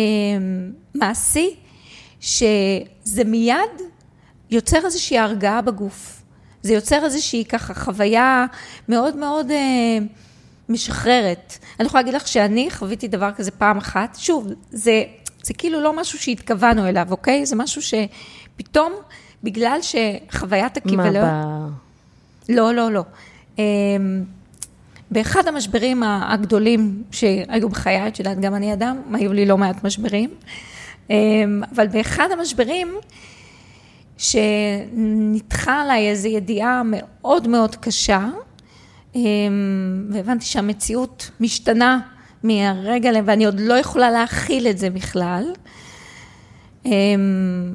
מעשי, 0.95 1.57
שזה 2.21 3.25
מיד 3.27 3.83
יוצר 4.51 4.85
איזושהי 4.85 5.19
הרגעה 5.19 5.63
בגוף. 5.63 6.24
זה 6.65 6.75
יוצר 6.75 7.05
איזושהי 7.05 7.45
ככה 7.45 7.75
חוויה 7.75 8.47
מאוד 8.89 9.17
מאוד 9.17 9.51
אה, 9.51 9.99
משחררת. 10.69 11.59
אני 11.81 11.87
יכולה 11.87 12.03
להגיד 12.03 12.15
לך 12.15 12.29
שאני 12.29 12.71
חוויתי 12.71 13.09
דבר 13.09 13.31
כזה 13.33 13.51
פעם 13.51 13.79
אחת, 13.79 14.17
שוב, 14.21 14.49
זה, 14.71 15.03
זה 15.43 15.55
כאילו 15.55 15.81
לא 15.81 15.97
משהו 15.97 16.19
שהתכוונו 16.19 16.89
אליו, 16.89 17.07
אוקיי? 17.11 17.47
זה 17.47 17.57
משהו 17.57 17.83
שפתאום, 17.83 18.93
בגלל 19.43 19.79
שחוויית 19.83 20.77
הכיוולון... 20.77 21.13
מה, 21.13 21.69
ב... 22.49 22.53
לא, 22.53 22.75
לא, 22.75 22.91
לא. 22.93 23.03
באחד 25.11 25.49
המשברים 25.49 26.03
הגדולים 26.03 27.03
שהיו 27.11 27.69
בחיי, 27.69 28.09
את 28.09 28.19
יודעת, 28.19 28.41
גם 28.41 28.55
אני 28.55 28.73
אדם, 28.73 28.97
היו 29.15 29.33
לי 29.33 29.47
לא 29.47 29.59
מעט 29.59 29.85
משברים, 29.85 30.31
אבל 31.75 31.87
באחד 31.93 32.29
המשברים, 32.33 32.95
שנדחה 34.19 35.83
עליי 35.83 36.11
איזו 36.11 36.29
ידיעה 36.29 36.83
מאוד 36.85 37.49
מאוד 37.49 37.77
קשה, 37.77 38.29
והבנתי 40.11 40.45
שהמציאות 40.45 41.31
משתנה 41.41 42.01
מהרגע 42.43 43.11
ואני 43.25 43.45
עוד 43.45 43.61
לא 43.61 43.75
יכולה 43.75 44.11
להכיל 44.11 44.67
את 44.67 44.79
זה 44.79 44.91
בכלל. 44.91 45.53
אמ, 46.85 47.75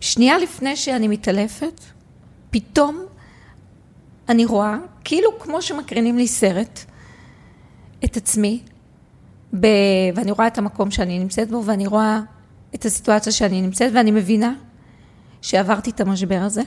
שנייה 0.00 0.38
לפני 0.38 0.76
שאני 0.76 1.08
מתעלפת, 1.08 1.80
פתאום 2.50 3.04
אני 4.28 4.44
רואה, 4.44 4.78
כאילו 5.04 5.30
כמו 5.38 5.62
שמקרינים 5.62 6.18
לי 6.18 6.26
סרט, 6.26 6.80
את 8.04 8.16
עצמי, 8.16 8.60
ב... 9.60 9.66
ואני 10.14 10.30
רואה 10.30 10.46
את 10.46 10.58
המקום 10.58 10.90
שאני 10.90 11.18
נמצאת 11.18 11.50
בו, 11.50 11.62
ואני 11.64 11.86
רואה 11.86 12.20
את 12.74 12.84
הסיטואציה 12.84 13.32
שאני 13.32 13.62
נמצאת, 13.62 13.92
ואני 13.94 14.10
מבינה 14.10 14.54
שעברתי 15.42 15.90
את 15.90 16.00
המשבר 16.00 16.40
הזה. 16.42 16.62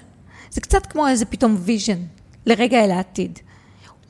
זה 0.51 0.62
קצת 0.62 0.86
כמו 0.86 1.08
איזה 1.08 1.26
פתאום 1.26 1.56
vision, 1.59 1.99
לרגע 2.45 2.86
אל 2.86 2.91
העתיד. 2.91 3.39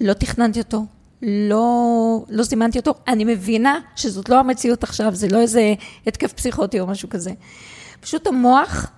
לא 0.02 0.14
תכננתי 0.14 0.60
אותו, 0.60 0.86
לא, 1.22 2.26
לא 2.30 2.44
סימנתי 2.44 2.80
אותו, 2.80 2.94
אני 3.08 3.24
מבינה 3.24 3.80
שזאת 3.96 4.30
לא 4.30 4.39
המציאות 4.39 4.84
עכשיו, 4.84 5.16
זה 5.16 5.28
לא 5.28 5.41
איזה 5.41 5.74
התקף 6.08 6.34
פסיכוטי 6.34 6.80
או 6.80 6.88
משהו 6.88 7.10
כזה. 7.10 7.32
פשוט 8.00 8.28
המוח 8.28 8.91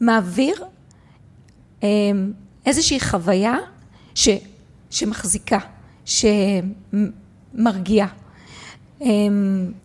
מעביר 0.00 0.64
אה, 1.82 1.88
איזושהי 2.66 3.00
חוויה 3.00 3.56
ש, 4.14 4.28
שמחזיקה, 4.90 5.58
שמרגיעה. 6.04 8.08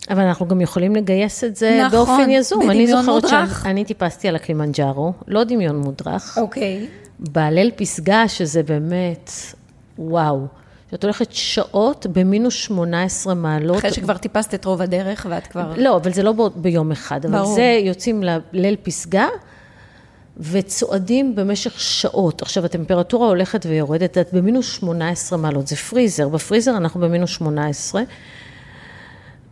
אבל 0.10 0.22
אנחנו 0.22 0.48
גם 0.48 0.62
יכולים 0.62 0.96
לגייס 0.96 1.44
את 1.44 1.56
זה 1.56 1.82
נכון, 1.86 2.00
באופן 2.00 2.30
יזום. 2.30 2.72
אני 2.72 2.88
זוכרת 2.88 3.24
שאני 3.64 3.86
טיפסתי 3.86 4.28
על 4.28 4.36
הקלימנג'ארו, 4.36 5.14
לא 5.28 5.44
דמיון 5.44 5.76
מודרך. 5.76 6.38
אוקיי. 6.38 6.88
בהלל 7.20 7.72
פסגה, 7.76 8.28
שזה 8.28 8.64
באמת, 8.64 9.32
וואו. 9.98 10.48
שאת 10.92 11.04
הולכת 11.04 11.28
שעות 11.32 12.06
במינוס 12.14 12.54
18 12.54 13.34
מעלות. 13.34 13.78
אחרי 13.78 13.94
שכבר 13.94 14.18
טיפסת 14.18 14.54
את 14.54 14.66
רוב 14.66 14.82
הדרך 14.82 15.26
ואת 15.30 15.48
כבר... 15.48 15.74
לא, 15.78 15.96
אבל 15.96 16.14
זה 16.14 16.24
לא 16.24 16.50
ביום 16.56 16.92
אחד. 16.92 17.26
ברור. 17.26 17.46
אבל 17.46 17.56
זה 17.56 17.80
יוצאים 17.84 18.24
לליל 18.54 18.76
פסגה. 18.84 19.28
וצועדים 20.38 21.36
במשך 21.36 21.80
שעות. 21.80 22.42
עכשיו, 22.42 22.66
הטמפרטורה 22.66 23.28
הולכת 23.28 23.66
ויורדת, 23.70 24.18
את 24.18 24.34
במינוס 24.34 24.66
18 24.66 25.40
מעלות, 25.40 25.68
זה 25.68 25.76
פריזר, 25.76 26.30
בפריזר 26.30 26.78
אנחנו 26.78 27.00
במינוס 27.00 27.30
18, 27.30 28.02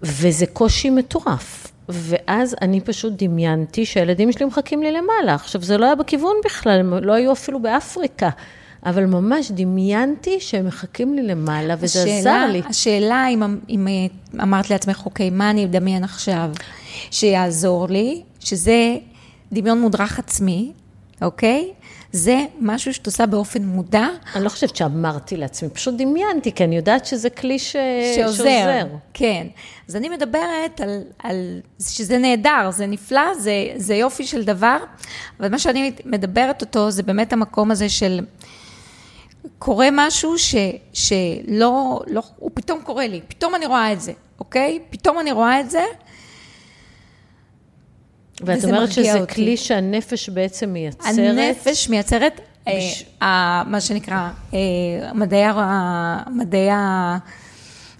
וזה 0.04 0.45
קושי 0.45 0.89
מטורף. 0.89 1.68
ואז 1.89 2.56
אני 2.62 2.82
פשוט 2.82 3.14
דמיינתי 3.24 3.86
שהילדים 3.86 4.32
שלי 4.32 4.45
מחכים 4.45 4.84
לי 4.84 4.91
למעלה. 4.91 5.36
עכשיו, 5.36 5.64
זה 5.64 5.78
לא 5.78 5.86
היה 5.86 5.95
בכיוון 5.95 6.36
בכלל, 6.45 6.80
הם 6.80 6.93
לא 6.93 7.14
היו 7.14 7.32
אפילו 7.32 7.62
באפריקה. 7.62 8.30
אבל 8.86 9.06
ממש 9.06 9.52
דמיינתי 9.52 10.39
שהם 10.39 10.68
מחכים 10.68 11.14
לי 11.14 11.24
למעלה, 11.24 11.76
וזה 11.80 12.04
השאלה, 12.04 12.20
עזר 12.20 12.52
לי. 12.52 12.62
השאלה 12.66 13.28
אם, 13.28 13.58
אם 13.70 13.88
אמרת 14.41 14.70
לעצמך, 14.70 15.02
אוקיי, 15.06 15.30
מה 15.30 15.49
אני 15.49 15.66
אדמיין 15.66 16.04
עכשיו 16.04 16.49
שיעזור 17.12 17.88
לי, 17.88 18.22
שזה 18.39 18.95
דמיון 19.52 19.82
מודרך 19.82 20.20
עצמי, 20.20 20.72
אוקיי? 21.22 21.72
זה 22.12 22.45
משהו 22.59 22.93
שאת 22.93 23.05
עושה 23.05 23.26
באופן 23.26 23.64
מודע. 23.64 24.07
אני 24.36 24.43
לא 24.43 24.49
חושבת 24.49 24.76
שאמרתי 24.76 25.38
לעצמי, 25.38 25.70
פשוט 25.70 25.95
דמיינתי, 25.97 26.51
כי 26.51 26.64
אני 26.64 26.76
יודעת 26.76 27.05
שזה 27.05 27.30
כלי 27.30 27.59
ש... 27.59 27.76
שעוזר. 28.16 28.43
שעוזר. 28.43 28.86
כן. 29.14 29.47
אז 29.89 29.95
אני 29.95 30.09
מדברת 30.09 30.82
על, 30.82 31.01
על 31.24 31.62
שזה 31.80 32.18
נהדר, 32.18 32.72
זה 32.72 32.86
נפלא, 32.86 33.34
זה, 33.39 33.51
זה 33.76 33.95
יופי 33.95 34.26
של 34.26 34.43
דבר, 34.43 34.78
אבל 35.39 35.51
מה 35.51 35.59
שאני 35.59 35.91
מדברת 36.05 36.62
אותו 36.62 36.91
זה 36.91 37.03
באמת 37.03 37.34
המקום 37.34 37.72
הזה 37.72 37.89
של... 37.89 38.20
קורה 39.59 39.88
משהו 39.91 40.38
ש, 40.38 40.55
שלא, 40.93 41.99
לא, 42.07 42.22
הוא 42.38 42.51
פתאום 42.53 42.82
קורה 42.82 43.07
לי, 43.07 43.22
פתאום 43.28 43.55
אני 43.55 43.66
רואה 43.66 43.93
את 43.93 44.01
זה, 44.01 44.12
אוקיי? 44.39 44.80
פתאום 44.89 45.20
אני 45.20 45.32
רואה 45.32 45.59
את 45.59 45.70
זה, 45.70 45.84
ואת 48.43 48.65
אומרת 48.65 48.91
שזה 48.91 49.19
אותי. 49.19 49.33
כלי 49.33 49.57
שהנפש 49.57 50.29
בעצם 50.29 50.69
מייצרת? 50.69 51.17
הנפש 51.17 51.89
מייצרת, 51.89 52.41
אה, 52.67 52.73
בש... 52.77 53.05
אה, 53.21 53.63
מה 53.67 53.81
שנקרא, 53.81 54.29
אה, 54.53 54.59
מדעי, 55.13 55.43
מדעי 56.35 56.69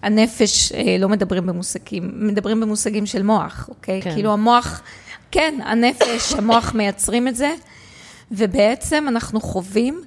הנפש 0.02 0.72
אה, 0.72 0.98
לא 1.00 1.10
מדברים 1.10 1.46
במושגים, 1.46 2.12
מדברים 2.16 2.60
במושגים 2.60 3.06
של 3.06 3.24
מוח, 3.24 3.70
אוקיי? 3.70 4.02
כן. 4.02 4.14
כאילו 4.14 4.34
המוח, 4.34 4.82
כן, 5.32 5.60
הנפש, 5.64 6.34
המוח 6.38 6.74
מייצרים 6.74 7.28
את 7.28 7.36
זה, 7.36 7.54
ובעצם 8.32 9.06
אנחנו 9.08 9.42
חווים 9.42 10.02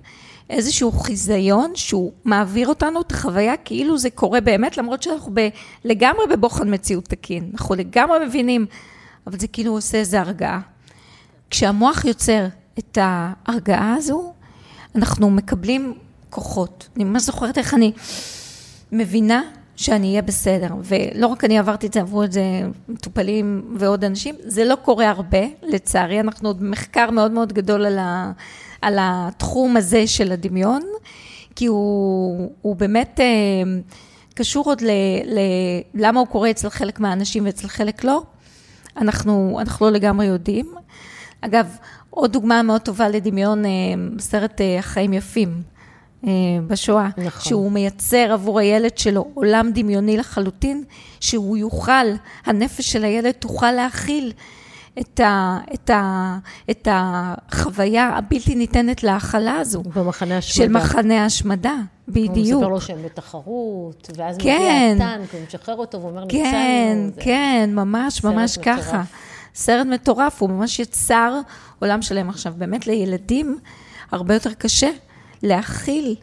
איזשהו 0.50 0.92
חיזיון 0.92 1.72
שהוא 1.74 2.12
מעביר 2.24 2.68
אותנו 2.68 3.00
את 3.00 3.12
החוויה 3.12 3.56
כאילו 3.56 3.98
זה 3.98 4.10
קורה 4.10 4.40
באמת, 4.40 4.76
למרות 4.78 5.02
שאנחנו 5.02 5.30
ב, 5.34 5.48
לגמרי 5.84 6.26
בבוחן 6.30 6.74
מציאות 6.74 7.04
תקין, 7.04 7.50
אנחנו 7.54 7.74
לגמרי 7.74 8.26
מבינים. 8.26 8.66
אבל 9.26 9.38
זה 9.38 9.48
כאילו 9.48 9.72
עושה 9.72 9.98
איזו 9.98 10.16
הרגעה. 10.16 10.60
כשהמוח 11.50 12.04
יוצר 12.04 12.46
את 12.78 12.98
ההרגעה 13.00 13.94
הזו, 13.94 14.32
אנחנו 14.94 15.30
מקבלים 15.30 15.94
כוחות. 16.30 16.88
אני 16.96 17.04
ממש 17.04 17.22
זוכרת 17.22 17.58
איך 17.58 17.74
אני 17.74 17.92
מבינה 18.92 19.42
שאני 19.76 20.08
אהיה 20.08 20.22
בסדר. 20.22 20.68
ולא 20.84 21.26
רק 21.26 21.44
אני 21.44 21.58
עברתי 21.58 21.86
את 21.86 21.92
זה, 21.92 22.00
עברו 22.00 22.24
את 22.24 22.32
זה 22.32 22.42
מטופלים 22.88 23.74
ועוד 23.76 24.04
אנשים, 24.04 24.34
זה 24.44 24.64
לא 24.64 24.74
קורה 24.74 25.08
הרבה, 25.10 25.38
לצערי, 25.62 26.20
אנחנו 26.20 26.48
עוד 26.48 26.62
מחקר 26.62 27.10
מאוד 27.10 27.30
מאוד 27.30 27.52
גדול 27.52 27.86
על, 27.86 27.98
ה, 27.98 28.32
על 28.82 28.98
התחום 29.00 29.76
הזה 29.76 30.06
של 30.06 30.32
הדמיון, 30.32 30.82
כי 31.56 31.66
הוא, 31.66 32.50
הוא 32.62 32.76
באמת 32.76 33.20
אה, 33.20 33.80
קשור 34.34 34.64
עוד 34.64 34.80
ל, 34.80 34.90
ל... 35.24 35.38
למה 35.94 36.20
הוא 36.20 36.26
קורה 36.26 36.50
אצל 36.50 36.68
חלק 36.68 37.00
מהאנשים 37.00 37.46
ואצל 37.46 37.68
חלק 37.68 38.04
לא. 38.04 38.22
אנחנו, 38.96 39.56
אנחנו 39.60 39.86
לא 39.86 39.92
לגמרי 39.92 40.26
יודעים. 40.26 40.74
אגב, 41.40 41.76
עוד 42.10 42.32
דוגמה 42.32 42.62
מאוד 42.62 42.80
טובה 42.80 43.08
לדמיון, 43.08 43.64
אה, 43.64 43.70
סרט 44.18 44.60
אה, 44.60 44.78
החיים 44.78 45.12
יפים 45.12 45.62
אה, 46.26 46.30
בשואה, 46.66 47.08
נכון. 47.16 47.42
שהוא 47.42 47.72
מייצר 47.72 48.32
עבור 48.32 48.58
הילד 48.58 48.98
שלו 48.98 49.30
עולם 49.34 49.70
דמיוני 49.74 50.16
לחלוטין, 50.16 50.84
שהוא 51.20 51.56
יוכל, 51.56 52.06
הנפש 52.46 52.92
של 52.92 53.04
הילד 53.04 53.32
תוכל 53.32 53.72
להכיל 53.72 54.32
את, 55.00 55.20
ה, 55.20 55.58
את, 55.74 55.90
ה, 55.90 56.38
את 56.70 56.88
החוויה 56.90 58.08
הבלתי 58.08 58.54
ניתנת 58.54 59.02
להכלה 59.02 59.56
הזו. 59.56 59.82
במחנה 59.82 60.38
השמדה. 60.38 60.66
של 60.66 60.72
מחנה 60.72 61.24
השמדה, 61.24 61.74
בדיוק. 62.08 62.36
הוא 62.36 62.60
מספר 62.60 62.68
לו 62.68 62.80
שהם 62.80 63.02
בתחרות, 63.04 64.10
ואז 64.16 64.38
כן, 64.38 64.92
מגיע 64.94 65.06
הטנק, 65.06 65.34
הוא 65.34 65.40
משחרר 65.46 65.76
אותו 65.76 66.02
ואומר, 66.02 66.24
כן, 66.28 66.38
ניצלנו. 66.38 67.12
כן, 67.16 67.22
כן, 67.24 67.70
ממש, 67.72 68.24
ממש 68.24 68.58
מטורף. 68.58 68.78
ככה. 68.78 69.02
סרט 69.54 69.86
מטורף, 69.86 70.42
הוא 70.42 70.50
ממש 70.50 70.78
יצר 70.78 71.40
עולם 71.78 72.02
שלם. 72.02 72.28
עכשיו, 72.28 72.52
באמת 72.56 72.86
לילדים 72.86 73.58
הרבה 74.10 74.34
יותר 74.34 74.54
קשה 74.54 74.90
להכיל 75.42 76.16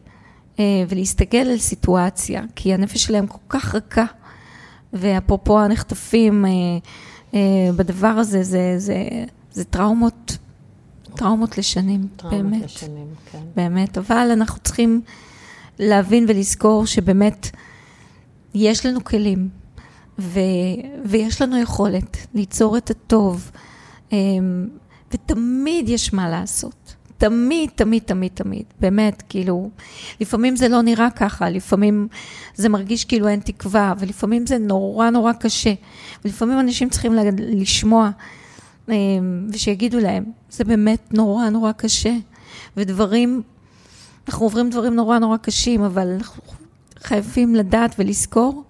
אה, 0.59 0.65
ולהסתכל 0.89 1.37
על 1.37 1.57
סיטואציה, 1.57 2.41
כי 2.55 2.73
הנפש 2.73 3.03
שלהם 3.03 3.27
כל 3.27 3.37
כך 3.49 3.75
רכה. 3.75 4.05
ואפרופו 4.93 5.59
הנחטפים, 5.59 6.45
אה, 6.45 6.51
בדבר 7.75 8.07
הזה, 8.07 8.43
זה, 8.43 8.73
זה, 8.77 9.03
זה 9.51 9.63
טראומות, 9.63 10.37
טראומות 11.15 11.57
לשנים, 11.57 12.07
טראומות 12.15 12.41
באמת. 12.41 12.63
לשנים, 12.63 13.07
כן. 13.31 13.39
באמת, 13.55 13.97
אבל 13.97 14.31
אנחנו 14.33 14.59
צריכים 14.59 15.01
להבין 15.79 16.25
ולזכור 16.27 16.85
שבאמת 16.85 17.49
יש 18.53 18.85
לנו 18.85 19.03
כלים, 19.03 19.49
ו, 20.19 20.39
ויש 21.05 21.41
לנו 21.41 21.57
יכולת 21.57 22.17
ליצור 22.33 22.77
את 22.77 22.89
הטוב, 22.89 23.51
אה, 24.13 24.17
ותמיד 25.11 25.89
יש 25.89 26.13
מה 26.13 26.29
לעשות. 26.29 26.95
תמיד, 27.21 27.69
תמיד, 27.75 28.03
תמיד, 28.05 28.31
תמיד, 28.33 28.63
באמת, 28.79 29.23
כאילו, 29.29 29.69
לפעמים 30.19 30.55
זה 30.55 30.67
לא 30.67 30.81
נראה 30.81 31.09
ככה, 31.09 31.49
לפעמים 31.49 32.07
זה 32.55 32.69
מרגיש 32.69 33.05
כאילו 33.05 33.27
אין 33.27 33.39
תקווה, 33.39 33.93
ולפעמים 33.99 34.47
זה 34.47 34.57
נורא 34.57 35.09
נורא 35.09 35.33
קשה, 35.33 35.73
ולפעמים 36.25 36.59
אנשים 36.59 36.89
צריכים 36.89 37.13
לשמוע 37.37 38.09
אה, 38.89 38.95
ושיגידו 39.53 39.99
להם, 39.99 40.23
זה 40.49 40.63
באמת 40.63 41.13
נורא 41.13 41.49
נורא 41.49 41.71
קשה, 41.71 42.13
ודברים, 42.77 43.41
אנחנו 44.27 44.45
עוברים 44.45 44.69
דברים 44.69 44.95
נורא 44.95 45.19
נורא 45.19 45.37
קשים, 45.37 45.83
אבל 45.83 46.07
אנחנו 46.07 46.43
חייבים 46.99 47.55
לדעת 47.55 47.95
ולזכור 47.99 48.63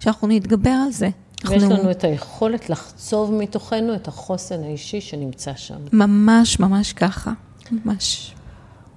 שאנחנו 0.00 0.28
נתגבר 0.28 0.70
על 0.86 0.92
זה. 0.92 1.08
ויש. 1.48 1.62
לנו 1.62 1.90
את 1.90 2.04
היכולת 2.04 2.70
לחצוב 2.70 3.32
מתוכנו 3.32 3.94
את 3.94 4.08
החוסן 4.08 4.62
האישי 4.62 5.00
שנמצא 5.00 5.52
שם. 5.56 5.78
ממש, 5.92 6.60
ממש 6.60 6.92
ככה. 6.92 7.32
ממש. 7.72 8.34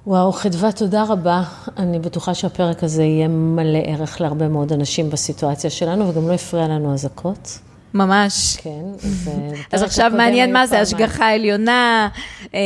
וואו, 0.08 0.32
חדווה, 0.32 0.72
תודה 0.72 1.04
רבה. 1.04 1.44
אני 1.78 2.00
בטוחה 2.00 2.34
שהפרק 2.34 2.84
הזה 2.84 3.04
יהיה 3.04 3.28
מלא 3.28 3.80
ערך 3.86 4.22
להרבה 4.22 4.48
מאוד 4.48 4.74
אנשים 4.74 5.10
בסיטואציה 5.10 5.70
שלנו, 5.70 6.10
וגם 6.10 6.28
לא 6.28 6.34
הפריע 6.34 6.68
לנו 6.68 6.94
אזעקות. 6.94 7.60
ממש. 7.94 8.58
כן. 8.58 8.86
אז 9.74 9.84
עכשיו 9.84 10.12
מעניין 10.18 10.54
מה 10.54 10.68
זה, 10.68 10.80
השגחה 10.80 11.34
עליונה, 11.34 12.10
אה, 12.54 12.60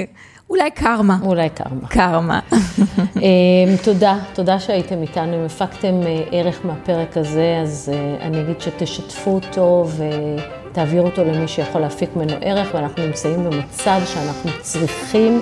אולי 0.50 0.70
קרמה. 0.70 1.18
אולי 1.22 1.48
קרמה. 1.48 1.88
קרמה. 1.88 2.40
אה, 3.16 3.76
תודה, 3.84 4.18
תודה 4.34 4.60
שהייתם 4.60 5.02
איתנו. 5.02 5.34
אם 5.34 5.44
הפקתם 5.44 6.02
אה, 6.06 6.22
ערך 6.30 6.60
מהפרק 6.64 7.16
הזה, 7.16 7.60
אז 7.62 7.92
אני 8.20 8.40
אגיד 8.40 8.60
שתשתפו 8.60 9.30
אותו. 9.30 9.86
תעביר 10.78 11.02
אותו 11.02 11.24
למי 11.24 11.48
שיכול 11.48 11.80
להפיק 11.80 12.16
ממנו 12.16 12.32
ערך, 12.40 12.74
ואנחנו 12.74 13.06
נמצאים 13.06 13.44
במצב 13.44 14.00
שאנחנו 14.06 14.50
צריכים 14.60 15.40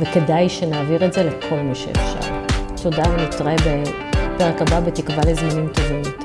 וכדאי 0.00 0.48
שנעביר 0.48 1.04
את 1.04 1.12
זה 1.12 1.22
לכל 1.22 1.56
מי 1.56 1.74
שאפשר. 1.74 2.32
תודה 2.82 3.02
ונתראה 3.10 3.54
בפרק 3.56 4.62
הבא 4.62 4.80
בתקווה 4.80 5.22
לזמנים 5.26 5.68
טובים. 5.68 6.15